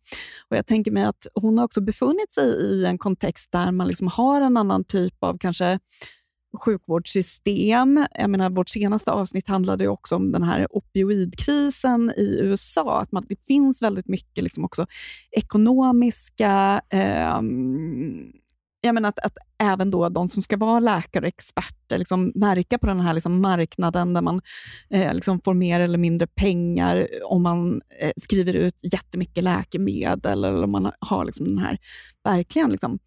Och 0.49 0.57
Jag 0.57 0.67
tänker 0.67 0.91
mig 0.91 1.05
att 1.05 1.27
hon 1.35 1.59
har 1.59 1.65
också 1.65 1.81
befunnit 1.81 2.33
sig 2.33 2.45
i 2.45 2.85
en 2.85 2.99
kontext 2.99 3.53
där 3.53 3.73
man 3.73 3.89
liksom 3.89 4.09
har 4.09 4.41
en 4.41 4.57
annan 4.57 4.85
typ 4.85 5.15
av 5.21 5.39
kanske 5.39 5.79
sjukvårdssystem. 6.59 8.07
Jag 8.11 8.31
menar, 8.31 8.51
vårt 8.51 8.69
senaste 8.69 9.11
avsnitt 9.11 9.49
handlade 9.49 9.85
ju 9.85 9.91
också 9.91 10.17
om 10.17 10.33
den 10.33 10.43
här 10.43 10.67
opioidkrisen 10.71 12.13
i 12.17 12.39
USA. 12.41 13.01
Att 13.01 13.13
man, 13.13 13.25
det 13.29 13.37
finns 13.49 13.83
väldigt 13.83 14.09
mycket 14.09 14.45
liksom 14.45 14.65
också 14.65 14.87
ekonomiska... 15.31 16.81
eh, 16.89 17.41
jag 18.85 18.95
menar 18.95 19.09
att, 19.09 19.19
att 19.19 19.37
även 19.59 19.91
då 19.91 20.09
de 20.09 20.29
som 20.29 20.43
ska 20.43 20.57
vara 20.57 20.81
läkare 20.81 21.23
och 21.23 21.29
experter 21.29 21.99
liksom 21.99 22.33
verkar 22.35 22.79
på 22.79 22.87
den 22.87 23.01
här 23.01 23.15
liksom 23.15 23.41
marknaden 23.41 24.15
där 24.15 24.23
man 24.23 24.41
eh, 24.91 25.15
liksom 25.15 25.41
får 25.41 25.55
mer 25.55 25.81
eller 25.81 25.99
mindre 25.99 26.27
pengar 26.27 27.07
om 27.25 27.43
man 27.43 27.83
eh, 28.01 28.13
skriver 28.17 28.55
ut 28.55 28.79
jättemycket 28.83 29.45
läkemedel 29.45 30.45
eller 30.45 30.65
om 30.65 30.71
man 30.71 30.93
har 30.99 31.25
liksom 31.25 31.47
den 31.47 31.59
här 31.59 31.79
verkligen 32.25 32.71
liksom 32.71 32.99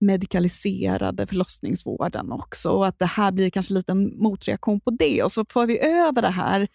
medikaliserade 0.00 1.26
förlossningsvården 1.26 2.32
också. 2.32 2.70
Och 2.70 2.86
att 2.86 2.98
det 2.98 3.06
här 3.06 3.32
blir 3.32 3.50
kanske 3.50 3.74
lite 3.74 3.92
en 3.92 4.22
motreaktion 4.22 4.80
på 4.80 4.90
det. 4.90 5.22
Och 5.22 5.32
så 5.32 5.44
får 5.50 5.66
vi 5.66 5.78
över 5.78 6.22
det 6.22 6.28
här 6.28 6.68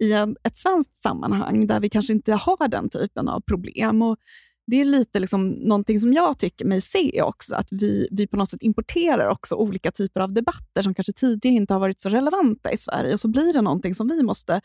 i 0.00 0.12
en, 0.12 0.36
ett 0.42 0.56
svenskt 0.56 1.02
sammanhang 1.02 1.66
där 1.66 1.80
vi 1.80 1.90
kanske 1.90 2.12
inte 2.12 2.32
har 2.32 2.68
den 2.68 2.88
typen 2.88 3.28
av 3.28 3.40
problem. 3.40 4.02
Och 4.02 4.16
det 4.66 4.80
är 4.80 4.84
lite 4.84 5.18
liksom 5.18 5.48
någonting 5.50 6.00
som 6.00 6.12
jag 6.12 6.38
tycker 6.38 6.64
mig 6.64 6.80
se 6.80 7.22
också, 7.22 7.54
att 7.54 7.68
vi, 7.70 8.08
vi 8.10 8.26
på 8.26 8.36
något 8.36 8.48
sätt 8.50 8.62
importerar 8.62 9.28
också 9.28 9.54
olika 9.54 9.90
typer 9.90 10.20
av 10.20 10.32
debatter 10.32 10.82
som 10.82 10.94
kanske 10.94 11.12
tidigare 11.12 11.56
inte 11.56 11.72
har 11.74 11.80
varit 11.80 12.00
så 12.00 12.08
relevanta 12.08 12.72
i 12.72 12.76
Sverige. 12.76 13.12
Och 13.12 13.20
så 13.20 13.28
blir 13.28 13.52
det 13.52 13.62
någonting 13.62 13.94
som 13.94 14.08
vi 14.08 14.22
måste 14.22 14.60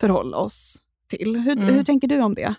förhålla 0.00 0.36
oss 0.36 0.76
till. 1.08 1.36
Hur, 1.36 1.52
Mm. 1.58 1.74
hur 1.74 1.84
tänker 1.84 2.08
du 2.08 2.20
om 2.20 2.34
det? 2.34 2.54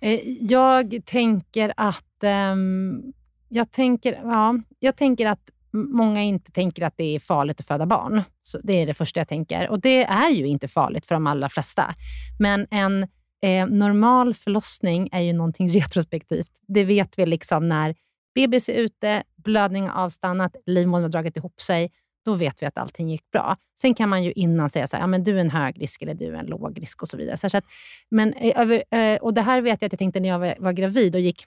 Eh, 0.00 0.20
Jag 0.40 1.02
tänker 1.06 1.72
att... 1.76 2.22
ehm, 2.24 3.02
jag, 3.48 3.70
tänker, 3.72 4.12
ja, 4.24 4.54
jag 4.78 4.96
tänker 4.96 5.26
att 5.26 5.50
många 5.72 6.22
inte 6.22 6.52
tänker 6.52 6.82
att 6.86 6.94
det 6.96 7.14
är 7.14 7.18
farligt 7.20 7.60
att 7.60 7.66
föda 7.66 7.86
barn. 7.86 8.22
Så 8.42 8.58
det 8.62 8.72
är 8.82 8.86
det 8.86 8.94
första 8.94 9.20
jag 9.20 9.28
tänker. 9.28 9.68
Och 9.70 9.80
det 9.80 10.04
är 10.04 10.30
ju 10.30 10.46
inte 10.46 10.68
farligt 10.68 11.06
för 11.06 11.14
de 11.14 11.26
allra 11.26 11.48
flesta. 11.48 11.94
Men 12.38 12.66
en 12.70 13.06
eh, 13.42 13.66
normal 13.66 14.34
förlossning 14.34 15.08
är 15.12 15.20
ju 15.20 15.32
någonting 15.32 15.72
retrospektivt. 15.80 16.50
Det 16.68 16.84
vet 16.84 17.18
vi 17.18 17.26
liksom 17.26 17.68
när 17.68 17.94
bebis 18.34 18.68
är 18.68 18.74
ute, 18.74 19.22
blödning 19.36 19.88
har 19.88 20.04
avstannat, 20.04 20.56
livmodern 20.66 21.02
har 21.02 21.10
dragit 21.10 21.36
ihop 21.36 21.60
sig. 21.60 21.92
Då 22.24 22.34
vet 22.34 22.62
vi 22.62 22.66
att 22.66 22.78
allting 22.78 23.10
gick 23.10 23.30
bra. 23.30 23.56
Sen 23.78 23.94
kan 23.94 24.08
man 24.08 24.24
ju 24.24 24.32
innan 24.32 24.70
säga 24.70 24.86
så 24.86 24.96
här, 24.96 25.02
ja, 25.02 25.06
men 25.06 25.24
du 25.24 25.36
är 25.36 25.40
en 25.40 25.50
hög 25.50 25.82
risk 25.82 26.02
eller 26.02 26.14
du 26.14 26.26
är 26.26 26.32
en 26.32 26.46
låg 26.46 26.82
risk 26.82 27.02
och 27.02 27.08
så 27.08 27.16
vidare. 27.16 27.36
Så 27.36 27.56
att, 27.56 27.64
men, 28.08 28.32
eh, 28.32 28.60
över, 28.60 28.84
eh, 28.90 29.16
och 29.16 29.34
det 29.34 29.42
här 29.42 29.60
vet 29.60 29.82
jag 29.82 29.86
att 29.86 29.92
jag 29.92 29.98
tänkte 29.98 30.20
när 30.20 30.28
jag 30.28 30.38
var, 30.38 30.54
var 30.58 30.72
gravid 30.72 31.14
och 31.14 31.20
gick 31.20 31.46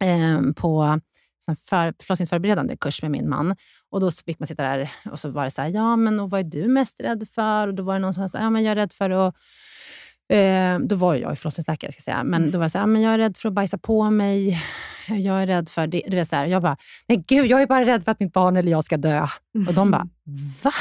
eh, 0.00 0.40
på 0.56 1.00
för, 1.46 1.94
förlossningsförberedande 2.02 2.76
kurs 2.76 3.02
med 3.02 3.10
min 3.10 3.28
man. 3.28 3.56
Och 3.90 4.00
Då 4.00 4.10
fick 4.10 4.38
man 4.38 4.46
sitta 4.46 4.62
där 4.62 4.92
och 5.10 5.20
så 5.20 5.30
var 5.30 5.44
det 5.44 5.50
så 5.50 5.62
här, 5.62 5.68
ja 5.68 5.96
men 5.96 6.20
och 6.20 6.30
vad 6.30 6.40
är 6.40 6.44
du 6.44 6.68
mest 6.68 7.00
rädd 7.00 7.28
för? 7.34 7.68
Och 7.68 7.74
Då 7.74 7.82
var 7.82 7.94
det 7.94 8.00
någon 8.00 8.14
som 8.14 8.28
sa, 8.28 8.38
ja 8.38 8.50
men 8.50 8.64
jag 8.64 8.72
är 8.72 8.76
rädd 8.76 8.92
för 8.92 9.10
att 9.10 9.34
Eh, 10.32 10.78
då 10.78 10.96
var 10.96 11.14
jag 11.14 11.32
ju 11.32 11.36
förlossningsläkare, 11.36 11.92
ska 11.92 11.98
jag 11.98 12.04
säga. 12.04 12.24
Men 12.24 12.50
då 12.50 12.58
var 12.58 12.64
det 12.64 12.70
så 12.70 12.78
här, 12.78 12.86
men 12.86 13.02
jag 13.02 13.14
är 13.14 13.18
rädd 13.18 13.36
för 13.36 13.48
att 13.48 13.54
bajsa 13.54 13.78
på 13.78 14.10
mig. 14.10 14.62
Jag 15.08 15.42
är 15.42 15.46
rädd 15.46 15.68
för 15.68 15.86
det. 15.86 16.02
Du 16.08 16.16
vet, 16.16 16.28
så 16.28 16.36
här, 16.36 16.46
jag 16.46 16.62
bara, 16.62 16.76
nej 17.08 17.24
gud, 17.26 17.46
jag 17.46 17.62
är 17.62 17.66
bara 17.66 17.84
rädd 17.84 18.04
för 18.04 18.12
att 18.12 18.20
mitt 18.20 18.32
barn 18.32 18.56
eller 18.56 18.70
jag 18.70 18.84
ska 18.84 18.96
dö. 18.96 19.26
Och 19.68 19.74
de 19.74 19.90
bara, 19.90 20.08
va? 20.62 20.72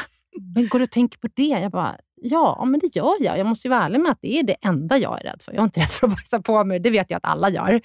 Men 0.56 0.68
går 0.68 0.80
du 0.80 0.84
och 0.84 0.92
tänker 0.92 1.20
på 1.20 1.28
det? 1.36 1.44
Jag 1.44 1.72
bara, 1.72 1.96
Ja, 2.24 2.66
men 2.66 2.80
det 2.80 2.96
gör 2.96 3.16
jag. 3.20 3.40
Jag 3.40 3.48
måste 3.48 3.68
ju 3.68 3.70
vara 3.70 3.84
ärlig 3.84 4.00
med 4.00 4.12
att 4.12 4.22
det 4.22 4.40
är 4.40 4.44
det 4.44 4.56
enda 4.62 4.98
jag 4.98 5.20
är 5.20 5.24
rädd 5.24 5.42
för. 5.42 5.52
Jag 5.52 5.60
är 5.60 5.64
inte 5.64 5.80
rädd 5.80 5.90
för 5.90 6.08
att 6.08 6.14
bajsa 6.14 6.42
på 6.42 6.64
mig. 6.64 6.80
Det 6.80 6.90
vet 6.90 7.10
jag 7.10 7.18
att 7.18 7.26
alla 7.26 7.50
gör. 7.50 7.82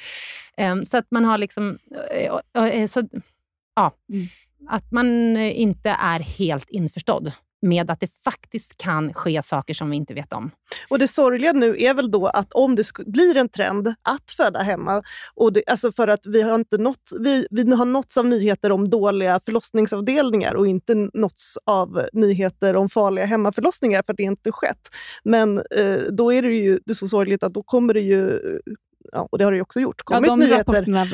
Um, 0.58 0.86
så 0.86 0.96
att 0.96 1.06
man 1.10 1.24
har 1.24 1.38
liksom... 1.38 1.78
Uh, 2.56 2.64
uh, 2.64 2.86
så, 2.86 3.08
ja, 3.76 3.92
mm. 4.12 4.26
Att 4.68 4.92
man 4.92 5.36
inte 5.36 5.90
är 5.90 6.20
helt 6.20 6.70
införstådd 6.70 7.32
med 7.66 7.90
att 7.90 8.00
det 8.00 8.10
faktiskt 8.24 8.76
kan 8.76 9.14
ske 9.14 9.42
saker 9.42 9.74
som 9.74 9.90
vi 9.90 9.96
inte 9.96 10.14
vet 10.14 10.32
om. 10.32 10.50
Och 10.88 10.98
Det 10.98 11.08
sorgliga 11.08 11.52
nu 11.52 11.76
är 11.78 11.94
väl 11.94 12.10
då 12.10 12.26
att 12.26 12.52
om 12.52 12.74
det 12.74 12.86
blir 13.06 13.36
en 13.36 13.48
trend 13.48 13.88
att 13.88 14.30
föda 14.36 14.58
hemma, 14.62 15.02
och 15.34 15.52
det, 15.52 15.62
alltså 15.66 15.92
för 15.92 16.08
att 16.08 16.26
vi 16.26 16.42
har, 16.42 16.54
inte 16.54 16.78
nått, 16.78 17.10
vi, 17.20 17.46
vi 17.50 17.74
har 17.74 17.84
nåtts 17.84 18.16
av 18.16 18.26
nyheter 18.26 18.72
om 18.72 18.90
dåliga 18.90 19.40
förlossningsavdelningar 19.44 20.54
och 20.54 20.66
inte 20.66 20.94
nåtts 21.14 21.58
av 21.64 22.08
nyheter 22.12 22.76
om 22.76 22.88
farliga 22.88 23.24
hemmaförlossningar, 23.24 24.02
för 24.02 24.12
det 24.12 24.22
inte 24.22 24.52
skett. 24.52 24.88
Men 25.24 25.58
eh, 25.58 25.98
då 26.10 26.32
är 26.32 26.42
det 26.42 26.48
ju 26.48 26.80
det 26.84 26.92
är 26.92 26.94
så 26.94 27.08
sorgligt 27.08 27.42
att 27.42 27.54
då 27.54 27.62
kommer 27.62 27.94
det 27.94 28.00
ju 28.00 28.30
eh, 28.30 28.58
ja, 29.12 29.28
och 29.30 29.38
det 29.38 29.44
har 29.44 29.52
det 29.52 29.56
ju 29.56 29.62
också 29.62 29.80
gjort, 29.80 30.02
kommit 30.02 30.28
ja, 30.28 30.30
de 30.30 30.38
nyheter. 30.38 30.58
rapporterna 30.58 31.06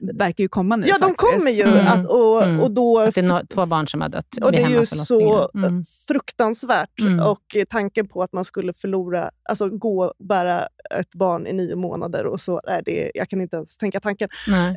verkar 0.00 0.44
ju 0.44 0.48
komma 0.48 0.76
nu. 0.76 0.86
Ja, 0.86 0.94
faktiskt. 0.94 1.18
de 1.18 1.38
kommer 1.38 1.50
ju. 1.50 1.62
Mm. 1.62 1.86
Att, 1.86 2.06
och, 2.06 2.42
mm. 2.42 2.60
och 2.60 2.70
då, 2.70 2.98
att 3.00 3.14
det 3.14 3.20
är 3.20 3.46
två 3.46 3.66
barn 3.66 3.88
som 3.88 4.00
har 4.00 4.08
dött 4.08 4.36
Och 4.42 4.52
Det 4.52 4.62
är 4.62 4.68
ju 4.68 4.86
så 4.86 5.50
mm. 5.54 5.84
fruktansvärt. 6.08 7.00
Mm. 7.00 7.20
Och 7.20 7.56
tanken 7.68 8.08
på 8.08 8.22
att 8.22 8.32
man 8.32 8.44
skulle 8.44 8.72
förlora, 8.72 9.30
alltså 9.48 9.68
gå 9.68 10.04
och 10.04 10.12
bära 10.18 10.68
ett 10.90 11.14
barn 11.14 11.46
i 11.46 11.52
nio 11.52 11.76
månader 11.76 12.26
och 12.26 12.40
så 12.40 12.60
är 12.66 12.82
det, 12.82 13.10
jag 13.14 13.28
kan 13.28 13.40
inte 13.40 13.56
ens 13.56 13.76
tänka 13.76 14.00
tanken. 14.00 14.28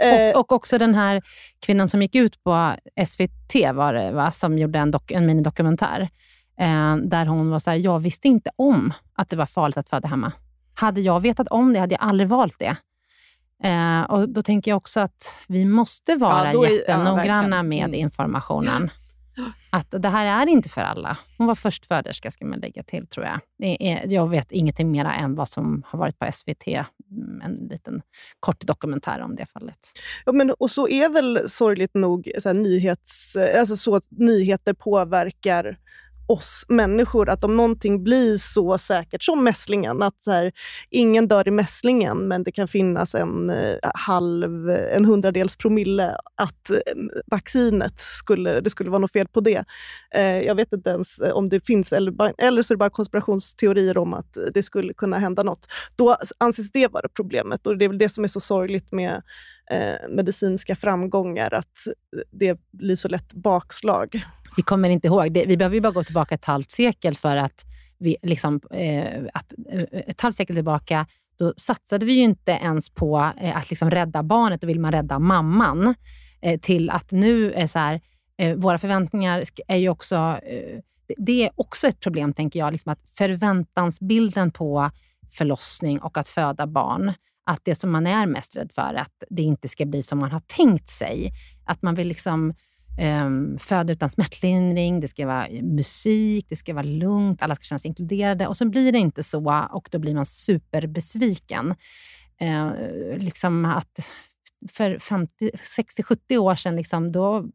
Eh, 0.01 0.29
och, 0.29 0.39
och, 0.39 0.51
också 0.51 0.77
den 0.77 0.95
här 0.95 1.21
kvinnan 1.59 1.87
som 1.87 2.01
gick 2.01 2.15
ut 2.15 2.43
på 2.43 2.73
SVT, 3.07 3.73
var 3.73 3.93
det, 3.93 4.11
va? 4.11 4.31
som 4.31 4.57
gjorde 4.57 4.79
en, 4.79 4.91
dok, 4.91 5.11
en 5.11 5.25
minidokumentär, 5.25 6.09
eh, 6.59 6.95
där 6.95 7.25
hon 7.25 7.49
var 7.49 7.59
så 7.59 7.69
här, 7.69 7.77
jag 7.77 7.99
visste 7.99 8.27
inte 8.27 8.51
om 8.55 8.93
att 9.13 9.29
det 9.29 9.35
var 9.35 9.45
farligt 9.45 9.77
att 9.77 9.89
föda 9.89 10.07
hemma. 10.07 10.31
Hade 10.81 11.01
jag 11.01 11.19
vetat 11.19 11.47
om 11.47 11.73
det 11.73 11.79
hade 11.79 11.93
jag 11.93 12.01
aldrig 12.01 12.29
valt 12.29 12.59
det. 12.59 12.75
Eh, 13.63 14.01
och 14.01 14.29
Då 14.29 14.41
tänker 14.41 14.71
jag 14.71 14.77
också 14.77 14.99
att 14.99 15.37
vi 15.47 15.65
måste 15.65 16.15
vara 16.15 16.53
ja, 16.53 16.69
jättenoggranna 16.69 17.55
ja, 17.55 17.63
med 17.63 17.85
mm. 17.85 17.99
informationen. 17.99 18.91
Att 19.69 19.95
det 19.99 20.09
här 20.09 20.41
är 20.41 20.49
inte 20.49 20.69
för 20.69 20.81
alla. 20.81 21.17
Hon 21.37 21.47
var 21.47 21.55
förstföderska, 21.55 22.31
ska 22.31 22.45
man 22.45 22.59
lägga 22.59 22.83
till, 22.83 23.07
tror 23.07 23.25
jag. 23.25 23.39
Jag 24.11 24.29
vet 24.29 24.51
ingenting 24.51 24.91
mer 24.91 25.05
än 25.05 25.35
vad 25.35 25.49
som 25.49 25.83
har 25.85 25.99
varit 25.99 26.19
på 26.19 26.31
SVT. 26.33 26.67
Mm, 26.67 27.41
en 27.41 27.55
liten 27.55 28.01
kort 28.39 28.67
dokumentär 28.67 29.21
om 29.21 29.35
det 29.35 29.45
fallet. 29.45 29.79
Ja, 30.25 30.31
men, 30.31 30.51
och 30.51 30.71
så 30.71 30.87
är 30.87 31.09
väl 31.09 31.49
sorgligt 31.49 31.93
nog 31.93 32.31
så, 32.39 32.53
nyhets, 32.53 33.35
alltså 33.35 33.75
så 33.75 33.95
att 33.95 34.07
nyheter 34.09 34.73
påverkar 34.73 35.77
oss 36.31 36.65
människor, 36.67 37.29
att 37.29 37.43
om 37.43 37.57
någonting 37.57 38.03
blir 38.03 38.37
så 38.37 38.77
säkert 38.77 39.23
som 39.23 39.43
mässlingen, 39.43 40.01
att 40.01 40.15
här, 40.25 40.51
ingen 40.89 41.27
dör 41.27 41.47
i 41.47 41.51
mässlingen, 41.51 42.27
men 42.27 42.43
det 42.43 42.51
kan 42.51 42.67
finnas 42.67 43.15
en 43.15 43.49
eh, 43.49 43.75
halv, 43.93 44.69
en 44.69 45.05
hundradels 45.05 45.55
promille 45.55 46.17
att 46.35 46.69
eh, 46.69 46.77
vaccinet 47.25 47.99
skulle, 47.99 48.61
det 48.61 48.69
skulle 48.69 48.89
vara 48.89 48.99
något 48.99 49.11
fel 49.11 49.27
på 49.27 49.39
det. 49.39 49.63
Eh, 50.15 50.41
jag 50.41 50.55
vet 50.55 50.73
inte 50.73 50.89
ens 50.89 51.19
eh, 51.19 51.31
om 51.31 51.49
det 51.49 51.65
finns, 51.65 51.93
eller, 51.93 52.33
eller 52.37 52.61
så 52.61 52.73
är 52.73 52.75
det 52.75 52.79
bara 52.79 52.89
konspirationsteorier 52.89 53.97
om 53.97 54.13
att 54.13 54.37
det 54.53 54.63
skulle 54.63 54.93
kunna 54.93 55.19
hända 55.19 55.43
något. 55.43 55.67
Då 55.95 56.17
anses 56.37 56.71
det 56.71 56.87
vara 56.87 57.09
problemet 57.15 57.67
och 57.67 57.77
det 57.77 57.85
är 57.85 57.89
väl 57.89 57.97
det 57.97 58.09
som 58.09 58.23
är 58.23 58.27
så 58.27 58.39
sorgligt 58.39 58.91
med 58.91 59.21
eh, 59.71 60.09
medicinska 60.09 60.75
framgångar, 60.75 61.53
att 61.53 61.87
det 62.31 62.59
blir 62.71 62.95
så 62.95 63.07
lätt 63.07 63.33
bakslag. 63.33 64.25
Vi 64.57 64.63
kommer 64.63 64.89
inte 64.89 65.07
ihåg. 65.07 65.33
Det, 65.33 65.45
vi 65.45 65.57
behöver 65.57 65.75
ju 65.75 65.81
bara 65.81 65.93
gå 65.93 66.03
tillbaka 66.03 66.35
ett 66.35 66.45
halvt 66.45 66.71
sekel 66.71 67.15
för 67.15 67.35
att 67.35 67.65
vi, 67.97 68.17
liksom, 68.21 68.61
eh, 68.71 69.23
att, 69.33 69.53
eh, 69.71 69.81
ett 69.91 70.21
halvt 70.21 70.35
sekel 70.35 70.55
tillbaka, 70.55 71.05
då 71.39 71.53
satsade 71.57 72.05
vi 72.05 72.13
ju 72.13 72.21
inte 72.21 72.51
ens 72.51 72.89
på 72.89 73.31
eh, 73.41 73.57
att 73.57 73.69
liksom 73.69 73.91
rädda 73.91 74.23
barnet, 74.23 74.61
då 74.61 74.67
vill 74.67 74.79
man 74.79 74.91
rädda 74.91 75.19
mamman. 75.19 75.95
Eh, 76.41 76.59
till 76.59 76.89
att 76.89 77.11
nu 77.11 77.51
är 77.51 77.67
så 77.67 77.79
här, 77.79 78.01
eh, 78.37 78.55
våra 78.55 78.77
förväntningar 78.77 79.43
är 79.67 79.77
ju 79.77 79.89
också, 79.89 80.15
eh, 80.43 80.79
det 81.17 81.45
är 81.45 81.51
också 81.55 81.87
ett 81.87 81.99
problem, 81.99 82.33
tänker 82.33 82.59
jag, 82.59 82.71
liksom 82.71 82.91
att 82.91 82.99
förväntansbilden 83.17 84.51
på 84.51 84.91
förlossning 85.31 85.99
och 85.99 86.17
att 86.17 86.27
föda 86.27 86.67
barn, 86.67 87.13
att 87.45 87.59
det 87.63 87.75
som 87.75 87.91
man 87.91 88.07
är 88.07 88.25
mest 88.25 88.55
rädd 88.55 88.71
för, 88.75 88.93
att 88.93 89.23
det 89.29 89.41
inte 89.41 89.67
ska 89.67 89.85
bli 89.85 90.03
som 90.03 90.19
man 90.19 90.31
har 90.31 90.39
tänkt 90.39 90.89
sig. 90.89 91.31
Att 91.65 91.81
man 91.81 91.95
vill 91.95 92.07
liksom 92.07 92.53
um, 92.97 93.57
föda 93.59 93.93
utan 93.93 94.09
smärtlindring, 94.09 94.99
det 94.99 95.07
ska 95.07 95.27
vara 95.27 95.47
musik, 95.61 96.45
det 96.49 96.55
ska 96.55 96.73
vara 96.73 96.83
lugnt, 96.83 97.41
alla 97.41 97.55
ska 97.55 97.63
känna 97.63 97.79
sig 97.79 97.89
inkluderade. 97.89 98.47
Och 98.47 98.57
så 98.57 98.69
blir 98.69 98.91
det 98.91 98.99
inte 98.99 99.23
så 99.23 99.67
och 99.71 99.89
då 99.91 99.99
blir 99.99 100.15
man 100.15 100.25
superbesviken. 100.25 101.75
Uh, 102.41 103.17
liksom 103.17 103.65
att 103.65 104.09
för 104.71 104.97
60-70 104.97 106.37
år 106.37 106.55
sedan, 106.55 106.75
liksom, 106.75 107.11
då 107.11 107.49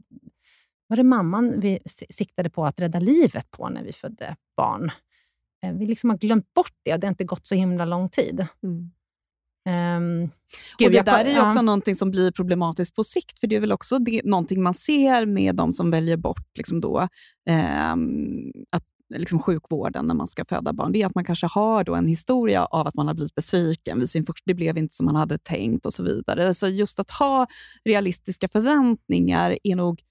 var 0.86 0.96
det 0.96 1.02
mamman 1.02 1.60
vi 1.60 1.78
siktade 2.10 2.50
på 2.50 2.66
att 2.66 2.80
rädda 2.80 3.00
livet 3.00 3.50
på 3.50 3.68
när 3.68 3.82
vi 3.82 3.92
födde 3.92 4.36
barn. 4.56 4.90
Ehm, 5.62 5.78
vi 5.78 5.86
liksom 5.86 6.10
har 6.10 6.16
glömt 6.16 6.54
bort 6.54 6.74
det 6.82 6.94
och 6.94 7.00
det 7.00 7.06
har 7.06 7.12
inte 7.12 7.24
gått 7.24 7.46
så 7.46 7.54
himla 7.54 7.84
lång 7.84 8.08
tid. 8.08 8.46
Mm. 8.62 8.90
Um, 9.66 10.30
Gud, 10.78 10.86
och 10.86 10.92
det 10.92 11.02
där 11.02 11.24
är 11.24 11.30
ju 11.30 11.40
också 11.40 11.58
ja. 11.58 11.62
någonting 11.62 11.96
som 11.96 12.10
blir 12.10 12.30
problematiskt 12.30 12.94
på 12.94 13.04
sikt, 13.04 13.40
för 13.40 13.46
det 13.46 13.56
är 13.56 13.60
väl 13.60 13.72
också 13.72 13.98
det, 13.98 14.20
någonting 14.24 14.62
man 14.62 14.74
ser 14.74 15.26
med 15.26 15.54
de 15.54 15.72
som 15.72 15.90
väljer 15.90 16.16
bort 16.16 16.56
liksom 16.56 16.80
då, 16.80 17.08
eh, 17.48 17.92
att, 18.70 18.84
liksom 19.14 19.38
sjukvården 19.38 20.06
när 20.06 20.14
man 20.14 20.26
ska 20.26 20.44
föda 20.44 20.72
barn. 20.72 20.92
Det 20.92 21.02
är 21.02 21.06
att 21.06 21.14
man 21.14 21.24
kanske 21.24 21.46
har 21.46 21.84
då 21.84 21.94
en 21.94 22.06
historia 22.06 22.64
av 22.64 22.86
att 22.86 22.94
man 22.94 23.06
har 23.06 23.14
blivit 23.14 23.34
besviken 23.34 24.00
vid 24.00 24.10
sin 24.10 24.26
första, 24.26 24.42
det 24.46 24.54
blev 24.54 24.78
inte 24.78 24.94
som 24.94 25.06
man 25.06 25.16
hade 25.16 25.38
tänkt 25.38 25.86
och 25.86 25.94
så 25.94 26.02
vidare. 26.02 26.54
Så 26.54 26.68
just 26.68 27.00
att 27.00 27.10
ha 27.10 27.46
realistiska 27.84 28.48
förväntningar 28.48 29.58
är 29.62 29.76
nog 29.76 30.02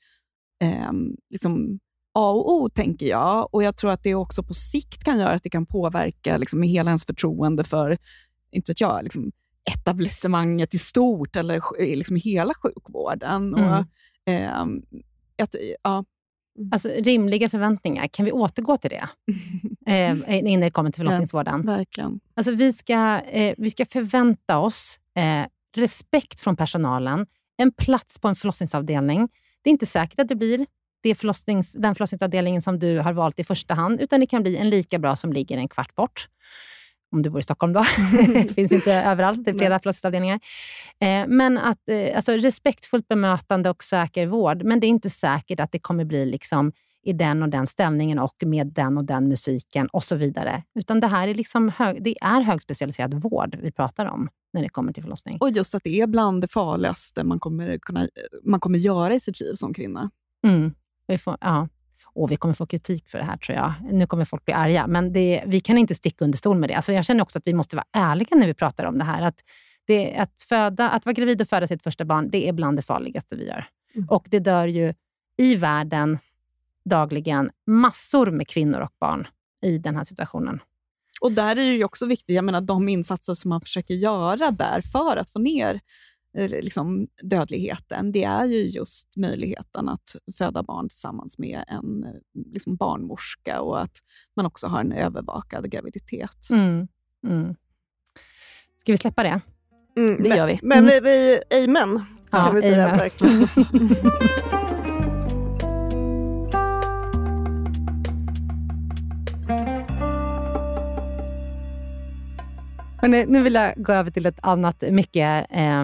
eh, 0.64 0.92
liksom 1.30 1.80
A 2.14 2.32
och 2.32 2.54
O, 2.54 2.70
tänker 2.70 3.06
jag. 3.06 3.54
Och 3.54 3.64
Jag 3.64 3.78
tror 3.78 3.92
att 3.92 4.04
det 4.04 4.16
också 4.16 4.44
på 4.44 4.54
sikt 4.54 5.04
kan 5.04 5.20
göra 5.20 5.32
att 5.32 5.44
det 5.44 5.50
kan 5.50 5.66
påverka 5.66 6.38
liksom, 6.38 6.62
hela 6.62 6.90
ens 6.90 7.06
förtroende 7.06 7.64
för 7.64 7.98
inte 8.52 8.72
vet 8.72 8.82
jag, 8.82 9.04
liksom, 9.04 9.32
etablissemanget 9.74 10.74
i 10.74 10.78
stort 10.78 11.36
eller 11.36 11.62
liksom 11.96 12.16
hela 12.16 12.54
sjukvården. 12.54 13.54
Mm. 13.54 13.64
Och, 13.64 13.86
eh, 14.32 14.62
att, 15.44 15.56
ja. 15.84 16.04
Alltså 16.72 16.90
rimliga 16.90 17.50
förväntningar, 17.50 18.08
kan 18.08 18.26
vi 18.26 18.32
återgå 18.32 18.78
till 18.78 18.90
det? 18.90 19.10
eh, 19.92 20.38
innan 20.38 20.62
det 20.62 20.72
kommer 20.72 20.92
till 20.92 21.00
förlossningsvården. 21.00 21.64
Ja, 21.66 21.72
verkligen. 21.72 22.20
Alltså, 22.34 22.52
vi, 22.52 22.74
ska, 22.74 23.20
eh, 23.20 23.56
vi 23.58 23.70
ska 23.70 23.86
förvänta 23.86 24.58
oss 24.58 25.00
eh, 25.16 25.46
respekt 25.76 26.40
från 26.40 26.56
personalen, 26.56 27.26
en 27.58 27.72
plats 27.72 28.20
på 28.20 28.28
en 28.28 28.36
förlossningsavdelning. 28.36 29.30
Det 29.62 29.70
är 29.70 29.72
inte 29.72 29.86
säkert 29.86 30.20
att 30.20 30.28
det 30.28 30.36
blir 30.36 30.66
det 31.04 31.16
förlossnings, 31.16 31.74
den 31.74 31.96
förlossningsavdelningen 31.96 32.62
som 32.62 32.80
du 32.80 33.00
har 33.00 33.14
valt 33.14 33.40
i 33.40 33.44
första 33.44 33.74
hand, 33.74 34.02
utan 34.02 34.20
det 34.20 34.26
kan 34.26 34.44
bli 34.44 34.58
en 34.58 34.70
lika 34.70 35.00
bra 35.00 35.16
som 35.16 35.34
ligger 35.34 35.58
en 35.58 35.68
kvart 35.68 35.96
bort 35.96 36.30
om 37.16 37.22
du 37.22 37.30
bor 37.30 37.40
i 37.40 37.44
Stockholm 37.44 37.74
då. 37.74 37.84
det 38.34 38.54
finns 38.54 38.72
inte 38.72 38.94
överallt, 38.94 39.46
det 39.46 39.52
är 39.52 39.58
flera 39.58 39.80
förlossningsavdelningar. 39.80 40.40
Eh, 41.00 41.28
men 41.28 41.58
att, 41.58 41.90
eh, 41.90 42.16
alltså, 42.16 42.32
respektfullt 42.32 43.08
bemötande 43.08 43.70
och 43.70 43.84
säker 43.84 44.28
vård, 44.28 44.64
men 44.64 44.80
det 44.80 44.88
är 44.88 44.90
inte 44.90 45.10
säkert 45.10 45.60
att 45.60 45.72
det 45.72 45.80
kommer 45.80 46.06
bli 46.06 46.26
liksom 46.26 46.72
i 47.04 47.14
den 47.14 47.44
och 47.44 47.50
den 47.50 47.68
ställningen 47.68 48.20
och 48.20 48.36
med 48.46 48.68
den 48.68 48.98
och 48.98 49.06
den 49.06 49.28
musiken 49.28 49.88
och 49.88 50.04
så 50.04 50.16
vidare. 50.16 50.64
Utan 50.80 51.00
det 51.00 51.08
här 51.08 51.28
är, 51.28 51.34
liksom 51.34 51.70
hög, 51.70 52.04
det 52.04 52.16
är 52.22 52.42
högspecialiserad 52.42 53.14
vård 53.14 53.58
vi 53.62 53.72
pratar 53.72 54.06
om 54.06 54.30
när 54.54 54.62
det 54.62 54.70
kommer 54.70 54.94
till 54.94 55.04
förlossning. 55.04 55.38
Och 55.42 55.50
just 55.50 55.76
att 55.76 55.84
det 55.84 56.02
är 56.02 56.08
bland 56.08 56.42
det 56.42 56.48
farligaste 56.48 57.24
man 57.24 57.40
kommer, 57.40 57.78
kunna, 57.78 58.08
man 58.44 58.60
kommer 58.60 58.80
göra 58.80 59.14
i 59.14 59.20
sitt 59.20 59.40
liv 59.40 59.54
som 59.54 59.74
kvinna. 59.74 60.10
Mm. 60.44 60.74
Får, 61.20 61.38
ja 61.42 61.68
och 62.16 62.32
vi 62.32 62.36
kommer 62.36 62.54
få 62.54 62.66
kritik 62.66 63.10
för 63.10 63.18
det 63.18 63.24
här 63.24 63.38
tror 63.38 63.58
jag. 63.58 63.74
Nu 63.92 64.08
kommer 64.08 64.26
folk 64.26 64.46
bli 64.46 64.54
arga, 64.54 64.88
men 64.88 65.14
det, 65.14 65.44
vi 65.48 65.60
kan 65.60 65.78
inte 65.78 65.96
sticka 65.96 66.26
under 66.26 66.38
stol 66.38 66.58
med 66.58 66.70
det. 66.70 66.74
Alltså 66.76 66.94
jag 66.94 67.06
känner 67.06 67.22
också 67.22 67.40
att 67.40 67.48
vi 67.48 67.54
måste 67.54 67.76
vara 67.76 67.86
ärliga 67.92 68.36
när 68.36 68.48
vi 68.48 68.54
pratar 68.54 68.86
om 68.86 68.98
det 68.98 69.04
här. 69.04 69.22
Att, 69.22 69.44
det, 69.88 70.16
att, 70.16 70.42
föda, 70.42 70.90
att 70.90 71.06
vara 71.06 71.14
gravid 71.14 71.42
och 71.42 71.50
föda 71.50 71.68
sitt 71.68 71.84
första 71.84 72.06
barn, 72.06 72.30
det 72.30 72.50
är 72.50 72.54
bland 72.54 72.78
det 72.78 72.82
farligaste 72.82 73.36
vi 73.36 73.48
gör. 73.48 73.68
Mm. 73.96 74.08
Och 74.10 74.28
det 74.30 74.40
dör 74.40 74.68
ju 74.68 74.94
i 75.38 75.56
världen 75.56 76.18
dagligen 76.86 77.52
massor 77.68 78.32
med 78.32 78.48
kvinnor 78.48 78.80
och 78.80 78.94
barn 79.00 79.28
i 79.66 79.78
den 79.78 79.96
här 79.96 80.04
situationen. 80.04 80.60
Och 81.22 81.32
där 81.32 81.52
är 81.52 81.56
det 81.56 81.76
ju 81.76 81.84
också 81.84 82.06
viktigt, 82.06 82.36
jag 82.36 82.46
menar 82.46 82.62
de 82.62 82.90
insatser 82.90 83.34
som 83.34 83.50
man 83.50 83.62
försöker 83.62 83.94
göra 83.94 84.52
där 84.52 84.82
för 84.82 85.18
att 85.18 85.30
få 85.30 85.40
ner 85.40 85.80
liksom, 86.36 87.08
dödligheten, 87.22 88.12
det 88.12 88.24
är 88.24 88.46
ju 88.46 88.64
just 88.64 89.18
möjligheten 89.18 89.90
att 89.90 90.16
föda 90.38 90.64
barn 90.64 90.90
tillsammans 90.90 91.38
med 91.38 91.64
en 91.68 92.04
eh, 92.04 92.12
liksom, 92.54 92.76
barnmorska 92.76 93.62
och 93.62 93.82
att 93.82 93.98
man 94.36 94.46
också 94.46 94.68
har 94.68 94.80
en 94.80 94.92
övervakad 94.92 95.72
graviditet. 95.72 96.50
Mm. 96.50 96.88
Mm. 97.28 97.56
Ska 98.78 98.92
vi 98.92 98.98
släppa 98.98 99.24
det? 99.24 99.42
Mm, 99.98 100.24
det 100.24 100.30
men, 100.30 100.38
gör 100.38 100.48
vi. 100.48 100.60
Men 100.64 100.78
mm. 100.78 101.04
vi, 101.04 101.40
vi, 101.50 101.64
amen, 101.64 102.06
ja, 102.32 102.46
kan 102.46 102.56
vi 102.56 102.62
säga 102.62 102.86
amen. 102.86 102.98
verkligen. 102.98 103.48
Hörrni, 113.06 113.26
nu 113.28 113.42
vill 113.42 113.54
jag 113.54 113.74
gå 113.78 113.94
över 113.94 114.12
till 114.12 114.26
ett 114.26 114.40
annat 114.42 114.84
mycket 114.90 115.48
eh, 115.50 115.84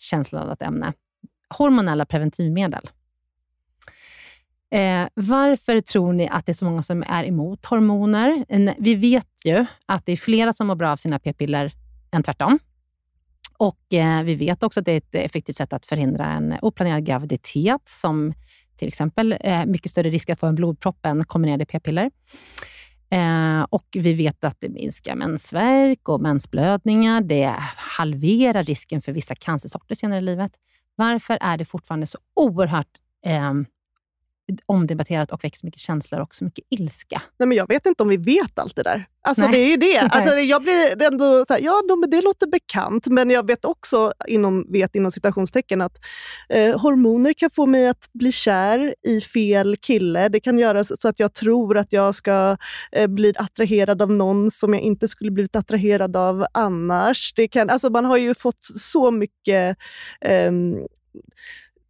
känsloladdat 0.00 0.62
ämne. 0.62 0.92
Hormonella 1.58 2.06
preventivmedel. 2.06 2.90
Eh, 4.70 5.08
varför 5.14 5.80
tror 5.80 6.12
ni 6.12 6.28
att 6.28 6.46
det 6.46 6.52
är 6.52 6.54
så 6.54 6.64
många 6.64 6.82
som 6.82 7.02
är 7.06 7.24
emot 7.24 7.66
hormoner? 7.66 8.44
Vi 8.78 8.94
vet 8.94 9.28
ju 9.44 9.66
att 9.86 10.06
det 10.06 10.12
är 10.12 10.16
flera 10.16 10.52
som 10.52 10.66
mår 10.66 10.74
bra 10.74 10.90
av 10.90 10.96
sina 10.96 11.18
p-piller 11.18 11.72
än 12.12 12.22
tvärtom. 12.22 12.58
Och 13.56 13.94
eh, 13.94 14.22
Vi 14.22 14.34
vet 14.34 14.62
också 14.62 14.80
att 14.80 14.86
det 14.86 14.92
är 14.92 14.96
ett 14.96 15.14
effektivt 15.14 15.56
sätt 15.56 15.72
att 15.72 15.86
förhindra 15.86 16.26
en 16.26 16.54
oplanerad 16.62 17.04
graviditet, 17.04 17.82
som 17.84 18.34
till 18.76 18.88
exempel 18.88 19.36
eh, 19.40 19.66
mycket 19.66 19.90
större 19.90 20.10
risk 20.10 20.30
att 20.30 20.40
få 20.40 20.46
en 20.46 20.54
blodpropp 20.54 21.06
än 21.06 21.24
kombinerade 21.24 21.66
p-piller. 21.66 22.10
Eh, 23.10 23.62
och 23.70 23.86
Vi 23.92 24.12
vet 24.12 24.44
att 24.44 24.56
det 24.60 24.68
minskar 24.68 25.14
mensvärk 25.16 26.08
och 26.08 26.20
mensblödningar. 26.20 27.20
Det 27.20 27.54
halverar 27.76 28.64
risken 28.64 29.02
för 29.02 29.12
vissa 29.12 29.34
cancersorter 29.34 29.94
senare 29.94 30.18
i 30.18 30.22
livet. 30.22 30.52
Varför 30.94 31.38
är 31.40 31.56
det 31.56 31.64
fortfarande 31.64 32.06
så 32.06 32.18
oerhört 32.34 32.98
eh, 33.26 33.54
omdebatterat 34.66 35.32
och 35.32 35.44
väcker 35.44 35.66
mycket 35.66 35.80
känslor 35.80 36.20
och 36.20 36.34
så 36.34 36.44
mycket 36.44 36.64
ilska. 36.70 37.22
Nej, 37.38 37.46
men 37.46 37.58
jag 37.58 37.68
vet 37.68 37.86
inte 37.86 38.02
om 38.02 38.08
vi 38.08 38.16
vet 38.16 38.58
allt 38.58 38.76
det 38.76 38.82
där. 38.82 39.06
Alltså, 39.22 39.46
det 39.46 39.58
är 39.58 39.68
ju 39.68 39.76
det. 39.76 39.98
Alltså, 40.10 40.38
jag 40.38 40.62
blir 40.62 41.02
ändå 41.02 41.44
så 41.48 41.54
här, 41.54 41.60
ja, 41.60 41.82
det 42.08 42.20
låter 42.20 42.46
bekant, 42.46 43.06
men 43.06 43.30
jag 43.30 43.46
vet 43.46 43.64
också, 43.64 44.12
inom, 44.26 44.66
vet 44.72 44.94
inom 44.94 45.10
citationstecken, 45.10 45.80
att 45.80 45.98
eh, 46.48 46.80
hormoner 46.80 47.32
kan 47.32 47.50
få 47.50 47.66
mig 47.66 47.88
att 47.88 48.12
bli 48.12 48.32
kär 48.32 48.94
i 49.06 49.20
fel 49.20 49.76
kille. 49.76 50.28
Det 50.28 50.40
kan 50.40 50.58
göra 50.58 50.84
så, 50.84 50.96
så 50.96 51.08
att 51.08 51.20
jag 51.20 51.34
tror 51.34 51.78
att 51.78 51.92
jag 51.92 52.14
ska 52.14 52.56
eh, 52.92 53.06
bli 53.06 53.34
attraherad 53.36 54.02
av 54.02 54.10
någon 54.10 54.50
som 54.50 54.74
jag 54.74 54.82
inte 54.82 55.08
skulle 55.08 55.30
blivit 55.30 55.56
attraherad 55.56 56.16
av 56.16 56.46
annars. 56.52 57.32
Det 57.36 57.48
kan, 57.48 57.70
alltså, 57.70 57.90
man 57.90 58.04
har 58.04 58.16
ju 58.16 58.34
fått 58.34 58.64
så 58.64 59.10
mycket 59.10 59.76
eh, 60.20 60.52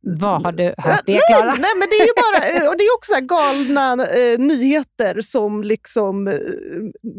vad 0.02 0.42
har 0.42 0.52
du 0.52 0.74
hört 0.78 1.02
det, 1.06 1.20
Klara? 1.28 1.44
Nej, 1.44 1.60
nej, 1.60 1.70
men 1.78 1.88
det 1.88 1.96
är 1.96 2.06
ju 2.06 2.12
bara, 2.16 2.70
och 2.70 2.76
det 2.76 2.84
är 2.84 2.94
också 2.94 3.20
galna 3.20 4.06
eh, 4.06 4.38
nyheter 4.38 5.20
som 5.20 5.62
liksom 5.62 6.28
eh, 6.28 6.38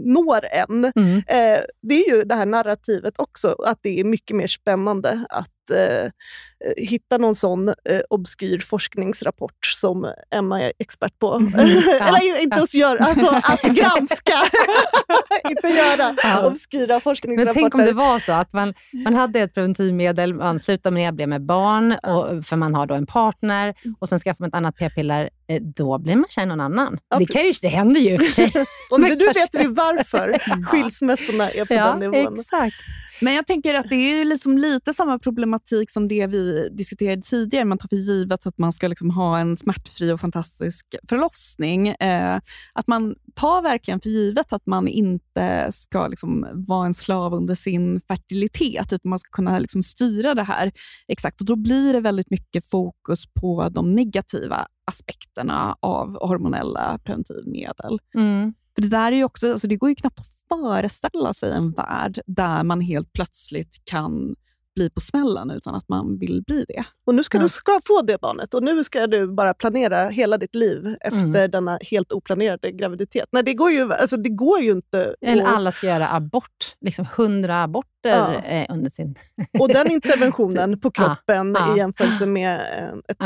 når 0.05 0.45
en. 0.45 0.91
Mm. 0.95 1.17
Eh, 1.17 1.63
det 1.81 2.05
är 2.05 2.09
ju 2.09 2.23
det 2.23 2.35
här 2.35 2.45
narrativet 2.45 3.13
också, 3.17 3.55
att 3.65 3.79
det 3.81 3.99
är 3.99 4.03
mycket 4.03 4.35
mer 4.35 4.47
spännande 4.47 5.25
att 5.29 5.69
eh, 5.71 6.11
hitta 6.77 7.17
någon 7.17 7.35
sån 7.35 7.69
eh, 7.69 8.01
obskyr 8.09 8.59
forskningsrapport 8.59 9.65
som 9.65 10.13
Emma 10.31 10.61
är 10.61 10.73
expert 10.79 11.19
på. 11.19 11.31
Mm. 11.61 11.67
Eller 12.01 12.41
inte 12.41 12.65
ja. 12.71 12.79
gör, 12.79 13.01
alltså 13.01 13.41
att 13.43 13.61
granska, 13.61 14.33
inte 15.49 15.67
göra 15.67 16.15
ja. 16.23 16.47
obskyra 16.47 16.99
forskningsrapporter. 16.99 17.45
Men 17.45 17.53
tänk 17.53 17.75
om 17.75 17.81
det 17.85 17.93
var 17.93 18.19
så 18.19 18.31
att 18.31 18.53
man, 18.53 18.73
man 19.05 19.15
hade 19.15 19.39
ett 19.39 19.53
preventivmedel, 19.53 20.33
man 20.33 20.59
slutade 20.59 20.93
med 20.93 21.13
det, 21.13 21.15
blev 21.15 21.29
med 21.29 21.41
barn, 21.41 21.91
och, 21.91 22.45
för 22.45 22.55
man 22.55 22.75
har 22.75 22.85
då 22.85 22.95
en 22.95 23.05
partner, 23.05 23.73
mm. 23.83 23.95
och 23.99 24.09
sen 24.09 24.19
skaffar 24.19 24.37
man 24.39 24.47
ett 24.47 24.55
annat 24.55 24.75
p-piller, 24.75 25.29
eh, 25.47 25.61
då 25.61 25.97
blir 25.97 26.15
man 26.15 26.25
kär 26.29 26.43
i 26.43 26.45
någon 26.45 26.61
annan. 26.61 26.99
Ja, 27.09 27.17
det, 27.17 27.25
kan 27.25 27.45
ju, 27.45 27.53
det 27.61 27.67
händer 27.67 28.01
ju 28.01 28.09
i 28.09 28.17
och 28.17 28.21
för 28.21 28.27
sig. 28.27 28.53
och 28.91 29.01
nu 29.01 29.09
vet 29.09 29.55
vi 29.55 29.67
varför 29.67 30.37
skilsmässorna 30.65 31.49
är 31.49 31.65
på 31.65 31.73
den 31.73 31.99
nivån. 31.99 32.39
Exakt. 32.39 32.75
Men 33.23 33.33
jag 33.33 33.47
tänker 33.47 33.73
att 33.73 33.89
det 33.89 33.95
är 33.95 34.25
liksom 34.25 34.57
lite 34.57 34.93
samma 34.93 35.19
problematik 35.19 35.91
som 35.91 36.07
det 36.07 36.27
vi 36.27 36.69
diskuterade 36.69 37.21
tidigare. 37.21 37.65
Man 37.65 37.77
tar 37.77 37.87
för 37.87 37.95
givet 37.95 38.45
att 38.45 38.57
man 38.57 38.73
ska 38.73 38.87
liksom 38.87 39.09
ha 39.09 39.39
en 39.39 39.57
smärtfri 39.57 40.11
och 40.11 40.19
fantastisk 40.19 40.95
förlossning. 41.09 41.87
Eh, 41.87 42.39
att 42.73 42.87
man 42.87 43.15
tar 43.35 43.61
verkligen 43.61 44.01
för 44.01 44.09
givet 44.09 44.53
att 44.53 44.65
man 44.65 44.87
inte 44.87 45.67
ska 45.71 46.07
liksom 46.07 46.47
vara 46.53 46.85
en 46.85 46.93
slav 46.93 47.33
under 47.33 47.55
sin 47.55 48.01
fertilitet, 48.01 48.93
utan 48.93 49.09
man 49.09 49.19
ska 49.19 49.29
kunna 49.29 49.59
liksom 49.59 49.83
styra 49.83 50.33
det 50.33 50.43
här 50.43 50.71
exakt. 51.07 51.41
Och 51.41 51.45
Då 51.45 51.55
blir 51.55 51.93
det 51.93 51.99
väldigt 51.99 52.29
mycket 52.29 52.69
fokus 52.69 53.25
på 53.41 53.69
de 53.69 53.95
negativa 53.95 54.67
aspekterna 54.85 55.75
av 55.79 56.27
hormonella 56.27 56.99
preventivmedel. 57.03 57.99
Mm. 58.15 58.53
För 58.75 58.81
det 58.81 58.87
där 58.87 59.11
är 59.11 59.15
ju 59.15 59.23
också, 59.23 59.51
alltså 59.51 59.67
det 59.67 59.75
går 59.75 59.89
ju 59.89 59.95
knappt 59.95 60.19
att 60.19 60.40
föreställa 60.51 61.33
sig 61.33 61.51
en 61.51 61.71
värld 61.71 62.19
där 62.25 62.63
man 62.63 62.81
helt 62.81 63.13
plötsligt 63.13 63.81
kan 63.83 64.35
bli 64.75 64.89
på 64.89 64.99
smällen 64.99 65.51
utan 65.51 65.75
att 65.75 65.89
man 65.89 66.17
vill 66.19 66.43
bli 66.47 66.65
det. 66.67 66.83
Och 67.05 67.15
nu 67.15 67.23
ska 67.23 67.37
ja. 67.37 67.43
du 67.43 67.49
ska 67.49 67.79
få 67.85 68.01
det 68.01 68.21
barnet 68.21 68.53
och 68.53 68.63
nu 68.63 68.83
ska 68.83 69.07
du 69.07 69.27
bara 69.27 69.53
planera 69.53 70.09
hela 70.09 70.37
ditt 70.37 70.55
liv 70.55 70.95
efter 71.01 71.19
mm. 71.19 71.51
denna 71.51 71.79
helt 71.81 72.11
oplanerade 72.11 72.71
graviditet. 72.71 73.29
Nej, 73.31 73.43
det 73.43 73.53
går 73.53 73.71
ju, 73.71 73.93
alltså, 73.93 74.17
det 74.17 74.29
går 74.29 74.59
ju 74.59 74.71
inte. 74.71 75.15
Eller 75.21 75.45
alla 75.45 75.71
ska 75.71 75.87
göra 75.87 76.09
abort, 76.09 76.75
liksom 76.81 77.05
hundra 77.17 77.63
aborter 77.63 77.87
ja. 78.03 78.43
eh, 78.43 78.75
under 78.75 78.89
sin... 78.89 79.15
och 79.59 79.67
den 79.67 79.91
interventionen 79.91 80.79
på 80.81 80.91
kroppen 80.91 81.55
ja. 81.59 81.75
i 81.75 81.77
jämförelse 81.77 82.25
med 82.25 82.61
ett, 83.07 83.17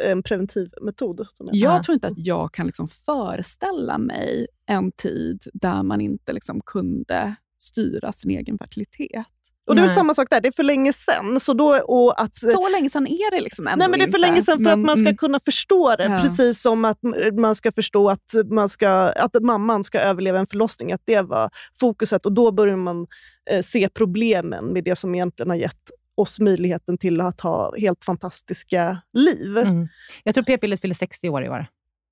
en 0.00 0.22
preventiv 0.22 0.70
metod. 0.82 1.26
jag 1.52 1.74
jag 1.74 1.84
tror 1.84 1.94
inte 1.94 2.06
att 2.06 2.26
jag 2.26 2.52
kan 2.52 2.66
liksom 2.66 2.88
föreställa 2.88 3.98
mig 3.98 4.46
en 4.66 4.92
tid 4.92 5.42
där 5.52 5.82
man 5.82 6.00
inte 6.00 6.32
liksom 6.32 6.60
kunde 6.60 7.34
styra 7.58 8.12
sin 8.12 8.30
egen 8.30 8.58
fertilitet. 8.58 9.26
Och 9.66 9.76
det 9.76 9.82
är 9.82 9.88
samma 9.88 10.14
sak 10.14 10.26
där, 10.30 10.40
det 10.40 10.48
är 10.48 10.52
för 10.52 10.62
länge 10.62 10.92
sen. 10.92 11.40
Så, 11.40 11.52
då, 11.52 11.78
och 11.78 12.20
att, 12.20 12.38
så 12.38 12.68
länge 12.68 12.90
sen 12.90 13.06
är 13.06 13.30
det 13.30 13.40
liksom 13.40 13.66
ändå 13.66 13.78
Nej, 13.78 13.88
men 13.88 13.98
det 13.98 14.04
är 14.04 14.10
för 14.10 14.18
inte. 14.18 14.28
länge 14.28 14.42
sen 14.42 14.58
för 14.58 14.64
men, 14.64 14.72
att 14.72 14.78
man 14.78 14.96
ska 14.96 15.06
mm. 15.06 15.16
kunna 15.16 15.40
förstå 15.40 15.96
det. 15.96 16.04
Ja. 16.04 16.20
Precis 16.22 16.62
som 16.62 16.84
att 16.84 16.98
man 17.38 17.54
ska 17.54 17.72
förstå 17.72 18.10
att, 18.10 18.34
man 18.50 18.68
ska, 18.68 18.88
att 18.90 19.42
mamman 19.42 19.84
ska 19.84 20.00
överleva 20.00 20.38
en 20.38 20.46
förlossning. 20.46 20.92
Att 20.92 21.02
det 21.04 21.20
var 21.20 21.50
fokuset 21.80 22.26
och 22.26 22.32
då 22.32 22.52
börjar 22.52 22.76
man 22.76 23.06
eh, 23.50 23.62
se 23.62 23.88
problemen 23.88 24.64
med 24.64 24.84
det 24.84 24.96
som 24.96 25.14
egentligen 25.14 25.50
har 25.50 25.56
gett 25.56 25.90
oss 26.16 26.40
möjligheten 26.40 26.98
till 26.98 27.20
att 27.20 27.40
ha 27.40 27.74
helt 27.78 28.04
fantastiska 28.04 28.98
liv. 29.12 29.58
Mm. 29.58 29.88
Jag 30.24 30.34
tror 30.34 30.44
p-pillret 30.44 30.80
fyller 30.80 30.94
60 30.94 31.28
år 31.28 31.44
i 31.44 31.48
år. 31.48 31.66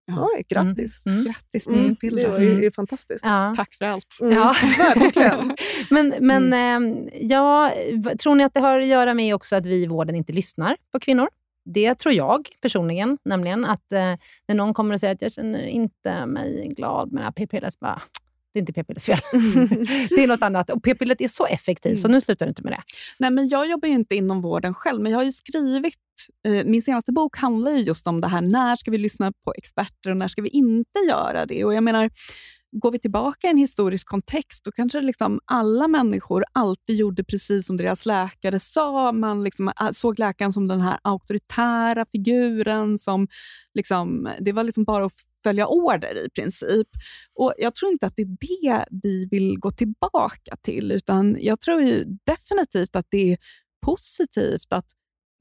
Ja, 0.06 0.28
grattis. 0.48 1.00
Mm. 1.06 1.18
Mm. 1.18 1.24
Grattis 1.24 1.66
mm. 1.66 1.96
Det 2.00 2.28
var 2.28 2.40
ju 2.40 2.70
fantastiskt. 2.70 3.24
Ja. 3.24 3.54
Tack 3.56 3.74
för 3.74 3.84
allt. 3.84 4.18
Mm. 4.20 4.32
Ja. 4.34 4.54
Verkligen. 4.94 5.56
men 5.90 6.14
men 6.20 6.52
eh, 6.52 7.08
ja, 7.20 7.72
tror 8.22 8.34
ni 8.34 8.44
att 8.44 8.54
det 8.54 8.60
har 8.60 8.78
att 8.78 8.86
göra 8.86 9.14
med 9.14 9.34
också 9.34 9.56
att 9.56 9.66
vi 9.66 9.82
i 9.82 9.86
vården 9.86 10.14
inte 10.16 10.32
lyssnar 10.32 10.76
på 10.92 11.00
kvinnor? 11.00 11.28
Det 11.64 11.94
tror 11.94 12.14
jag 12.14 12.48
personligen, 12.60 13.18
nämligen 13.24 13.64
att 13.64 13.92
eh, 13.92 14.14
när 14.48 14.54
någon 14.54 14.74
kommer 14.74 14.94
och 14.94 15.00
säger 15.00 15.14
att 15.14 15.22
jag 15.22 15.32
känner 15.32 15.62
inte 15.62 16.26
mig 16.26 16.68
glad 16.76 17.12
med 17.12 17.20
det 17.20 17.24
här 17.24 17.32
p-pillret, 17.32 17.74
det 18.52 18.58
är 18.58 18.60
inte 18.60 18.72
p-pillets 18.72 19.06
fel. 19.06 19.18
det 20.10 20.22
är 20.24 20.26
något 20.26 20.42
annat. 20.42 20.70
Och 20.70 20.82
p-pillret 20.82 21.20
är 21.20 21.28
så 21.28 21.46
effektivt, 21.46 22.00
så 22.00 22.06
mm. 22.06 22.14
nu 22.14 22.20
slutar 22.20 22.46
du 22.46 22.50
inte 22.50 22.62
med 22.62 22.72
det. 22.72 22.82
Nej, 23.18 23.30
men 23.30 23.48
jag 23.48 23.70
jobbar 23.70 23.88
ju 23.88 23.94
inte 23.94 24.14
inom 24.16 24.42
vården 24.42 24.74
själv, 24.74 25.02
men 25.02 25.12
jag 25.12 25.18
har 25.18 25.24
ju 25.24 25.32
skrivit... 25.32 25.94
Eh, 26.46 26.64
min 26.64 26.82
senaste 26.82 27.12
bok 27.12 27.36
handlar 27.36 27.72
ju 27.72 27.78
just 27.78 28.06
om 28.06 28.20
det 28.20 28.28
här, 28.28 28.40
när 28.40 28.76
ska 28.76 28.90
vi 28.90 28.98
lyssna 28.98 29.32
på 29.44 29.54
experter 29.56 30.10
och 30.10 30.16
när 30.16 30.28
ska 30.28 30.42
vi 30.42 30.48
inte 30.48 30.98
göra 31.08 31.46
det? 31.46 31.64
Och 31.64 31.74
jag 31.74 31.82
menar, 31.82 32.10
Går 32.76 32.90
vi 32.90 32.98
tillbaka 32.98 33.46
i 33.46 33.50
en 33.50 33.56
historisk 33.56 34.06
kontext, 34.06 34.64
då 34.64 34.72
kanske 34.72 35.00
liksom 35.00 35.40
alla 35.44 35.88
människor 35.88 36.44
alltid 36.52 36.96
gjorde 36.96 37.24
precis 37.24 37.66
som 37.66 37.76
deras 37.76 38.06
läkare 38.06 38.60
sa. 38.60 39.12
Man 39.12 39.44
liksom 39.44 39.68
äh, 39.68 39.90
såg 39.90 40.18
läkaren 40.18 40.52
som 40.52 40.68
den 40.68 40.80
här 40.80 40.98
auktoritära 41.02 42.06
figuren. 42.12 42.98
som 42.98 43.28
liksom, 43.74 44.28
Det 44.40 44.52
var 44.52 44.64
liksom 44.64 44.84
bara 44.84 45.04
att 45.04 45.12
följa 45.42 45.66
order 45.66 46.26
i 46.26 46.30
princip. 46.30 46.88
Och 47.34 47.54
Jag 47.58 47.74
tror 47.74 47.92
inte 47.92 48.06
att 48.06 48.16
det 48.16 48.22
är 48.22 48.36
det 48.38 48.86
vi 49.02 49.28
vill 49.30 49.58
gå 49.58 49.70
tillbaka 49.70 50.56
till, 50.62 50.92
utan 50.92 51.36
jag 51.40 51.60
tror 51.60 51.82
ju 51.82 52.04
definitivt 52.26 52.96
att 52.96 53.06
det 53.10 53.32
är 53.32 53.38
positivt 53.86 54.72
att 54.72 54.86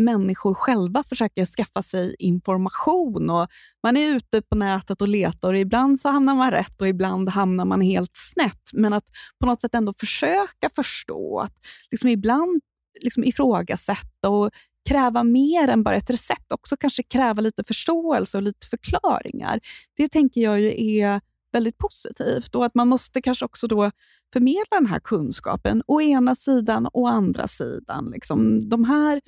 människor 0.01 0.53
själva 0.53 1.03
försöker 1.03 1.45
skaffa 1.45 1.81
sig 1.81 2.15
information. 2.19 3.29
Och 3.29 3.47
man 3.83 3.97
är 3.97 4.15
ute 4.15 4.41
på 4.41 4.55
nätet 4.55 5.01
och 5.01 5.07
letar 5.07 5.49
och 5.49 5.57
ibland 5.57 5.99
så 5.99 6.09
hamnar 6.09 6.35
man 6.35 6.51
rätt 6.51 6.81
och 6.81 6.87
ibland 6.87 7.29
hamnar 7.29 7.65
man 7.65 7.81
helt 7.81 8.11
snett. 8.13 8.69
Men 8.73 8.93
att 8.93 9.05
på 9.39 9.45
något 9.45 9.61
sätt 9.61 9.75
ändå 9.75 9.93
försöka 9.99 10.69
förstå, 10.75 11.39
att 11.39 11.53
liksom 11.91 12.09
ibland 12.09 12.61
liksom 13.01 13.23
ifrågasätta 13.23 14.29
och 14.29 14.51
kräva 14.89 15.23
mer 15.23 15.67
än 15.67 15.83
bara 15.83 15.95
ett 15.95 16.09
recept. 16.09 16.51
Också 16.51 16.77
kanske 16.77 17.03
kräva 17.03 17.41
lite 17.41 17.63
förståelse 17.63 18.37
och 18.37 18.43
lite 18.43 18.67
förklaringar. 18.67 19.59
Det 19.97 20.07
tänker 20.07 20.41
jag 20.41 20.61
ju 20.61 20.99
är 20.99 21.21
väldigt 21.53 21.77
positivt 21.77 22.55
och 22.55 22.65
att 22.65 22.75
man 22.75 22.87
måste 22.87 23.21
kanske 23.21 23.45
också 23.45 23.67
då 23.67 23.91
förmedla 24.33 24.77
den 24.77 24.85
här 24.85 24.99
kunskapen, 24.99 25.83
å 25.87 26.01
ena 26.01 26.35
sidan 26.35 26.85
och 26.85 27.01
å 27.01 27.07
andra 27.07 27.47
sidan. 27.47 28.11
Liksom, 28.11 28.69
de 28.69 28.83
här 28.83 29.21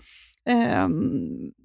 eh, 0.50 0.88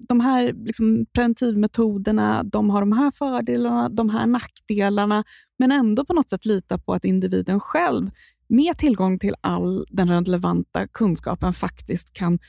de 0.07 0.19
här 0.19 0.53
liksom, 0.53 1.05
preventivmetoderna 1.13 2.43
de 2.43 2.69
har 2.69 2.79
de 2.79 2.91
här 2.91 3.11
fördelarna, 3.11 3.89
de 3.89 4.09
här 4.09 4.27
nackdelarna, 4.27 5.23
men 5.59 5.71
ändå 5.71 6.05
på 6.05 6.13
något 6.13 6.29
sätt 6.29 6.45
lita 6.45 6.77
på 6.77 6.93
att 6.93 7.05
individen 7.05 7.59
själv 7.59 8.09
med 8.47 8.77
tillgång 8.77 9.19
till 9.19 9.35
all 9.41 9.85
den 9.89 10.07
relevanta 10.07 10.87
kunskapen 10.87 11.53
faktiskt 11.53 12.13
kan 12.13 12.39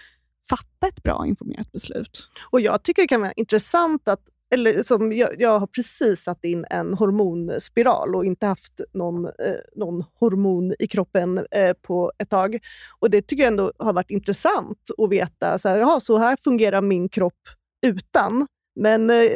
fatta 0.51 0.89
ett 0.89 1.03
bra 1.03 1.27
informerat 1.27 1.73
beslut. 1.73 2.29
Och 2.51 2.61
Jag 2.61 2.83
tycker 2.83 3.03
det 3.03 3.09
kan 3.09 3.21
vara 3.21 3.33
intressant 3.33 4.09
att 4.09 4.21
eller 4.55 4.83
som 4.83 5.13
jag, 5.13 5.41
jag 5.41 5.59
har 5.59 5.67
precis 5.67 6.23
satt 6.23 6.45
in 6.45 6.67
en 6.71 6.95
hormonspiral 6.95 8.15
och 8.15 8.25
inte 8.25 8.47
haft 8.47 8.81
någon, 8.93 9.25
eh, 9.25 9.61
någon 9.77 10.05
hormon 10.15 10.75
i 10.79 10.87
kroppen 10.87 11.47
eh, 11.51 11.73
på 11.73 12.13
ett 12.19 12.31
tag. 12.31 12.59
Och 12.99 13.11
Det 13.11 13.23
tycker 13.23 13.43
jag 13.43 13.51
ändå 13.51 13.73
har 13.79 13.93
varit 13.93 14.11
intressant 14.11 14.91
att 14.99 15.11
veta. 15.11 15.59
Så 15.59 15.69
här, 15.69 15.79
jaha, 15.79 16.01
så 16.01 16.19
här 16.19 16.37
fungerar 16.45 16.81
min 16.81 17.09
kropp 17.09 17.49
utan. 17.87 18.47
Men 18.81 19.11
eh, 19.11 19.31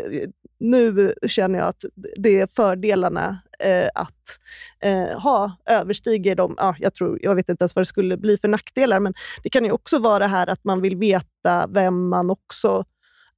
nu 0.58 1.14
känner 1.26 1.58
jag 1.58 1.68
att 1.68 1.84
det 2.16 2.40
är 2.40 2.46
fördelarna 2.46 3.38
eh, 3.58 3.88
att 3.94 4.38
eh, 4.80 5.20
ha 5.20 5.56
överstiger 5.66 6.34
de, 6.34 6.54
ja, 6.58 6.76
jag, 6.78 6.94
tror, 6.94 7.18
jag 7.22 7.34
vet 7.34 7.48
inte 7.48 7.62
ens 7.62 7.76
vad 7.76 7.80
det 7.80 7.86
skulle 7.86 8.16
bli 8.16 8.38
för 8.38 8.48
nackdelar, 8.48 9.00
men 9.00 9.14
det 9.42 9.48
kan 9.48 9.64
ju 9.64 9.70
också 9.70 9.98
vara 9.98 10.26
här 10.26 10.46
att 10.46 10.64
man 10.64 10.80
vill 10.80 10.96
veta 10.96 11.66
vem 11.66 12.08
man 12.08 12.30
också 12.30 12.84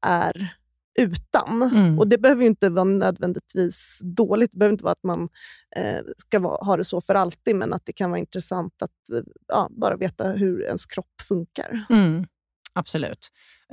är 0.07 0.57
utan. 0.99 1.63
Mm. 1.63 1.99
Och 1.99 2.09
Det 2.09 2.19
behöver 2.19 2.43
ju 2.43 2.49
inte 2.49 2.69
vara 2.69 2.85
nödvändigtvis 2.85 4.01
dåligt. 4.03 4.51
Det 4.53 4.59
behöver 4.59 4.73
inte 4.73 4.85
vara 4.85 4.93
att 4.93 5.05
man 5.05 5.29
eh, 5.77 6.01
ska 6.17 6.41
vara, 6.41 6.65
ha 6.65 6.77
det 6.77 6.85
så 6.85 7.01
för 7.01 7.15
alltid, 7.15 7.57
men 7.57 7.73
att 7.73 7.83
det 7.85 7.93
kan 7.93 8.11
vara 8.11 8.21
intressant 8.21 8.83
att 8.83 9.11
eh, 9.13 9.23
ja, 9.49 9.69
bara 9.71 9.97
veta 9.97 10.29
hur 10.29 10.63
ens 10.63 10.87
kropp 10.87 11.21
funkar. 11.29 11.87
Mm, 11.91 12.27
absolut. 12.73 13.29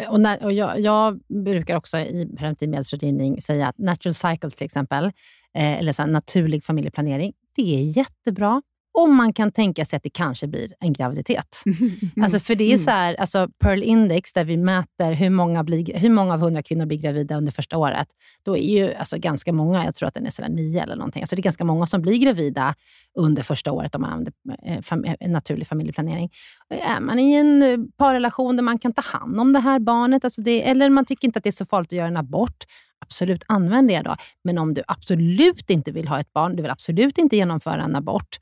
Och, 0.10 0.20
när, 0.20 0.44
och 0.44 0.54
jag, 0.54 0.80
jag 0.80 1.20
brukar 1.44 1.76
också 1.76 1.98
i 1.98 2.36
preventivmedelsrådgivning 2.38 3.42
säga 3.42 3.68
att 3.68 3.78
natural 3.78 4.14
cycles 4.14 4.56
till 4.56 4.66
exempel, 4.66 5.12
eh, 5.58 5.80
eller 5.80 5.94
så 5.94 6.06
naturlig 6.06 6.64
familjeplanering, 6.64 7.34
det 7.56 7.76
är 7.76 7.98
jättebra 7.98 8.62
om 8.94 9.16
man 9.16 9.34
kan 9.34 9.52
tänka 9.52 9.86
sig 9.86 9.98
att 9.98 10.04
det 10.04 10.10
kanske 10.10 10.48
blir 10.48 10.74
en 10.80 10.94
graviditet. 10.94 11.64
Alltså 12.24 12.40
för 12.40 12.56
det 12.56 12.74
är 12.74 12.78
så 12.78 12.92
här, 12.92 13.16
alltså 13.16 13.50
Pearl 13.60 13.84
Index, 13.84 14.34
där 14.34 14.46
vi 14.46 14.58
mäter 14.58 15.14
hur 15.14 15.30
många, 15.30 15.64
blir, 15.64 16.00
hur 16.00 16.10
många 16.10 16.34
av 16.34 16.40
hundra 16.40 16.64
kvinnor 16.64 16.86
blir 16.86 16.98
gravida 16.98 17.38
under 17.38 17.52
första 17.52 17.78
året. 17.78 18.08
Då 18.44 18.58
är 18.58 18.80
ju 18.80 18.94
alltså 18.94 19.18
ganska 19.18 19.54
många, 19.54 19.86
jag 19.86 19.96
tror 19.96 20.08
att 20.08 20.14
den 20.14 20.26
är 20.26 20.30
sådär 20.30 20.50
nio 20.50 20.84
eller 20.84 20.96
någonting. 20.96 21.22
Alltså 21.22 21.36
det 21.36 21.40
är 21.40 21.44
ganska 21.44 21.64
många 21.64 21.86
som 21.86 22.02
blir 22.02 22.18
gravida 22.18 22.76
under 23.20 23.44
första 23.44 23.72
året 23.72 23.96
om 23.96 24.02
man 24.02 24.12
använder 24.12 24.34
eh, 24.66 24.82
fam, 24.82 25.04
eh, 25.04 25.30
naturlig 25.30 25.68
familjeplanering. 25.68 26.30
Är 26.70 27.00
man 27.00 27.20
i 27.20 27.34
en 27.34 27.62
eh, 27.62 27.78
parrelation 27.98 28.56
där 28.56 28.64
man 28.64 28.80
kan 28.80 28.94
ta 28.94 29.02
hand 29.02 29.40
om 29.40 29.54
det 29.54 29.60
här 29.60 29.80
barnet, 29.80 30.24
alltså 30.24 30.42
det, 30.42 30.70
eller 30.70 30.90
man 30.90 31.06
tycker 31.06 31.28
inte 31.28 31.38
att 31.38 31.44
det 31.44 31.50
är 31.50 31.52
så 31.52 31.66
farligt 31.66 31.88
att 31.88 31.98
göra 31.98 32.08
en 32.08 32.18
abort, 32.18 32.64
absolut 33.04 33.44
använd 33.48 33.88
det 33.88 34.02
då. 34.02 34.16
Men 34.44 34.58
om 34.58 34.74
du 34.74 34.84
absolut 34.88 35.70
inte 35.70 35.92
vill 35.92 36.08
ha 36.08 36.20
ett 36.20 36.34
barn, 36.34 36.56
du 36.56 36.62
vill 36.62 36.72
absolut 36.72 37.18
inte 37.18 37.36
genomföra 37.36 37.84
en 37.84 37.96
abort, 37.96 38.40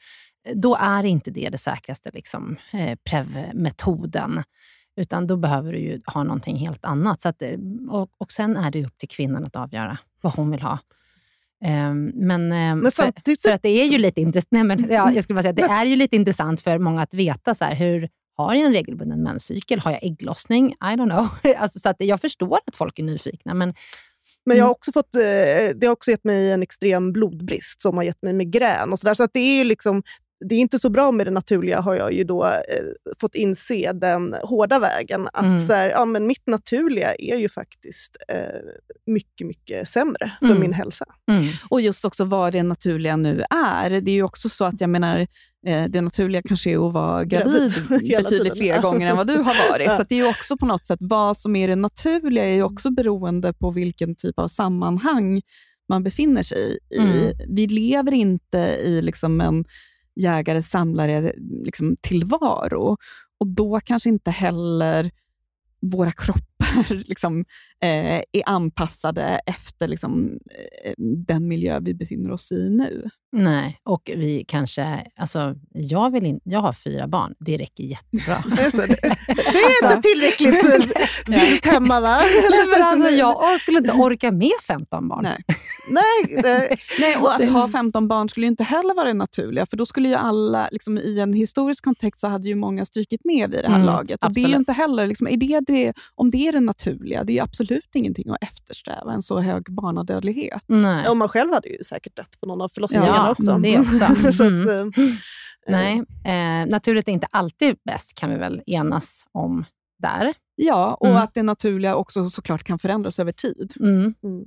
då 0.53 0.75
är 0.75 1.05
inte 1.05 1.31
det 1.31 1.49
det 1.49 1.57
säkraste 1.57 2.09
liksom, 2.13 2.57
eh, 2.73 2.97
PREV-metoden. 3.09 4.43
Utan 4.95 5.27
då 5.27 5.37
behöver 5.37 5.71
du 5.73 5.79
ju 5.79 6.01
ha 6.05 6.23
någonting 6.23 6.57
helt 6.57 6.85
annat. 6.85 7.21
Så 7.21 7.29
att, 7.29 7.41
eh, 7.41 7.57
och, 7.89 8.09
och 8.17 8.31
Sen 8.31 8.57
är 8.57 8.71
det 8.71 8.85
upp 8.85 8.97
till 8.97 9.09
kvinnan 9.09 9.43
att 9.45 9.55
avgöra 9.55 9.97
vad 10.21 10.33
hon 10.33 10.51
vill 10.51 10.61
ha. 10.61 10.79
Um, 11.65 12.11
men, 12.15 12.41
um, 12.41 12.49
Men 12.49 12.81
för, 12.81 12.91
samtidigt- 12.91 13.41
för 13.41 13.51
att 13.51 13.61
det 13.63 13.69
är 13.69 13.85
ju 13.85 13.97
lite 13.97 14.21
intressant. 14.21 14.51
Nej, 14.51 14.63
men, 14.63 14.87
ja, 14.89 15.11
jag 15.11 15.23
skulle 15.23 15.35
bara 15.35 15.41
säga, 15.41 15.53
det 15.53 15.61
är 15.69 15.85
ju 15.85 15.95
lite 15.95 16.15
intressant 16.15 16.61
för 16.61 16.77
många 16.77 17.01
att 17.01 17.13
veta 17.13 17.55
så 17.55 17.65
här, 17.65 17.75
hur 17.75 18.09
har 18.37 18.53
jag 18.53 18.65
en 18.65 18.73
regelbunden 18.73 19.23
menscykel? 19.23 19.79
Har 19.79 19.91
jag 19.91 20.03
ägglossning? 20.03 20.71
I 20.71 20.75
don't 20.95 21.09
know. 21.09 21.53
alltså, 21.57 21.79
så 21.79 21.89
att 21.89 21.95
jag 21.99 22.21
förstår 22.21 22.59
att 22.67 22.75
folk 22.75 22.99
är 22.99 23.03
nyfikna, 23.03 23.53
men 23.53 23.73
Men 24.45 24.57
jag 24.57 24.63
har 24.63 24.69
Mm. 24.69 24.71
också 24.71 24.91
fått, 24.91 25.15
eh, 25.15 25.21
det 25.75 25.81
har 25.83 25.89
också 25.91 26.11
gett 26.11 26.23
mig 26.23 26.51
en 26.51 26.63
extrem 26.63 27.11
blodbrist 27.13 27.81
som 27.81 27.97
har 27.97 28.03
gett 28.03 28.21
mig 28.21 28.33
migrän. 28.33 28.91
och 28.91 28.99
Så, 28.99 29.07
där. 29.07 29.13
så 29.13 29.23
att 29.23 29.33
det 29.33 29.39
är 29.39 29.57
ju 29.57 29.63
liksom 29.63 30.03
det 30.49 30.55
är 30.55 30.59
inte 30.59 30.79
så 30.79 30.89
bra 30.89 31.11
med 31.11 31.27
det 31.27 31.31
naturliga, 31.31 31.79
har 31.81 31.95
jag 31.95 32.13
ju 32.13 32.23
då 32.23 32.45
eh, 32.45 32.59
fått 33.19 33.35
inse 33.35 33.91
den 33.93 34.35
hårda 34.43 34.79
vägen. 34.79 35.27
Att 35.33 35.43
Mm. 35.45 35.67
så 35.67 35.73
här, 35.73 35.89
ja, 35.89 36.05
men 36.05 36.27
mitt 36.27 36.47
naturliga 36.47 37.15
är 37.15 37.35
ju 37.37 37.49
faktiskt 37.49 38.17
eh, 38.27 38.37
mycket, 39.05 39.47
mycket 39.47 39.89
sämre 39.89 40.31
för 40.39 40.45
Mm. 40.45 40.59
min 40.59 40.73
hälsa. 40.73 41.05
mm, 41.31 41.43
Och 41.69 41.81
just 41.81 42.05
också 42.05 42.25
vad 42.25 42.53
det 42.53 42.63
naturliga 42.63 43.15
nu 43.17 43.43
är. 43.49 43.89
Det 43.89 44.11
är 44.11 44.15
ju 44.15 44.23
också 44.23 44.49
så 44.49 44.65
att 44.65 44.81
jag 44.81 44.89
menar, 44.89 45.27
eh, 45.67 45.83
det 45.89 46.01
naturliga 46.01 46.41
kanske 46.45 46.71
är 46.71 46.87
att 46.87 46.93
vara 46.93 47.23
gravid 47.23 47.73
betydligt 47.89 48.29
tiden. 48.29 48.55
fler 48.57 48.81
gånger 48.81 49.09
än 49.09 49.17
vad 49.17 49.27
du 49.27 49.35
har 49.37 49.69
varit. 49.71 49.85
Ja. 49.87 49.95
Så 49.95 50.01
att 50.01 50.09
det 50.09 50.15
är 50.15 50.23
ju 50.23 50.29
också 50.29 50.57
på 50.57 50.65
något 50.65 50.85
sätt, 50.85 50.99
vad 51.01 51.37
som 51.37 51.55
är 51.55 51.67
det 51.67 51.75
naturliga 51.75 52.45
är 52.45 52.53
ju 52.55 52.63
också 52.63 52.91
beroende 52.91 53.53
på 53.53 53.71
vilken 53.71 54.15
typ 54.15 54.39
av 54.39 54.47
sammanhang 54.47 55.41
man 55.89 56.03
befinner 56.03 56.43
sig 56.43 56.77
i. 56.93 56.97
Mm. 56.97 57.11
Vi 57.49 57.67
lever 57.67 58.11
inte 58.11 58.57
i 58.83 59.01
liksom 59.01 59.41
en 59.41 59.65
jägare-samlare 60.21 61.33
liksom 61.65 61.97
tillvaro. 62.01 62.97
Och 63.39 63.47
då 63.47 63.79
kanske 63.79 64.09
inte 64.09 64.31
heller 64.31 65.11
våra 65.81 66.11
kroppar 66.11 66.50
liksom, 66.89 67.45
eh, 67.83 68.15
är 68.15 68.43
anpassade 68.45 69.41
efter 69.45 69.87
liksom, 69.87 70.39
eh, 70.85 70.93
den 71.27 71.47
miljö 71.47 71.79
vi 71.79 71.93
befinner 71.93 72.31
oss 72.31 72.51
i 72.51 72.69
nu. 72.69 73.09
nej. 73.31 73.79
Och 73.83 74.11
vi 74.15 74.45
kanske... 74.47 75.07
Alltså, 75.15 75.55
jag, 75.73 76.11
vill 76.11 76.25
in, 76.25 76.39
jag 76.43 76.59
har 76.59 76.73
fyra 76.73 77.07
barn. 77.07 77.33
Det 77.39 77.57
räcker 77.57 77.83
jättebra. 77.83 78.43
Det 78.55 78.61
är, 78.61 78.71
så, 78.71 78.77
det, 78.77 78.99
det 79.51 79.57
är 79.59 79.83
inte 79.83 80.01
tillräckligt 80.09 80.65
eh, 80.65 81.41
vilt 81.49 81.65
hemma, 81.65 81.99
va? 81.99 82.21
Nej, 82.49 82.65
men 82.71 82.83
alltså, 82.83 83.09
jag 83.09 83.61
skulle 83.61 83.77
inte 83.77 83.91
orka 83.91 84.31
med 84.31 84.51
15 84.67 85.07
barn. 85.07 85.23
Nej. 85.23 85.43
Nej, 85.89 86.41
det, 86.41 86.77
Nej, 86.99 87.15
och 87.17 87.33
att 87.35 87.49
ha 87.49 87.67
15 87.67 88.07
barn 88.07 88.29
skulle 88.29 88.45
ju 88.45 88.49
inte 88.49 88.63
heller 88.63 88.95
vara 88.95 89.07
det 89.07 89.13
naturliga, 89.13 89.65
för 89.65 89.77
då 89.77 89.85
skulle 89.85 90.09
ju 90.09 90.15
alla, 90.15 90.69
liksom, 90.71 90.97
i 90.97 91.19
en 91.19 91.33
historisk 91.33 91.83
kontext, 91.83 92.19
så 92.21 92.27
hade 92.27 92.47
ju 92.47 92.55
många 92.55 92.85
strykit 92.85 93.21
med 93.25 93.49
vid 93.51 93.59
det 93.63 93.67
här 93.69 93.75
Mm, 93.75 93.85
laget. 93.85 94.23
Och 94.23 94.33
det 94.33 94.43
är 94.43 94.47
ju 94.47 94.55
inte 94.55 94.73
heller, 94.73 95.07
liksom, 95.07 95.27
är 95.27 95.37
det 95.37 95.59
det, 95.67 95.93
om 96.15 96.29
det 96.29 96.47
är 96.47 96.50
det 96.51 96.59
naturliga, 96.59 97.23
det 97.23 97.37
är 97.39 97.43
absolut 97.43 97.89
ingenting 97.95 98.29
att 98.29 98.43
eftersträva, 98.43 99.13
en 99.13 99.21
så 99.21 99.39
hög 99.39 99.63
barnadödlighet. 99.71 100.63
Nej. 100.67 101.07
och 101.07 101.17
man 101.17 101.29
själv 101.29 101.53
hade 101.53 101.69
ju 101.69 101.83
säkert 101.83 102.15
dött 102.15 102.39
på 102.39 102.47
någon 102.47 102.61
av 102.61 102.69
förlossningarna 102.69 103.07
Ja, 103.15 103.31
också. 103.31 103.57
det 103.57 103.79
också. 103.79 104.33
så 104.33 104.43
Mm. 104.43 104.87
att, 104.89 104.97
eh, 104.97 105.03
Nej. 105.67 105.97
Eh, 106.25 106.67
naturligt 106.69 107.07
är 107.07 107.11
inte 107.11 107.27
alltid 107.31 107.75
bäst, 107.85 108.15
kan 108.15 108.29
vi 108.29 108.35
väl 108.35 108.61
enas 108.65 109.25
om 109.31 109.65
där. 109.99 110.33
Ja, 110.55 110.93
och 110.93 111.07
Mm. 111.07 111.21
att 111.21 111.33
det 111.33 111.43
naturliga 111.43 111.95
också 111.95 112.29
såklart 112.29 112.63
kan 112.63 112.79
förändras 112.79 113.19
över 113.19 113.31
tid. 113.31 113.73
Mm. 113.79 114.13
mm. 114.23 114.43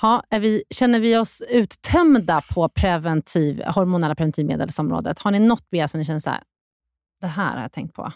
Ha, 0.00 0.22
är 0.30 0.40
vi, 0.40 0.62
känner 0.70 1.00
vi 1.00 1.16
oss 1.16 1.42
uttömda 1.50 2.42
på 2.54 2.68
preventiv, 2.68 3.62
hormonella 3.66 4.14
preventivmedelsområdet? 4.14 5.18
Har 5.18 5.30
ni 5.30 5.38
något 5.38 5.66
mer 5.70 5.86
som 5.86 5.98
ni 5.98 6.04
känner 6.04 6.20
så 6.20 6.30
här, 6.30 6.42
det 7.20 7.26
här 7.26 7.54
har 7.54 7.62
jag 7.62 7.72
tänkt 7.72 7.94
på? 7.94 8.12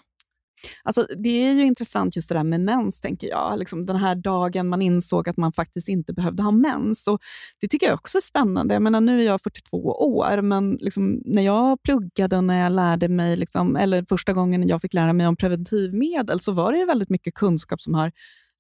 Alltså, 0.83 1.07
det 1.17 1.49
är 1.49 1.53
ju 1.53 1.63
intressant 1.63 2.17
just 2.17 2.29
det 2.29 2.35
där 2.35 2.45
med 2.45 2.61
mens, 2.61 3.01
tänker 3.01 3.29
jag. 3.29 3.59
Liksom 3.59 3.87
den 3.87 3.97
här 3.97 4.15
dagen 4.15 4.69
man 4.69 4.83
insåg 4.83 5.29
att 5.29 5.37
man 5.37 5.53
faktiskt 5.53 5.89
inte 5.89 6.13
behövde 6.13 6.43
ha 6.43 6.51
mens. 6.51 7.09
Och 7.09 7.21
det 7.61 7.69
tycker 7.69 7.87
jag 7.87 7.95
också 7.95 8.19
är 8.19 8.23
spännande. 8.23 8.75
Jag 8.75 8.83
menar, 8.83 9.01
nu 9.01 9.21
är 9.21 9.27
jag 9.27 9.43
42 9.43 9.77
år, 9.93 10.43
men 10.43 10.79
liksom, 10.81 11.23
när 11.25 11.43
jag 11.43 11.83
pluggade 11.83 12.37
och 12.37 12.45
när 12.45 12.63
jag 12.63 12.73
lärde 12.73 13.09
mig, 13.09 13.37
liksom, 13.37 13.77
eller 13.77 14.05
första 14.09 14.33
gången 14.33 14.69
jag 14.69 14.81
fick 14.81 14.95
lära 14.95 15.13
mig 15.13 15.27
om 15.27 15.37
preventivmedel, 15.37 16.41
så 16.41 16.53
var 16.53 16.73
det 16.73 16.79
ju 16.79 16.87
väldigt 16.87 17.11
mycket 17.11 17.35
kunskap 17.35 17.81
som 17.81 17.95
har 17.95 18.13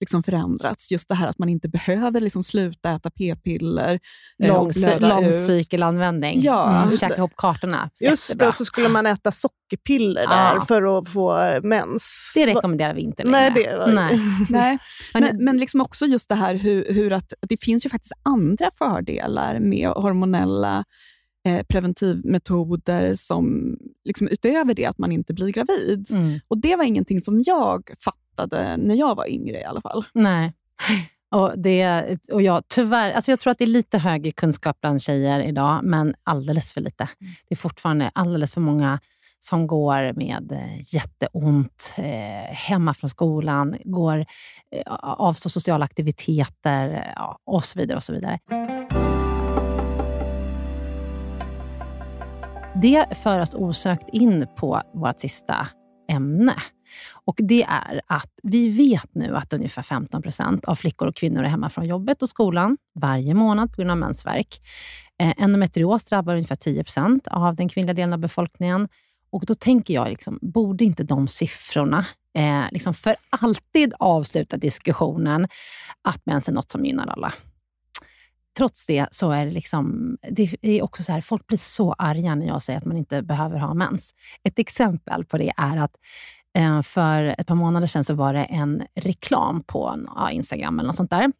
liksom 0.03 0.22
förändrats. 0.22 0.90
Just 0.90 1.09
det 1.09 1.14
här 1.14 1.26
att 1.28 1.38
man 1.38 1.48
inte 1.48 1.68
behöver 1.68 2.20
liksom 2.20 2.44
sluta 2.44 2.90
äta 2.90 3.11
p-piller 3.11 4.00
eh, 4.42 4.48
Lång, 5.00 5.32
cykelanvändning. 5.32 6.40
Ja, 6.42 6.82
mm. 6.82 6.98
Käka 6.98 7.09
det. 7.09 7.18
ihop 7.18 7.32
kartorna. 7.36 7.90
Just 8.00 8.28
det, 8.28 8.32
Jättebra. 8.32 8.48
och 8.48 8.55
så 8.55 8.64
skulle 8.64 8.88
man 8.88 9.07
äta 9.07 9.32
sockerpiller 9.32 10.24
Ah. 10.28 10.55
där 10.55 10.61
för 10.61 10.98
att 10.98 11.09
få 11.09 11.38
eh, 11.38 11.62
mens. 11.62 12.32
Det 12.34 12.46
rekommenderar 12.46 12.94
vi 12.94 13.00
inte 13.00 13.22
längre. 13.22 13.40
Nej, 13.40 13.50
det 13.64 13.76
var 13.78 13.86
Nej. 13.92 14.20
Nej, 14.50 14.78
Men- 15.14 15.22
men, 15.22 15.44
men 15.44 15.59
liksom 15.59 15.80
också 15.80 16.07
just 16.07 16.28
det 16.28 16.34
här 16.34 16.55
hur, 16.55 16.86
hur 16.94 17.12
att 17.12 17.32
det 17.48 17.57
finns 17.61 17.86
ju 17.86 17.90
faktiskt 17.90 18.12
andra 18.22 18.70
fördelar 18.78 19.61
med 19.61 19.88
hormonella 19.88 20.84
eh, 21.48 21.62
preventivmetoder 21.68 23.14
som 23.14 23.76
liksom 24.05 24.28
utöver 24.28 24.74
det 24.74 24.84
att 24.86 24.98
man 24.98 25.12
inte 25.12 25.34
blir 25.34 25.48
gravid. 25.48 26.07
Mm. 26.11 26.40
Och 26.48 26.59
Det 26.61 26.76
var 26.76 26.84
ingenting 26.84 27.20
som 27.20 27.42
jag 27.46 27.90
fattade 28.05 28.21
när 28.76 28.94
jag 28.94 29.14
var 29.14 29.30
yngre 29.30 29.60
i 29.60 29.64
alla 29.64 29.80
fall. 29.80 30.04
Nej. 30.12 30.52
Och 31.30 31.58
det, 31.58 32.04
och 32.32 32.42
jag, 32.42 32.62
tyvärr, 32.68 33.12
alltså 33.12 33.32
jag 33.32 33.40
tror 33.40 33.50
att 33.50 33.58
det 33.58 33.64
är 33.64 33.66
lite 33.66 33.98
högre 33.98 34.32
kunskap 34.32 34.80
bland 34.80 35.02
tjejer 35.02 35.40
idag, 35.40 35.80
men 35.82 36.14
alldeles 36.24 36.72
för 36.72 36.80
lite. 36.80 37.08
Det 37.18 37.54
är 37.54 37.56
fortfarande 37.56 38.10
alldeles 38.14 38.54
för 38.54 38.60
många 38.60 39.00
som 39.44 39.66
går 39.66 40.12
med 40.12 40.52
eh, 40.52 40.94
jätteont 40.94 41.94
eh, 41.96 42.54
hemma 42.54 42.94
från 42.94 43.10
skolan, 43.10 43.76
går, 43.84 44.18
eh, 44.70 44.82
avstår 45.02 45.50
sociala 45.50 45.84
aktiviteter 45.84 47.12
ja, 47.16 47.38
och 47.44 47.64
så 47.64 47.78
vidare. 47.78 47.96
och 47.96 48.02
så 48.02 48.12
vidare. 48.12 48.38
Det 52.74 53.18
för 53.22 53.38
oss 53.38 53.54
osökt 53.54 54.08
in 54.08 54.46
på 54.56 54.82
vårt 54.94 55.20
sista 55.20 55.68
ämne. 56.10 56.54
Och 57.24 57.40
Det 57.43 57.62
är 57.62 58.01
att 58.07 58.30
vi 58.43 58.68
vet 58.68 59.14
nu 59.14 59.36
att 59.36 59.53
ungefär 59.53 59.82
15 59.82 60.22
procent 60.22 60.64
av 60.64 60.74
flickor 60.74 61.09
och 61.09 61.16
kvinnor 61.16 61.45
är 61.45 61.49
hemma 61.49 61.70
från 61.70 61.86
jobbet 61.86 62.22
och 62.22 62.28
skolan 62.28 62.76
varje 62.95 63.34
månad 63.34 63.70
på 63.70 63.76
grund 63.76 63.90
av 63.90 63.97
mensvärk. 63.97 64.61
Eh, 65.18 65.34
endometrios 65.38 66.05
drabbar 66.05 66.34
ungefär 66.34 66.57
10 66.57 66.84
procent 66.84 67.28
av 67.28 67.57
den 67.57 67.68
kvinnliga 67.68 67.95
delen 67.95 68.12
av 68.12 68.18
befolkningen. 68.18 68.88
Och 69.30 69.47
Då 69.47 69.55
tänker 69.55 69.95
jag, 69.95 70.09
liksom, 70.09 70.38
borde 70.43 70.84
inte 70.84 71.03
de 71.03 71.28
siffrorna 71.28 72.07
eh, 72.34 72.64
liksom 72.70 72.95
för 72.95 73.16
alltid 73.30 73.95
avsluta 73.99 74.57
diskussionen 74.57 75.49
att 76.03 76.26
mens 76.26 76.49
är 76.49 76.53
något 76.53 76.70
som 76.70 76.84
gynnar 76.84 77.07
alla? 77.07 77.32
trots 78.57 78.86
det 78.86 79.07
så 79.11 79.30
är 79.30 79.47
det, 79.47 79.53
liksom, 79.53 80.16
det 80.30 80.57
är 80.62 80.82
också 80.82 81.03
så 81.03 81.12
här, 81.12 81.20
folk 81.20 81.47
blir 81.47 81.59
så 81.59 81.93
arga 81.93 82.34
när 82.34 82.47
jag 82.47 82.62
säger 82.62 82.76
att 82.76 82.84
man 82.84 82.97
inte 82.97 83.22
behöver 83.22 83.59
ha 83.59 83.74
mens. 83.74 84.14
Ett 84.45 84.59
exempel 84.59 85.24
på 85.24 85.38
det 85.38 85.53
är 85.57 85.76
att 85.76 85.97
Eh, 86.59 86.82
för 86.82 87.34
ett 87.38 87.46
par 87.46 87.55
månader 87.55 87.86
sedan 87.86 88.05
så 88.05 88.14
var 88.14 88.34
det 88.34 88.44
en 88.44 88.82
reklam 88.94 89.62
på 89.62 90.05
ja, 90.16 90.30
Instagram 90.30 90.78
eller 90.78 90.86
något 90.86 90.96
sånt 90.96 91.11
där. 91.11 91.32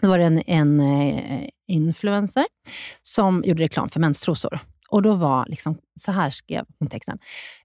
Då 0.00 0.08
var 0.08 0.18
det 0.18 0.24
en, 0.24 0.42
en 0.46 0.80
eh, 0.80 1.48
influencer 1.66 2.46
som 3.02 3.42
gjorde 3.46 3.62
reklam 3.62 3.88
för 3.88 4.00
menstrosor. 4.00 4.60
Och 4.88 5.02
då 5.02 5.14
var 5.14 5.46
liksom, 5.46 5.78
så 6.00 6.12
här 6.12 6.30
skrev 6.30 6.64
hon 6.78 6.88
texten. 6.88 7.18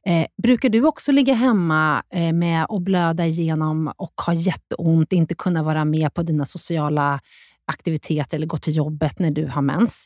Eh, 0.05 0.27
brukar 0.43 0.69
du 0.69 0.85
också 0.85 1.11
ligga 1.11 1.33
hemma 1.33 2.03
eh, 2.09 2.33
med 2.33 2.65
att 2.69 2.81
blöda 2.81 3.25
igenom 3.25 3.93
och 3.97 4.21
ha 4.25 4.33
jätteont, 4.33 5.13
inte 5.13 5.35
kunna 5.35 5.63
vara 5.63 5.85
med 5.85 6.13
på 6.13 6.23
dina 6.23 6.45
sociala 6.45 7.19
aktiviteter 7.65 8.37
eller 8.37 8.47
gå 8.47 8.57
till 8.57 8.75
jobbet 8.75 9.19
när 9.19 9.31
du 9.31 9.47
har 9.47 9.61
mens? 9.61 10.05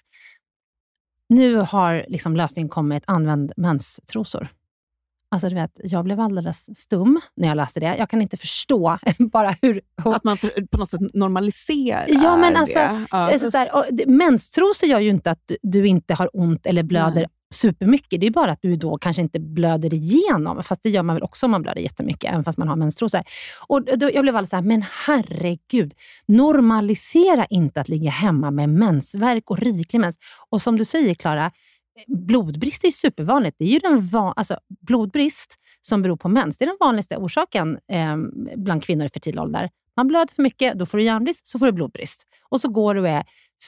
Nu 1.30 1.55
har 1.55 2.05
liksom 2.07 2.36
lösningen 2.36 2.70
kommit, 2.70 3.03
använd 3.07 3.51
menstrosor. 3.57 4.47
Alltså, 5.30 5.49
du 5.49 5.55
vet, 5.55 5.71
jag 5.84 6.05
blev 6.05 6.19
alldeles 6.19 6.78
stum 6.80 7.21
när 7.36 7.47
jag 7.47 7.55
läste 7.55 7.80
det. 7.80 7.95
Jag 7.97 8.09
kan 8.09 8.21
inte 8.21 8.38
förstå 8.38 8.97
bara 9.19 9.55
hur... 9.61 9.82
Att 9.95 10.23
man 10.23 10.38
för, 10.38 10.67
på 10.67 10.78
något 10.78 10.89
sätt 10.89 11.01
normaliserar 11.13 12.05
Ja, 12.07 12.38
men 12.38 12.55
alltså, 12.55 12.80
det. 12.80 13.05
Ja. 13.11 13.39
så 13.39 13.57
här, 13.57 13.75
och 13.75 13.86
menstrosor 14.07 14.89
gör 14.89 14.99
ju 14.99 15.09
inte 15.09 15.32
att 15.32 15.41
du, 15.45 15.57
du 15.61 15.88
inte 15.88 16.13
har 16.13 16.30
ont 16.34 16.65
eller 16.65 16.84
blöder 16.84 17.15
Nej. 17.15 17.28
supermycket. 17.53 18.21
Det 18.21 18.28
är 18.28 18.32
bara 18.32 18.51
att 18.51 18.61
du 18.61 18.75
då 18.75 18.97
kanske 18.97 19.21
inte 19.21 19.39
blöder 19.39 19.93
igenom. 19.93 20.63
Fast 20.63 20.84
det 20.84 20.89
gör 20.89 21.03
man 21.03 21.15
väl 21.15 21.23
också 21.23 21.45
om 21.45 21.51
man 21.51 21.61
blöder 21.61 21.82
jättemycket, 21.82 22.32
även 22.32 22.43
fast 22.43 22.57
man 22.57 22.67
har 22.67 22.75
menstrosor. 22.75 23.21
Och 23.67 23.84
då, 23.97 24.11
jag 24.13 24.21
blev 24.23 24.36
alldeles 24.36 24.49
så 24.49 24.55
här, 24.55 24.63
men 24.63 24.84
herregud, 25.05 25.93
normalisera 26.25 27.45
inte 27.45 27.82
att 27.82 27.89
ligga 27.89 28.11
hemma 28.11 28.51
med 28.51 28.69
mensvärk 28.69 29.51
och 29.51 29.59
riklig 29.59 29.99
mens. 29.99 30.17
Och 30.49 30.61
som 30.61 30.78
du 30.78 30.86
säger, 30.86 31.13
Klara, 31.13 31.51
blodbrist 32.07 32.83
är 32.83 32.87
ju 32.87 32.91
supervanligt. 32.91 33.55
Det 33.59 33.65
är 33.65 33.69
ju 33.69 33.79
den 33.79 34.07
van, 34.07 34.33
alltså, 34.35 34.59
blodbrist 34.87 35.55
som 35.81 36.01
beror 36.01 36.17
på 36.17 36.29
mens, 36.29 36.57
det 36.57 36.65
är 36.65 36.67
den 36.67 36.77
vanligaste 36.79 37.17
orsaken 37.17 37.79
eh, 37.91 38.17
bland 38.55 38.83
kvinnor 38.83 39.05
i 39.05 39.09
fertil 39.09 39.39
ålder. 39.39 39.69
Man 39.97 40.07
blöder 40.07 40.33
för 40.33 40.43
mycket, 40.43 40.79
då 40.79 40.85
får 40.85 40.97
du 40.97 41.03
järnbrist, 41.03 41.47
så 41.47 41.59
får 41.59 41.65
du 41.65 41.71
blodbrist. 41.71 42.27
Och 42.49 42.61
så 42.61 42.69
går 42.69 42.95
du 42.95 43.07
eh, 43.07 43.23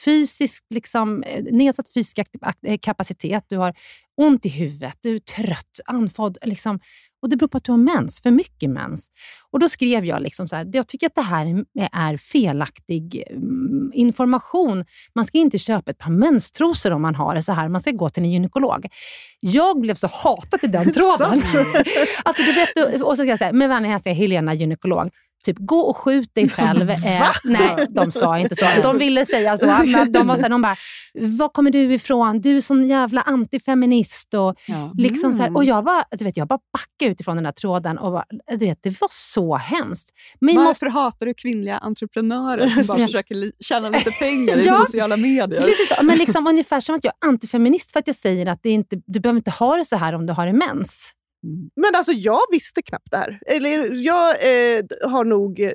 och 0.05 0.41
är 0.41 0.73
liksom, 0.73 1.23
eh, 1.23 1.43
nedsatt 1.43 1.93
fysisk 1.93 2.19
eh, 2.65 2.77
kapacitet, 2.77 3.45
du 3.47 3.57
har 3.57 3.73
ont 4.17 4.45
i 4.45 4.49
huvudet, 4.49 4.97
du 5.01 5.15
är 5.15 5.19
trött, 5.19 5.80
andfådd. 5.86 6.38
Liksom, 6.41 6.80
och 7.22 7.30
det 7.30 7.38
beror 7.38 7.47
på 7.49 7.57
att 7.57 7.63
du 7.63 7.72
har 7.72 7.78
mens, 7.78 8.22
för 8.22 8.32
mycket 8.32 8.70
mens. 8.70 9.07
Och 9.51 9.59
då 9.59 9.70
skrev 9.70 10.05
jag 10.05 10.22
liksom 10.22 10.47
så 10.47 10.55
här, 10.55 10.70
jag 10.74 10.88
tycker 10.88 11.07
att 11.07 11.15
det 11.15 11.22
här 11.22 11.65
är- 11.91 12.17
felaktig 12.17 13.24
mm, 13.30 13.91
information. 13.93 14.86
Man 15.15 15.26
ska 15.26 15.38
inte 15.38 15.57
köpa 15.57 15.91
ett 15.91 15.97
par 15.97 16.11
menstrosor 16.11 16.91
om 16.91 17.01
man 17.01 17.15
har 17.15 17.36
det 17.36 17.43
så 17.43 17.51
här. 17.53 17.70
Man 17.70 17.82
ska 17.82 17.91
gå 17.91 18.09
till 18.09 18.24
en 18.24 18.32
gynekolog. 18.32 18.88
Jag 19.39 19.80
blev 19.80 19.95
så 19.95 20.07
hatad 20.07 20.59
i 20.63 20.67
den 20.67 20.91
tråden. 20.93 21.41
att 22.26 22.36
du 22.36 22.53
vet, 22.53 23.01
och 23.01 23.09
så 23.09 23.15
ska 23.15 23.26
jag 23.26 23.39
säga, 23.39 23.53
med 23.53 23.70
vänlig 23.70 23.89
hälsning 23.89 24.15
Helena 24.15 24.53
gynekolog. 24.53 25.09
Typ, 25.46 25.58
gå 25.60 25.80
och 25.80 25.98
skjut 25.98 26.36
dig 26.36 26.50
själv. 26.50 26.90
Eh, 27.06 27.32
nej, 27.44 27.86
de 27.90 28.12
sa 28.12 28.40
inte 28.40 28.56
så. 28.56 28.66
De 28.84 28.98
ville 28.98 29.26
säga 29.26 29.58
så. 29.58 29.66
Men 29.86 30.12
de, 30.12 30.28
var 30.28 30.36
så 30.36 30.42
här, 30.42 30.50
de 30.50 30.62
bara, 30.62 30.76
var 31.14 31.50
kommer 31.50 31.72
du 31.72 31.94
ifrån? 31.94 32.42
Du 32.42 32.58
är 32.58 32.62
sån 32.62 32.88
jävla 32.88 33.22
antifeminist. 33.22 34.34
Och, 34.34 34.56
Ja. 34.68 34.92
liksom 34.98 35.32
så 35.34 35.38
här, 35.40 35.46
Mm. 35.48 35.56
och 35.56 35.64
jag, 35.64 35.84
bara, 35.86 36.04
du 36.12 36.26
vet, 36.26 36.38
jag 36.38 36.48
bara 36.48 36.60
backade 36.74 37.12
utifrån 37.12 37.36
den 37.38 37.44
där 37.44 37.52
tråden. 37.52 37.98
Och 37.98 38.12
bara, 38.12 38.26
du 38.52 38.58
vet, 38.66 38.80
det 38.84 39.02
var 39.02 39.08
så 39.12 39.56
hemskt. 39.56 40.10
Men 40.42 40.56
Varför 40.56 40.70
måste, 40.70 40.90
hatar 40.90 41.26
du 41.26 41.34
kvinnliga 41.34 41.78
entreprenörer 41.78 42.70
som 42.70 42.86
bara 42.86 42.98
försöker 43.06 43.36
li- 43.36 43.52
tjäna 43.60 43.90
lite 43.90 44.12
pengar 44.12 44.58
i 44.58 44.66
Ja. 44.66 44.76
sociala 44.86 45.18
medier? 45.18 45.62
precis, 45.62 45.92
men 46.04 46.18
liksom, 46.18 46.48
ungefär 46.48 46.82
som 46.82 46.96
att 46.96 47.04
jag 47.04 47.14
är 47.22 47.28
antifeminist 47.28 47.92
för 47.92 48.00
att 48.00 48.08
jag 48.08 48.16
säger 48.16 48.46
att 48.46 48.60
det 48.64 48.70
inte, 48.70 48.96
du 49.06 49.20
behöver 49.20 49.38
inte 49.38 49.52
ha 49.52 49.76
det 49.76 49.86
så 49.86 49.96
här 49.98 50.14
om 50.16 50.26
du 50.26 50.34
har 50.34 50.48
en 50.48 50.58
mens. 50.58 50.70
Mm. 50.72 51.18
Men 51.76 51.96
alltså 51.96 52.12
jag 52.12 52.40
visste 52.52 52.82
knappt 52.82 53.12
det 53.12 53.18
här. 53.18 53.40
Eller 53.46 53.92
jag 53.94 54.30
eh, 54.30 54.84
har 55.10 55.26
nog 55.26 55.60
eh, 55.60 55.74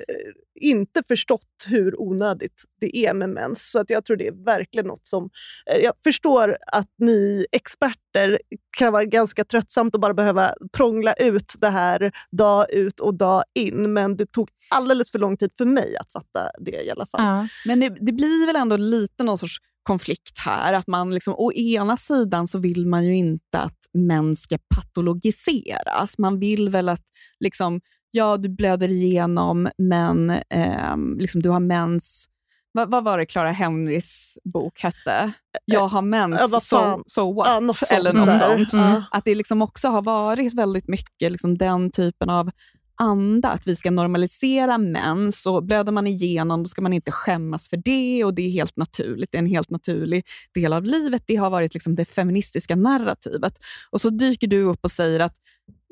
inte 0.61 1.03
förstått 1.03 1.65
hur 1.67 2.01
onödigt 2.01 2.63
det 2.81 2.97
är 2.97 3.13
med 3.13 3.29
mens. 3.29 3.71
Så 3.71 3.79
att 3.79 3.89
jag 3.89 4.05
tror 4.05 4.17
det 4.17 4.27
är 4.27 4.45
verkligen 4.45 4.87
något 4.87 5.07
som... 5.07 5.29
Eh, 5.71 5.77
jag 5.77 5.93
förstår 6.03 6.57
att 6.67 6.89
ni 6.97 7.45
experter 7.51 8.39
kan 8.77 8.93
vara 8.93 9.05
ganska 9.05 9.43
tröttsamt 9.43 9.95
att 9.95 10.01
bara 10.01 10.13
behöva 10.13 10.53
prångla 10.73 11.13
ut 11.13 11.53
det 11.59 11.69
här 11.69 12.11
dag 12.31 12.71
ut 12.71 12.99
och 12.99 13.13
dag 13.13 13.43
in. 13.53 13.93
Men 13.93 14.17
det 14.17 14.31
tog 14.31 14.49
alldeles 14.69 15.11
för 15.11 15.19
lång 15.19 15.37
tid 15.37 15.51
för 15.57 15.65
mig 15.65 15.97
att 15.97 16.11
fatta 16.11 16.49
det 16.59 16.83
i 16.83 16.91
alla 16.91 17.05
fall. 17.05 17.21
Ja. 17.23 17.47
Men 17.65 17.79
det, 17.79 17.89
det 17.89 18.11
blir 18.11 18.47
väl 18.47 18.55
ändå 18.55 18.77
lite 18.77 19.23
någon 19.23 19.37
sorts 19.37 19.57
konflikt 19.85 20.39
här. 20.45 20.73
Att 20.73 20.87
man 20.87 21.13
liksom, 21.13 21.33
å 21.37 21.51
ena 21.53 21.97
sidan 21.97 22.47
så 22.47 22.59
vill 22.59 22.85
man 22.87 23.05
ju 23.05 23.15
inte 23.15 23.59
att 23.59 23.79
män 23.93 24.35
ska 24.35 24.57
patologiseras. 24.75 26.17
Man 26.17 26.39
vill 26.39 26.69
väl 26.69 26.89
att 26.89 27.03
liksom, 27.39 27.81
ja, 28.11 28.37
du 28.37 28.49
blöder 28.49 28.91
igenom, 28.91 29.69
men 29.77 30.29
ehm, 30.49 31.17
liksom, 31.19 31.41
du 31.41 31.49
har 31.49 31.59
mens. 31.59 32.25
Vad, 32.71 32.91
vad 32.91 33.03
var 33.03 33.17
det 33.17 33.25
Clara 33.25 33.51
Henrys 33.51 34.37
bok 34.53 34.81
hette? 34.83 35.31
Jag 35.65 35.87
har 35.87 36.01
mens, 36.01 36.37
Ja, 36.39 36.47
vad 36.51 36.63
so, 36.63 37.03
so 37.07 37.33
what? 37.33 37.47
Ja, 37.47 37.59
något 37.59 37.91
Eller 37.91 38.13
något 38.13 38.25
där. 38.25 38.37
sånt. 38.39 38.73
Ja. 38.73 39.03
Att 39.11 39.25
det 39.25 39.35
liksom 39.35 39.61
också 39.61 39.87
har 39.87 40.01
varit 40.01 40.53
väldigt 40.53 40.87
mycket 40.87 41.31
liksom 41.31 41.57
den 41.57 41.91
typen 41.91 42.29
av 42.29 42.51
anda, 42.95 43.49
att 43.49 43.67
vi 43.67 43.75
ska 43.75 43.91
normalisera 43.91 44.77
mens 44.77 45.45
och 45.45 45.63
blöder 45.63 45.91
man 45.91 46.07
igenom 46.07 46.63
då 46.63 46.69
ska 46.69 46.81
man 46.81 46.93
inte 46.93 47.11
skämmas 47.11 47.69
för 47.69 47.77
det 47.77 48.23
och 48.23 48.33
det 48.33 48.41
är 48.41 48.49
helt 48.49 48.77
naturligt. 48.77 49.31
Det 49.31 49.37
är 49.37 49.39
en 49.39 49.45
helt 49.45 49.69
naturlig 49.69 50.25
del 50.53 50.73
av 50.73 50.83
livet. 50.83 51.23
Det 51.25 51.35
har 51.35 51.49
varit 51.49 51.73
liksom 51.73 51.95
det 51.95 52.05
feministiska 52.05 52.75
narrativet. 52.75 53.59
Och 53.89 54.01
så 54.01 54.09
dyker 54.09 54.47
du 54.47 54.61
upp 54.61 54.79
och 54.81 54.91
säger 54.91 55.19
att 55.19 55.35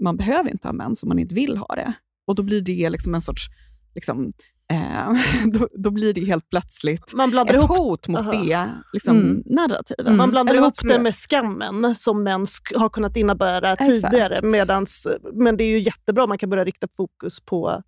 man 0.01 0.17
behöver 0.17 0.51
inte 0.51 0.67
ha 0.67 0.73
mens 0.73 1.03
om 1.03 1.09
man 1.09 1.19
inte 1.19 1.35
vill 1.35 1.57
ha 1.57 1.75
det. 1.75 1.93
Och 2.27 2.35
då 2.35 2.43
blir 2.43 2.61
det 2.61 2.89
liksom 2.89 3.15
en 3.15 3.21
sorts... 3.21 3.47
Liksom, 3.95 4.33
eh, 4.71 5.13
då, 5.53 5.67
då 5.73 5.91
blir 5.91 6.13
det 6.13 6.25
helt 6.25 6.49
plötsligt 6.49 7.13
Man 7.13 7.37
ett 7.37 7.55
ihop 7.55 7.69
hot 7.69 8.07
mot 8.07 8.21
Aha. 8.21 8.31
det 8.31 8.69
liksom, 8.93 9.17
Mm. 9.17 9.43
narrativet. 9.45 10.05
Mm. 10.07 10.17
Man 10.17 10.29
blandar 10.29 10.55
ihop 10.55 10.73
det 10.81 10.99
med 10.99 11.15
skammen 11.15 11.95
som 11.95 12.23
män 12.23 12.47
har 12.75 12.89
kunnat 12.89 13.17
innebära 13.17 13.73
Exakt. 13.73 13.89
tidigare. 13.89 14.39
Medans, 14.43 15.07
men 15.33 15.57
det 15.57 15.63
är 15.63 15.69
ju 15.69 15.83
jättebra, 15.83 16.27
man 16.27 16.37
kan 16.37 16.49
börja 16.49 16.63
rikta 16.65 16.87
fokus 16.97 17.39
på... 17.45 17.81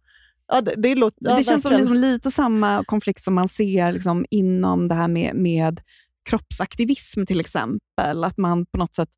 Ja, 0.47 0.61
det, 0.61 0.73
det, 0.78 0.95
låter, 0.95 1.17
ja, 1.19 1.38
det 1.38 1.43
känns 1.43 1.63
som 1.63 1.73
liksom 1.73 1.93
lite 1.93 2.32
samma 2.32 2.84
konflikt 2.84 3.23
som 3.23 3.34
man 3.36 3.47
ser 3.47 3.91
liksom 3.91 4.26
inom 4.30 4.88
det 4.88 4.95
här 4.95 5.07
med, 5.07 5.36
med 5.36 5.82
kroppsaktivism 6.30 7.26
till 7.26 7.39
exempel. 7.39 8.23
Att 8.23 8.38
man 8.38 8.65
på 8.65 8.78
något 8.78 8.95
sätt 8.95 9.09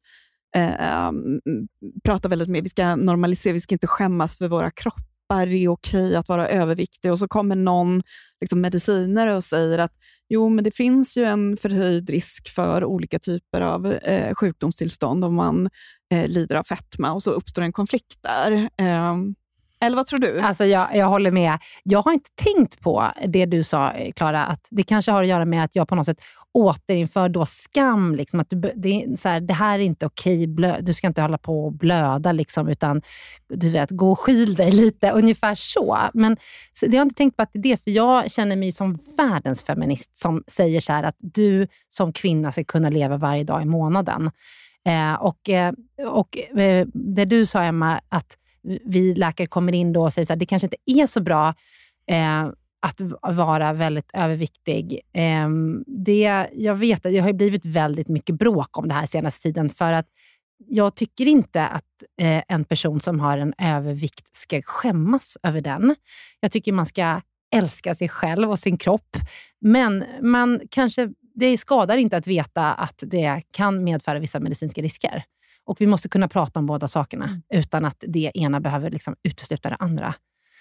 eh, 0.55 1.07
mm, 1.07 1.39
pratar 2.03 2.29
väldigt 2.29 2.47
mycket, 2.49 2.65
vi 2.65 2.69
ska 2.69 2.95
normalisera, 2.95 3.53
vi 3.53 3.61
ska 3.61 3.75
inte 3.75 3.87
skämmas 3.87 4.37
för 4.37 4.47
våra 4.47 4.71
kroppar, 4.71 5.03
det 5.29 5.57
är 5.57 5.67
okej 5.67 6.15
att 6.15 6.29
vara 6.29 6.49
överviktig. 6.49 7.11
Och 7.11 7.19
så 7.19 7.27
kommer 7.27 7.55
någon 7.55 8.03
liksom 8.41 8.61
medicinare 8.61 9.35
och 9.35 9.43
säger 9.43 9.79
att 9.79 9.93
jo, 10.29 10.49
men 10.49 10.63
det 10.63 10.71
finns 10.71 11.17
ju 11.17 11.25
en 11.25 11.57
förhöjd 11.57 12.09
risk 12.09 12.49
för 12.49 12.85
olika 12.85 13.19
typer 13.19 13.61
av 13.61 13.85
eh, 13.85 14.35
sjukdomstillstånd 14.35 15.25
om 15.25 15.35
man 15.35 15.69
eh, 16.11 16.27
lider 16.27 16.55
av 16.55 16.63
fetma 16.63 17.13
och 17.13 17.23
så 17.23 17.31
uppstår 17.31 17.61
en 17.61 17.73
konflikt 17.73 18.19
där. 18.23 18.51
Eh, 18.77 19.15
eller 19.79 19.95
vad 19.97 20.07
tror 20.07 20.19
du? 20.19 20.39
Alltså 20.39 20.65
jag, 20.65 20.95
jag 20.95 21.07
håller 21.07 21.31
med. 21.31 21.59
Jag 21.83 22.01
har 22.01 22.11
inte 22.11 22.29
tänkt 22.35 22.81
på 22.81 23.11
det 23.27 23.45
du 23.45 23.63
sa, 23.63 23.91
eh, 23.91 24.11
Klara, 24.11 24.45
att 24.45 24.67
det 24.69 24.83
kanske 24.83 25.11
har 25.11 25.21
att 25.23 25.29
göra 25.29 25.45
med 25.45 25.63
att 25.63 25.75
jag 25.75 25.87
på 25.87 25.95
något 25.95 26.05
sätt 26.05 26.21
återinför 26.57 27.29
då 27.29 27.45
skam. 27.45 28.15
Liksom, 28.15 28.39
att 28.39 28.49
du, 28.49 28.71
det, 28.75 29.03
är 29.03 29.15
så 29.15 29.29
här, 29.29 29.39
det 29.41 29.53
här 29.53 29.79
är 29.79 29.83
inte 29.83 30.05
okej, 30.05 30.47
blö, 30.47 30.81
du 30.81 30.93
ska 30.93 31.07
inte 31.07 31.21
hålla 31.21 31.37
på 31.37 31.65
och 31.65 31.73
blöda, 31.73 32.31
liksom, 32.31 32.67
utan 32.67 33.01
du 33.47 33.71
vet, 33.71 33.91
gå 33.91 34.11
och 34.11 34.19
skyl 34.19 34.55
dig 34.55 34.71
lite, 34.71 35.11
ungefär 35.11 35.55
så. 35.55 35.97
Men 36.13 36.37
så, 36.73 36.85
det 36.85 36.91
har 36.91 36.97
jag 36.97 37.05
inte 37.05 37.15
tänkt 37.15 37.37
på 37.37 37.43
att 37.43 37.49
det 37.53 37.59
är 37.59 37.63
det, 37.63 37.83
för 37.83 37.91
jag 37.91 38.31
känner 38.31 38.55
mig 38.55 38.71
som 38.71 38.99
världens 39.17 39.63
feminist 39.63 40.17
som 40.17 40.43
säger 40.47 40.79
så 40.79 40.93
här 40.93 41.03
att 41.03 41.15
du 41.19 41.67
som 41.89 42.13
kvinna 42.13 42.51
ska 42.51 42.63
kunna 42.63 42.89
leva 42.89 43.17
varje 43.17 43.43
dag 43.43 43.61
i 43.61 43.65
månaden. 43.65 44.31
Eh, 44.85 45.13
och, 45.13 45.49
eh, 45.49 45.73
och 46.07 46.59
eh, 46.59 46.87
det 46.93 47.25
du 47.25 47.45
sa, 47.45 47.63
Emma, 47.63 48.01
att 48.09 48.37
vi 48.85 49.15
läkare 49.15 49.47
kommer 49.47 49.75
in 49.75 49.93
då 49.93 50.03
och 50.03 50.13
säger 50.13 50.33
att 50.33 50.39
det 50.39 50.45
kanske 50.45 50.65
inte 50.65 50.77
är 50.85 51.07
så 51.07 51.21
bra 51.21 51.53
eh, 52.07 52.47
att 52.79 53.01
vara 53.35 53.73
väldigt 53.73 54.09
överviktig. 54.13 54.99
Eh, 55.13 55.49
det, 55.87 56.47
jag 56.53 56.75
vet 56.75 57.05
att 57.05 57.11
det 57.11 57.19
har 57.19 57.33
blivit 57.33 57.65
väldigt 57.65 58.07
mycket 58.07 58.35
bråk 58.35 58.77
om 58.77 58.87
det 58.87 58.93
här 58.93 59.05
senaste 59.05 59.43
tiden, 59.43 59.69
för 59.69 59.91
att 59.91 60.07
jag 60.67 60.95
tycker 60.95 61.25
inte 61.25 61.67
att 61.67 62.03
eh, 62.21 62.43
en 62.47 62.63
person 62.63 62.99
som 62.99 63.19
har 63.19 63.37
en 63.37 63.53
övervikt 63.57 64.35
ska 64.35 64.61
skämmas 64.61 65.37
över 65.43 65.61
den. 65.61 65.95
Jag 66.39 66.51
tycker 66.51 66.71
man 66.71 66.85
ska 66.85 67.21
älska 67.55 67.95
sig 67.95 68.09
själv 68.09 68.49
och 68.49 68.59
sin 68.59 68.77
kropp, 68.77 69.17
men 69.59 70.05
man 70.21 70.61
kanske, 70.71 71.09
det 71.35 71.57
skadar 71.57 71.97
inte 71.97 72.17
att 72.17 72.27
veta 72.27 72.73
att 72.73 73.03
det 73.07 73.41
kan 73.51 73.83
medföra 73.83 74.19
vissa 74.19 74.39
medicinska 74.39 74.81
risker. 74.81 75.23
Och 75.65 75.81
vi 75.81 75.87
måste 75.87 76.09
kunna 76.09 76.27
prata 76.27 76.59
om 76.59 76.65
båda 76.65 76.87
sakerna 76.87 77.41
utan 77.53 77.85
att 77.85 78.03
det 78.07 78.31
ena 78.35 78.59
behöver 78.59 78.89
liksom 78.89 79.15
utesluta 79.23 79.69
det 79.69 79.75
andra. 79.75 80.13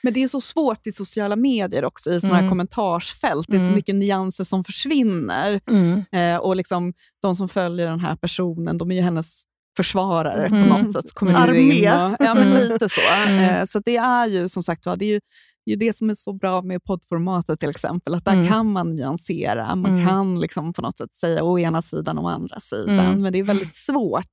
Men 0.02 0.12
det 0.14 0.22
är 0.22 0.28
så 0.28 0.40
svårt 0.40 0.86
i 0.86 0.92
sociala 0.92 1.36
medier 1.36 1.84
också, 1.84 2.10
i 2.12 2.20
sådana 2.20 2.34
Mm. 2.38 2.44
här 2.44 2.50
kommentarsfält. 2.50 3.46
Det 3.48 3.56
är 3.56 3.60
så 3.60 3.64
Mm. 3.64 3.74
mycket 3.74 3.94
nyanser 3.94 4.44
som 4.44 4.64
försvinner. 4.64 5.60
Mm. 5.70 6.02
Eh, 6.12 6.36
och 6.40 6.56
liksom, 6.56 6.92
de 7.22 7.36
som 7.36 7.48
följer 7.48 7.86
den 7.86 8.00
här 8.00 8.16
personen, 8.16 8.78
de 8.78 8.90
är 8.90 8.94
ju 8.94 9.00
hennes 9.02 9.42
försvarare 9.76 10.46
Mm. 10.46 10.62
på 10.68 10.76
något 10.76 10.92
sätt. 10.92 11.12
Kommer 11.12 11.34
Armé. 11.34 11.58
in 11.60 11.70
och, 11.88 12.16
ja, 12.18 12.34
men 12.34 12.38
Mm. 12.52 12.72
lite 12.72 12.88
så. 12.88 13.00
Mm. 13.26 13.38
Eh, 13.54 13.64
så 13.64 13.78
det 13.78 13.96
är 13.96 14.26
ju 14.26 14.48
som 14.48 14.62
sagt 14.62 14.86
va, 14.86 14.96
det 14.96 15.04
är 15.04 15.08
ju, 15.12 15.20
det 15.64 15.70
är 15.72 15.74
ju 15.76 15.76
det 15.76 15.96
som 15.96 16.10
är 16.10 16.14
så 16.14 16.32
bra 16.32 16.62
med 16.62 16.84
poddformatet 16.84 17.60
till 17.60 17.70
exempel, 17.70 18.14
att 18.14 18.24
där 18.24 18.32
Mm. 18.32 18.48
kan 18.48 18.72
man 18.72 18.94
nyansera. 18.94 19.74
Man 19.76 19.90
Mm. 19.90 20.06
kan 20.06 20.40
liksom 20.40 20.72
på 20.72 20.82
något 20.82 20.98
sätt 20.98 21.14
säga 21.14 21.42
å 21.44 21.58
ena 21.58 21.82
sidan 21.82 22.18
och 22.18 22.24
å 22.24 22.28
andra 22.28 22.60
sidan. 22.60 22.98
Mm. 22.98 23.22
Men 23.22 23.32
det 23.32 23.38
är 23.38 23.42
väldigt 23.42 23.76
svårt 23.76 24.30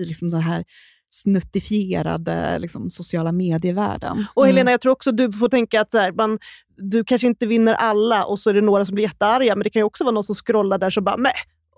i 0.00 0.04
liksom 0.04 0.30
den 0.30 0.40
här 0.40 0.64
snuttifierade 1.10 2.58
liksom, 2.58 2.90
sociala 2.90 3.32
medievärlden. 3.32 4.26
Och 4.34 4.44
Mm. 4.44 4.54
Helena, 4.56 4.70
jag 4.70 4.80
tror 4.80 4.92
också 4.92 5.12
du 5.12 5.32
får 5.32 5.48
tänka 5.48 5.80
att 5.80 5.90
så 5.90 5.98
här, 5.98 6.12
man, 6.12 6.38
du 6.76 7.04
kanske 7.04 7.26
inte 7.26 7.46
vinner 7.46 7.74
alla 7.74 8.24
och 8.24 8.38
så 8.38 8.50
är 8.50 8.54
det 8.54 8.60
några 8.60 8.84
som 8.84 8.94
blir 8.94 9.04
jättearga, 9.04 9.56
men 9.56 9.64
det 9.64 9.70
kan 9.70 9.80
ju 9.80 9.84
också 9.84 10.04
vara 10.04 10.14
någon 10.14 10.24
som 10.24 10.34
scrollar 10.34 10.78
där 10.78 10.90
som 10.90 11.04
bara 11.04 11.16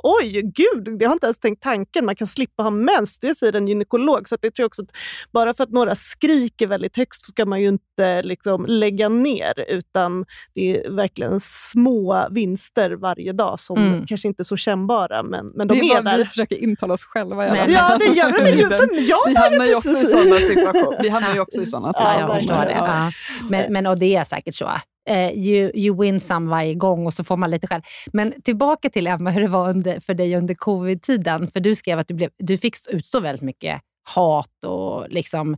Oj, 0.03 0.43
gud, 0.55 1.03
jag 1.03 1.09
har 1.09 1.13
inte 1.13 1.27
ens 1.27 1.39
tänkt 1.39 1.63
tanken. 1.63 2.05
Man 2.05 2.17
kan 2.17 2.27
slippa 2.29 2.63
ha 2.63 2.71
mens, 2.71 3.19
det 3.19 3.35
säger 3.35 3.57
en 3.57 3.69
gynekolog. 3.69 4.29
Så 4.29 4.35
att 4.35 4.45
jag 4.45 4.55
tror 4.55 4.67
också 4.67 4.83
att 4.83 4.89
bara 5.33 5.55
för 5.55 5.65
att 5.65 5.71
några 5.71 5.95
skriker 5.95 6.67
väldigt 6.67 6.97
högt 6.97 7.15
så 7.21 7.25
ska 7.33 7.47
man 7.47 7.61
ju 7.61 7.69
inte 7.69 8.23
liksom 8.23 8.67
lägga 8.67 9.09
ner, 9.09 9.65
utan 9.69 10.25
det 10.55 10.77
är 10.77 10.91
verkligen 10.91 11.41
små 11.41 12.29
vinster 12.31 12.91
varje 12.91 13.33
dag 13.33 13.61
som 13.61 13.77
Mm. 13.79 14.07
kanske 14.07 14.29
inte 14.29 14.43
är 14.43 14.45
så 14.45 14.57
kännbara, 14.57 15.23
men, 15.23 15.47
men 15.47 15.69
de 15.69 15.75
det 15.79 15.81
är 15.81 15.99
är 15.99 16.03
vad 16.03 16.13
vi 16.13 16.19
där. 16.19 16.25
försöker 16.25 16.57
intala 16.57 16.95
oss 16.95 17.05
själva. 17.05 17.37
Men- 17.37 17.73
Ja, 17.73 17.97
det 17.99 18.05
gör 18.07 18.45
vi. 18.45 18.51
Ju- 18.51 18.69
för 18.69 19.09
jag 19.09 19.19
vi 19.27 19.35
hamnar 19.35 19.67
ju 19.67 19.75
också 19.75 19.89
i 19.91 20.07
sådana 20.07 20.37
situationer. 20.37 21.03
Vi 21.03 21.09
hamnar 21.09 21.35
ju 21.35 21.41
också 21.41 21.61
i 21.61 21.67
sådana 21.67 21.87
Ja, 21.87 21.93
situationer. 21.93 22.21
Ja, 22.21 22.35
jag 22.35 22.39
förstår 22.43 22.65
det. 22.65 22.75
Ja. 22.77 23.11
Men, 23.51 23.73
men, 23.73 23.87
och 23.87 23.99
det 23.99 24.17
är 24.17 24.25
säkert 24.25 24.55
så. 24.55 24.71
Eh, 25.09 25.31
you, 25.33 25.71
you 25.75 26.01
win 26.01 26.21
some 26.21 26.51
varje 26.51 26.75
gång 26.75 27.07
och 27.07 27.15
så 27.15 27.25
får 27.25 27.37
man 27.37 27.51
lite 27.51 27.67
själv. 27.67 27.83
Men 28.13 28.33
tillbaka 28.43 28.91
till 28.91 29.07
Emma, 29.07 29.31
hur 29.31 29.41
det 29.41 29.49
var 29.49 29.69
under, 29.71 30.01
för 30.01 30.15
dig 30.15 30.37
under 30.37 30.55
covid-tiden. 30.55 31.49
För 31.49 31.61
du 31.61 31.75
skrev 31.75 31.99
att 31.99 32.09
du, 32.09 32.15
blev, 32.15 32.31
du 32.39 32.59
fick 32.59 32.77
utstå 32.89 33.21
väldigt 33.21 33.43
mycket 33.43 33.81
hat. 34.15 34.65
och 34.65 35.09
liksom, 35.11 35.57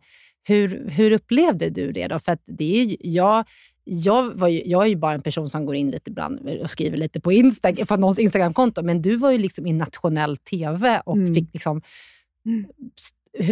hur, 0.48 0.90
hur 0.90 1.10
upplevde 1.10 1.70
du 1.70 1.92
det? 1.92 2.08
då? 2.08 2.18
För 2.18 2.38
det 2.46 2.80
är 2.80 2.84
ju, 2.84 2.96
jag, 3.00 3.44
jag, 3.84 4.30
var 4.34 4.48
ju, 4.48 4.62
jag 4.66 4.82
är 4.82 4.88
ju 4.88 4.96
bara 4.96 5.14
en 5.14 5.22
person 5.22 5.50
som 5.50 5.66
går 5.66 5.74
in 5.74 5.90
lite 5.90 6.10
ibland 6.10 6.48
och 6.62 6.70
skriver 6.70 6.96
lite 6.96 7.20
på, 7.20 7.32
Insta, 7.32 7.72
på 7.86 7.96
någons 7.96 8.18
Instagramkonto, 8.18 8.82
men 8.82 9.02
du 9.02 9.16
var 9.16 9.30
ju 9.30 9.38
liksom 9.38 9.66
i 9.66 9.72
nationell 9.72 10.36
TV 10.36 11.00
och 11.04 11.16
Mm. 11.16 11.34
fick 11.34 11.48
liksom... 11.52 11.82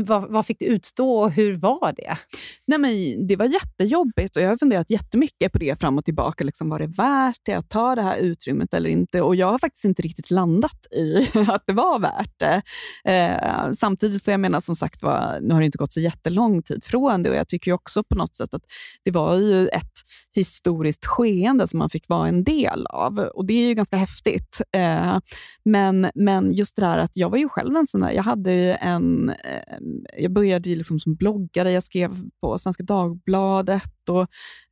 Vad, 0.03 0.31
vad 0.31 0.47
fick 0.47 0.59
du 0.59 0.65
utstå 0.65 1.21
och 1.21 1.33
hur 1.33 1.57
var 1.57 1.93
det? 1.97 2.19
Nej, 2.67 2.79
men 2.79 3.27
det 3.27 3.37
var 3.37 3.47
jättejobbigt 3.47 4.37
och 4.37 4.43
jag 4.43 4.49
har 4.49 4.57
funderat 4.57 4.91
jättemycket 4.91 5.53
på 5.53 5.59
det 5.59 5.81
fram 5.81 5.99
och 5.99 6.05
tillbaka. 6.05 6.45
Liksom, 6.45 6.69
var 6.69 6.79
det 6.79 6.87
värt 6.87 7.41
det 7.43 7.55
att 7.55 7.69
ta 7.69 7.95
det 7.95 8.03
här 8.03 8.17
utrymmet 8.17 8.75
eller 8.75 8.91
inte? 8.91 9.23
Och 9.23 9.37
Jag 9.37 9.47
har 9.47 9.59
faktiskt 9.59 9.85
inte 9.85 10.03
riktigt 10.03 10.31
landat 10.31 10.87
i 10.91 11.29
att 11.49 11.63
det 11.67 11.73
var 11.73 11.99
värt 11.99 12.39
det. 12.39 12.63
Eh, 13.05 13.73
samtidigt 13.73 14.25
så 14.25 14.31
jag 14.31 14.41
menar 14.41 14.61
som 14.61 14.77
sagt 14.77 15.03
var, 15.03 15.39
nu 15.41 15.55
har 15.55 15.61
det 15.61 15.67
inte 15.67 15.79
gått 15.79 15.93
så 15.93 16.01
jättelång 16.01 16.63
tid 16.63 16.85
från 16.85 17.23
det 17.23 17.31
och 17.31 17.37
jag 17.37 17.49
tycker 17.49 17.73
också 17.73 18.03
på 18.03 18.15
något 18.15 18.37
sätt 18.37 18.55
att 18.55 18.63
det 19.05 19.11
var 19.11 19.37
ju 19.37 19.69
ett 19.69 19.93
historiskt 20.35 21.07
skeende 21.07 21.69
som 21.69 21.79
man 21.79 21.91
fick 21.91 22.09
vara 22.09 22.29
en 22.29 22.45
del 22.45 22.87
av 22.87 23.19
och 23.19 23.47
det 23.47 23.55
är 23.55 23.69
ju 23.69 23.75
ganska 23.75 23.97
häftigt. 23.97 24.61
Eh, 24.73 25.19
men, 25.65 26.11
men 26.15 26.53
just 26.53 26.77
det 26.77 26.83
där 26.83 26.99
att 26.99 27.17
jag 27.17 27.31
var 27.31 27.39
ju 27.39 27.49
själv 27.49 27.77
en 27.77 27.87
sån 27.87 28.01
där, 28.01 28.11
jag 28.11 28.23
hade 28.23 28.53
ju 28.53 28.71
en 28.71 29.31
eh, 29.31 29.70
Eh, 29.71 29.79
jag 30.23 30.33
började 30.33 30.69
ju 30.69 30.77
liksom 30.77 31.01
som 31.01 31.15
bloggare, 31.15 31.73
jag 31.73 31.83
skrev 31.83 32.11
på 32.41 32.59
Svenska 32.59 32.83
Dagbladet 32.83 34.09
och 34.09 34.27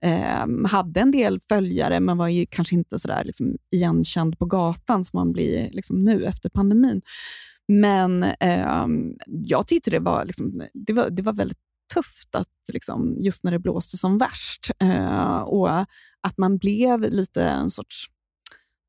eh, 0.04 0.46
hade 0.66 1.00
en 1.00 1.10
del 1.10 1.40
följare, 1.48 2.00
men 2.00 2.18
var 2.18 2.28
ju 2.28 2.46
kanske 2.46 2.74
inte 2.74 2.98
så 2.98 3.08
där 3.08 3.24
liksom 3.24 3.56
igenkänd 3.70 4.38
på 4.38 4.46
gatan 4.46 5.04
som 5.04 5.18
man 5.18 5.32
blir 5.32 5.70
liksom 5.70 6.04
nu 6.04 6.24
efter 6.24 6.48
pandemin. 6.48 7.02
Men 7.68 8.22
eh, 8.22 8.86
jag 9.26 9.66
tyckte 9.66 9.90
det 9.90 9.98
var, 9.98 10.24
liksom, 10.24 10.62
det 10.74 10.92
var, 10.92 11.10
det 11.10 11.22
var 11.22 11.32
väldigt 11.32 11.58
tufft 11.94 12.34
att 12.34 12.48
liksom, 12.72 13.16
just 13.20 13.44
när 13.44 13.52
det 13.52 13.58
blåste 13.58 13.96
som 13.96 14.18
värst 14.18 14.70
eh, 14.78 15.38
och 15.38 15.70
att 16.20 16.38
man 16.38 16.58
blev 16.58 17.00
lite 17.00 17.44
en 17.44 17.70
sorts, 17.70 18.06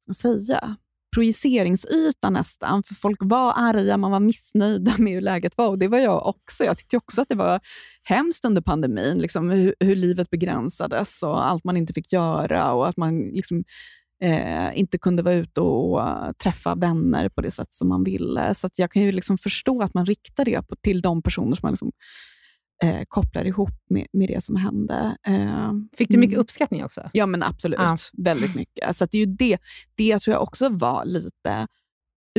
vad 0.06 0.16
ska 0.16 0.28
man 0.28 0.46
säga, 0.46 0.76
projiceringsyta 1.16 2.30
nästan, 2.30 2.84
för 2.84 2.96
folk 2.96 3.20
var 3.22 3.54
arga, 3.56 3.98
man 3.98 4.12
var 4.12 4.20
missnöjda 4.20 4.94
med 4.98 5.14
hur 5.14 5.22
läget 5.22 5.58
var 5.58 5.68
och 5.68 5.80
det 5.80 5.88
var 5.88 6.00
jag 6.00 6.28
också. 6.28 6.64
Jag 6.64 6.78
tyckte 6.78 6.98
också 6.98 7.22
att 7.22 7.30
det 7.30 7.36
var 7.36 7.60
hemskt 8.04 8.46
under 8.46 8.62
pandemin, 8.62 9.18
liksom, 9.18 9.50
hur, 9.50 9.76
hur 9.80 9.96
livet 9.96 10.30
begränsades 10.30 11.24
och 11.24 11.50
allt 11.50 11.64
man 11.64 11.78
inte 11.78 11.94
fick 11.94 12.14
göra 12.14 12.74
och 12.74 12.88
att 12.88 12.98
man 12.98 13.20
liksom, 13.20 13.64
eh, 14.24 14.80
inte 14.80 14.98
kunde 14.98 15.24
vara 15.24 15.36
ute 15.36 15.62
och, 15.62 15.94
och 15.94 16.38
träffa 16.38 16.76
vänner 16.76 17.30
på 17.30 17.42
det 17.42 17.52
sätt 17.52 17.74
som 17.74 17.90
man 17.90 18.04
ville. 18.04 18.54
Så 18.54 18.68
att 18.68 18.80
jag 18.80 18.92
kan 18.92 19.02
ju 19.02 19.12
liksom 19.12 19.38
förstå 19.38 19.82
att 19.82 19.94
man 19.94 20.06
riktar 20.06 20.46
det 20.46 20.68
på, 20.68 20.76
till 20.76 21.02
de 21.02 21.22
personer 21.22 21.56
som 21.56 21.60
man 21.64 21.72
liksom, 21.72 21.92
eh, 22.84 23.02
kopplar 23.08 23.46
ihop 23.46 23.86
med, 23.90 24.08
med 24.14 24.28
det 24.28 24.44
som 24.44 24.56
hände. 24.56 25.18
Eh, 25.28 25.72
Fick 25.98 26.10
du 26.10 26.18
mycket 26.18 26.34
mm. 26.34 26.42
uppskattning 26.42 26.84
också? 26.84 27.10
Ja, 27.14 27.26
men 27.26 27.44
absolut. 27.44 27.80
Ja. 27.80 27.98
Väldigt 28.14 28.56
mycket. 28.56 28.96
Så 28.96 29.04
att 29.04 29.12
det 29.12 29.18
är 29.18 29.26
ju 29.26 29.36
det, 29.36 29.58
det 29.96 30.20
tror 30.20 30.34
jag 30.34 30.44
också 30.44 30.70
var 30.70 31.06
lite 31.06 31.68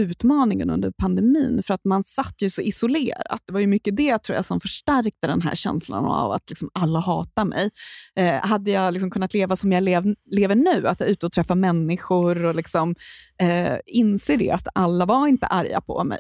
utmaningen 0.00 0.70
under 0.70 0.90
pandemin, 0.90 1.62
för 1.66 1.74
att 1.74 1.84
man 1.84 2.04
satt 2.04 2.42
ju 2.42 2.50
så 2.50 2.62
isolerat. 2.62 3.42
Det 3.46 3.52
var 3.52 3.60
ju 3.60 3.66
mycket 3.66 3.96
det 3.96 4.18
tror 4.18 4.36
jag 4.36 4.44
som 4.44 4.60
förstärkte 4.60 5.26
den 5.26 5.42
här 5.42 5.54
känslan 5.54 6.04
av 6.04 6.32
att 6.32 6.50
liksom 6.50 6.70
alla 6.74 7.00
hatar 7.00 7.44
mig. 7.44 7.70
Eh, 8.16 8.46
hade 8.46 8.70
jag 8.70 8.92
liksom 8.92 9.10
kunnat 9.10 9.34
leva 9.34 9.56
som 9.56 9.72
jag 9.72 9.82
lev, 9.82 10.14
lever 10.30 10.54
nu, 10.54 10.88
att 10.88 11.00
jag 11.00 11.08
är 11.08 11.12
ute 11.12 11.26
och 11.26 11.32
träffar 11.32 11.54
människor 11.54 12.44
och 12.44 12.54
liksom, 12.54 12.94
eh, 13.42 13.78
inser 13.86 14.36
det, 14.36 14.50
att 14.50 14.68
alla 14.74 15.06
var 15.06 15.26
inte 15.26 15.46
arga 15.46 15.80
på 15.80 16.04
mig. 16.04 16.18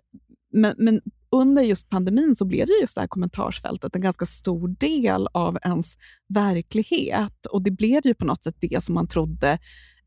Men, 0.52 0.74
men 0.78 1.00
under 1.32 1.62
just 1.62 1.88
pandemin 1.88 2.34
så 2.34 2.44
blev 2.44 2.68
ju 2.68 2.80
just 2.80 2.94
det 2.94 3.00
här 3.00 3.08
kommentarsfältet 3.08 3.96
en 3.96 4.02
ganska 4.02 4.26
stor 4.26 4.68
del 4.68 5.28
av 5.32 5.58
ens 5.64 5.94
verklighet. 6.28 7.46
Och 7.46 7.62
det 7.62 7.70
blev 7.70 8.06
ju 8.06 8.14
på 8.14 8.24
något 8.24 8.44
sätt 8.44 8.56
det 8.60 8.84
som 8.84 8.94
man 8.94 9.06
trodde 9.08 9.58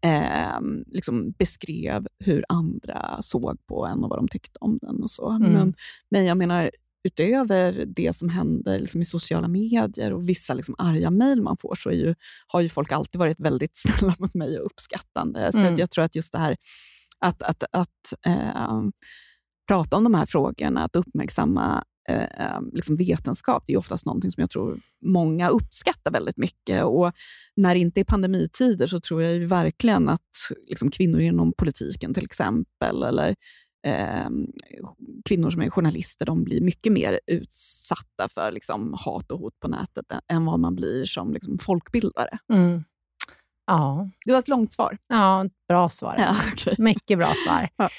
eh, 0.05 0.61
liksom 0.87 1.31
beskrev 1.31 2.07
hur 2.19 2.45
andra 2.49 3.17
såg 3.21 3.65
på 3.65 3.85
en 3.85 4.03
och 4.03 4.09
vad 4.09 4.19
de 4.19 4.27
tyckte 4.27 4.57
om 4.61 4.79
den 4.81 5.03
och 5.03 5.11
så. 5.11 5.29
Mm. 5.29 5.51
Men, 5.51 5.73
men 6.11 6.25
jag 6.25 6.37
menar, 6.37 6.71
utöver 7.03 7.85
det 7.95 8.15
som 8.15 8.29
händer 8.29 8.79
liksom 8.79 9.01
i 9.01 9.05
sociala 9.05 9.47
medier 9.47 10.13
och 10.13 10.29
vissa 10.29 10.53
liksom 10.53 10.75
arga 10.77 11.11
mejl 11.11 11.41
man 11.41 11.57
får, 11.57 11.75
så 11.75 11.91
ju, 11.91 12.15
har 12.47 12.61
ju 12.61 12.69
folk 12.69 12.91
alltid 12.91 13.19
varit 13.19 13.39
väldigt 13.39 13.77
snälla 13.77 14.15
mot 14.19 14.33
mig 14.33 14.59
och 14.59 14.65
uppskattande. 14.65 15.51
Så 15.51 15.57
Mm. 15.59 15.75
jag 15.77 15.91
tror 15.91 16.03
att 16.03 16.15
just 16.15 16.31
det 16.31 16.39
här 16.39 16.55
att, 17.19 17.41
att, 17.43 17.63
att 17.71 18.13
eh, 18.25 18.81
prata 19.67 19.97
om 19.97 20.03
de 20.03 20.13
här 20.13 20.25
frågorna, 20.25 20.83
att 20.83 20.95
uppmärksamma 20.95 21.83
eh, 22.09 22.61
liksom 22.73 22.95
vetenskap, 22.95 23.63
det 23.67 23.73
är 23.73 23.77
oftast 23.77 24.05
någonting 24.05 24.31
som 24.31 24.41
jag 24.41 24.49
tror 24.49 24.79
många 25.05 25.49
uppskattar 25.49 26.11
väldigt 26.11 26.37
mycket. 26.37 26.83
Och 26.83 27.11
när 27.55 27.73
det 27.75 27.79
inte 27.79 27.99
är 27.99 28.03
pandemitider 28.03 28.87
så 28.87 28.99
tror 28.99 29.21
jag 29.21 29.39
verkligen 29.47 30.09
att 30.09 30.21
liksom, 30.67 30.91
kvinnor 30.91 31.19
inom 31.19 31.53
politiken 31.57 32.13
till 32.13 32.23
exempel, 32.25 33.03
eller 33.03 33.35
eh, 33.87 34.29
kvinnor 35.25 35.49
som 35.49 35.61
är 35.61 35.69
journalister, 35.69 36.25
de 36.25 36.43
blir 36.43 36.61
mycket 36.61 36.91
mer 36.93 37.19
utsatta 37.27 38.29
för 38.33 38.51
liksom, 38.51 38.95
hat 39.05 39.31
och 39.31 39.39
hot 39.39 39.59
på 39.59 39.67
nätet 39.67 40.05
än- 40.27 40.45
vad 40.45 40.59
man 40.59 40.75
blir 40.75 41.05
som 41.05 41.33
liksom, 41.33 41.57
folkbildare. 41.57 42.37
Mm. 42.53 42.83
Ja. 43.67 44.09
Det 44.25 44.31
var 44.31 44.39
ett 44.39 44.47
långt 44.47 44.73
svar. 44.73 44.97
ja, 45.07 45.45
bra 45.67 45.89
svar. 45.89 46.15
Ja, 46.17 46.35
okej. 46.53 46.75
Mycket 46.77 47.17
bra 47.17 47.33
svar. 47.45 47.69
Ja. 47.77 47.89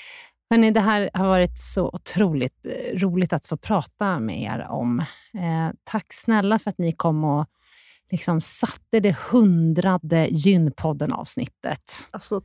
Hörrni, 0.51 0.71
det 0.71 0.81
här 0.81 1.11
har 1.15 1.27
varit 1.27 1.59
så 1.59 1.89
otroligt 1.89 2.67
eh, 2.67 2.99
roligt 2.99 3.33
att 3.33 3.47
få 3.47 3.57
prata 3.57 4.21
med 4.21 4.43
er 4.43 4.67
om. 4.71 5.01
Eh, 5.35 5.75
tack 5.85 6.13
snälla 6.13 6.59
för 6.59 6.71
att 6.71 6.79
ni 6.79 6.93
kom 6.93 7.25
och 7.25 7.47
liksom 8.11 8.41
satte 8.41 9.01
det 9.01 9.17
hundrade 9.31 10.29
Gynpodden-avsnittet. 10.31 12.07
Alltså, 12.11 12.41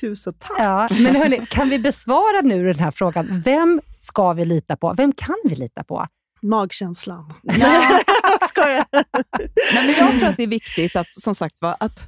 tusen 0.00 0.34
tack. 0.38 0.56
Ja, 0.58 0.88
men 0.90 1.16
hörni, 1.16 1.46
kan 1.50 1.68
vi 1.68 1.78
besvara 1.78 2.40
nu 2.40 2.64
den 2.64 2.78
här 2.78 2.90
frågan? 2.90 3.40
Vem 3.44 3.80
ska 4.00 4.32
vi 4.32 4.44
lita 4.44 4.76
på? 4.76 4.94
Vem 4.96 5.12
kan 5.12 5.36
vi 5.44 5.54
lita 5.54 5.84
på? 5.84 6.06
Magkänslan. 6.42 7.32
Ja. 7.42 8.00
Skojar. 8.48 8.86
Nej, 8.92 9.86
men 9.86 9.94
jag 9.98 10.18
tror 10.20 10.28
att 10.28 10.36
det 10.36 10.42
är 10.42 10.46
viktigt 10.46 10.96
att, 10.96 11.12
som 11.12 11.34
sagt 11.34 11.60
var, 11.60 11.76
att 11.80 12.00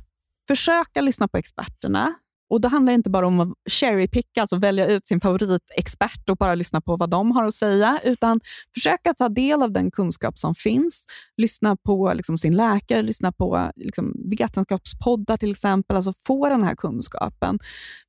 försöka 0.49 1.01
lyssna 1.01 1.29
på 1.29 1.37
experterna. 1.37 2.15
Och 2.49 2.61
Då 2.61 2.69
handlar 2.69 2.93
det 2.93 2.95
inte 2.95 3.11
bara 3.11 3.27
om 3.27 3.41
att 3.41 3.49
cherrypicka, 3.71 4.41
alltså 4.41 4.57
välja 4.57 4.87
ut 4.87 5.07
sin 5.07 5.21
favoritexpert 5.21 6.31
och 6.31 6.37
bara 6.37 6.55
lyssna 6.55 6.81
på 6.81 6.97
vad 6.97 7.11
de 7.11 7.31
har 7.31 7.47
att 7.47 7.55
säga, 7.55 8.01
utan 8.05 8.41
försöka 8.75 9.15
ta 9.15 9.29
del 9.29 9.63
av 9.63 9.73
den 9.73 9.91
kunskap 9.91 10.39
som 10.39 10.55
finns. 10.55 11.05
Lyssna 11.37 11.77
på 11.77 12.13
liksom, 12.15 12.39
sin 12.39 12.57
läkare, 12.57 13.03
lyssna 13.03 13.33
på 13.33 13.71
liksom, 13.77 14.15
vetenskapspoddar 14.31 15.37
till 15.37 15.51
exempel, 15.51 15.97
alltså 15.97 16.13
få 16.27 16.49
den 16.49 16.65
här 16.65 16.75
kunskapen. 16.75 17.59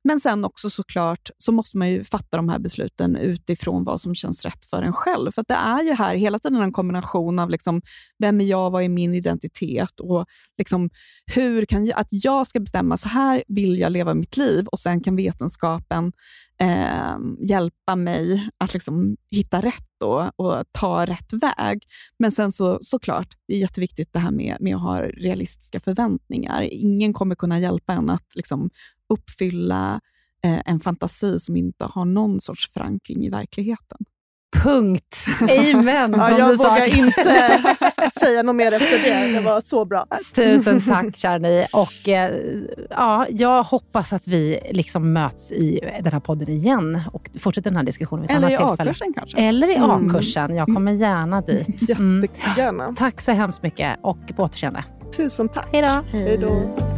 Men 0.04 0.20
sen 0.20 0.44
också 0.44 0.70
såklart 0.70 1.30
så 1.38 1.52
måste 1.52 1.78
man 1.78 1.90
ju 1.90 2.04
fatta 2.04 2.36
de 2.36 2.48
här 2.48 2.58
besluten 2.58 3.16
utifrån 3.16 3.84
vad 3.84 4.00
som 4.00 4.14
känns 4.14 4.44
rätt 4.44 4.64
för 4.70 4.82
en 4.82 4.92
själv. 4.92 5.32
För 5.32 5.44
det 5.48 5.54
är 5.54 5.82
ju 5.82 5.92
här 5.92 6.14
hela 6.14 6.38
tiden 6.38 6.62
en 6.62 6.72
kombination 6.72 7.38
av 7.38 7.50
liksom, 7.50 7.82
vem 8.18 8.40
är 8.40 8.44
jag, 8.44 8.70
vad 8.70 8.82
är 8.82 8.88
min 8.88 9.14
identitet 9.14 10.00
och 10.00 10.26
liksom, 10.58 10.90
hur 11.34 11.64
kan 11.66 11.86
jag, 11.86 11.98
att 11.98 12.08
jag 12.10 12.46
ska 12.46 12.60
bestämma, 12.60 12.96
så 12.96 13.08
här 13.08 13.44
vill 13.48 13.78
jag 13.78 13.92
leva 13.92 14.14
mitt 14.14 14.27
liv 14.36 14.66
och 14.66 14.78
sen 14.78 15.00
kan 15.00 15.16
vetenskapen 15.16 16.12
eh, 16.60 17.18
hjälpa 17.48 17.96
mig 17.96 18.48
att 18.58 18.74
liksom 18.74 19.16
hitta 19.30 19.60
rätt 19.60 19.88
då, 20.00 20.30
och 20.36 20.62
ta 20.72 21.06
rätt 21.06 21.32
väg. 21.32 21.82
Men 22.18 22.32
sen 22.32 22.52
så 22.52 22.78
såklart, 22.82 23.28
det 23.46 23.54
är 23.54 23.58
jätteviktigt 23.58 24.12
det 24.12 24.18
här 24.18 24.30
med, 24.30 24.56
med 24.60 24.76
att 24.76 24.82
ha 24.82 25.02
realistiska 25.02 25.80
förväntningar. 25.80 26.62
Ingen 26.62 27.12
kommer 27.12 27.34
kunna 27.34 27.58
hjälpa 27.58 27.92
en 27.92 28.10
att 28.10 28.34
liksom 28.34 28.70
uppfylla 29.08 30.00
eh, 30.44 30.62
en 30.64 30.80
fantasi 30.80 31.38
som 31.38 31.56
inte 31.56 31.84
har 31.84 32.04
någon 32.04 32.40
sorts 32.40 32.72
förankring 32.72 33.26
i 33.26 33.30
verkligheten. 33.30 33.98
Punkt. 34.56 35.26
Amen. 35.40 36.14
ja, 36.16 36.38
jag 36.38 36.56
vågar 36.58 36.98
inte 36.98 37.58
säga 38.20 38.42
något 38.42 38.56
mer 38.56 38.72
efter 38.72 39.10
det. 39.10 39.32
Det 39.32 39.40
var 39.40 39.60
så 39.60 39.84
bra. 39.84 40.06
Tusen 40.34 40.82
tack, 40.82 41.16
kära 41.16 41.38
ni. 41.38 41.66
Och, 41.72 42.08
eh, 42.08 42.40
ja, 42.90 43.26
jag 43.30 43.62
hoppas 43.62 44.12
att 44.12 44.26
vi 44.26 44.60
liksom 44.70 45.12
möts 45.12 45.52
i 45.52 45.80
den 46.02 46.12
här 46.12 46.20
podden 46.20 46.48
igen 46.48 47.00
och 47.12 47.30
fortsätter 47.40 47.70
den 47.70 47.76
här 47.76 47.84
diskussionen 47.84 48.22
vid 48.22 48.30
ett 48.30 48.36
Eller 48.36 48.46
annat 48.60 48.78
i 48.78 48.82
A-kursen 48.82 49.12
kanske? 49.14 49.38
Eller 49.38 49.68
i 49.68 49.76
A-kursen. 49.76 50.54
Jag 50.56 50.66
kommer 50.66 50.92
gärna 50.92 51.40
dit. 51.40 51.90
Mm. 51.90 52.28
Jättegärna. 52.46 52.94
Tack 52.96 53.20
så 53.20 53.32
hemskt 53.32 53.62
mycket 53.62 53.98
och 54.02 54.18
på 54.36 54.42
återseende. 54.42 54.84
Tusen 55.16 55.48
tack. 55.48 55.68
Hej 55.72 55.82
då. 55.82 56.18
Hej 56.18 56.38
då. 56.38 56.97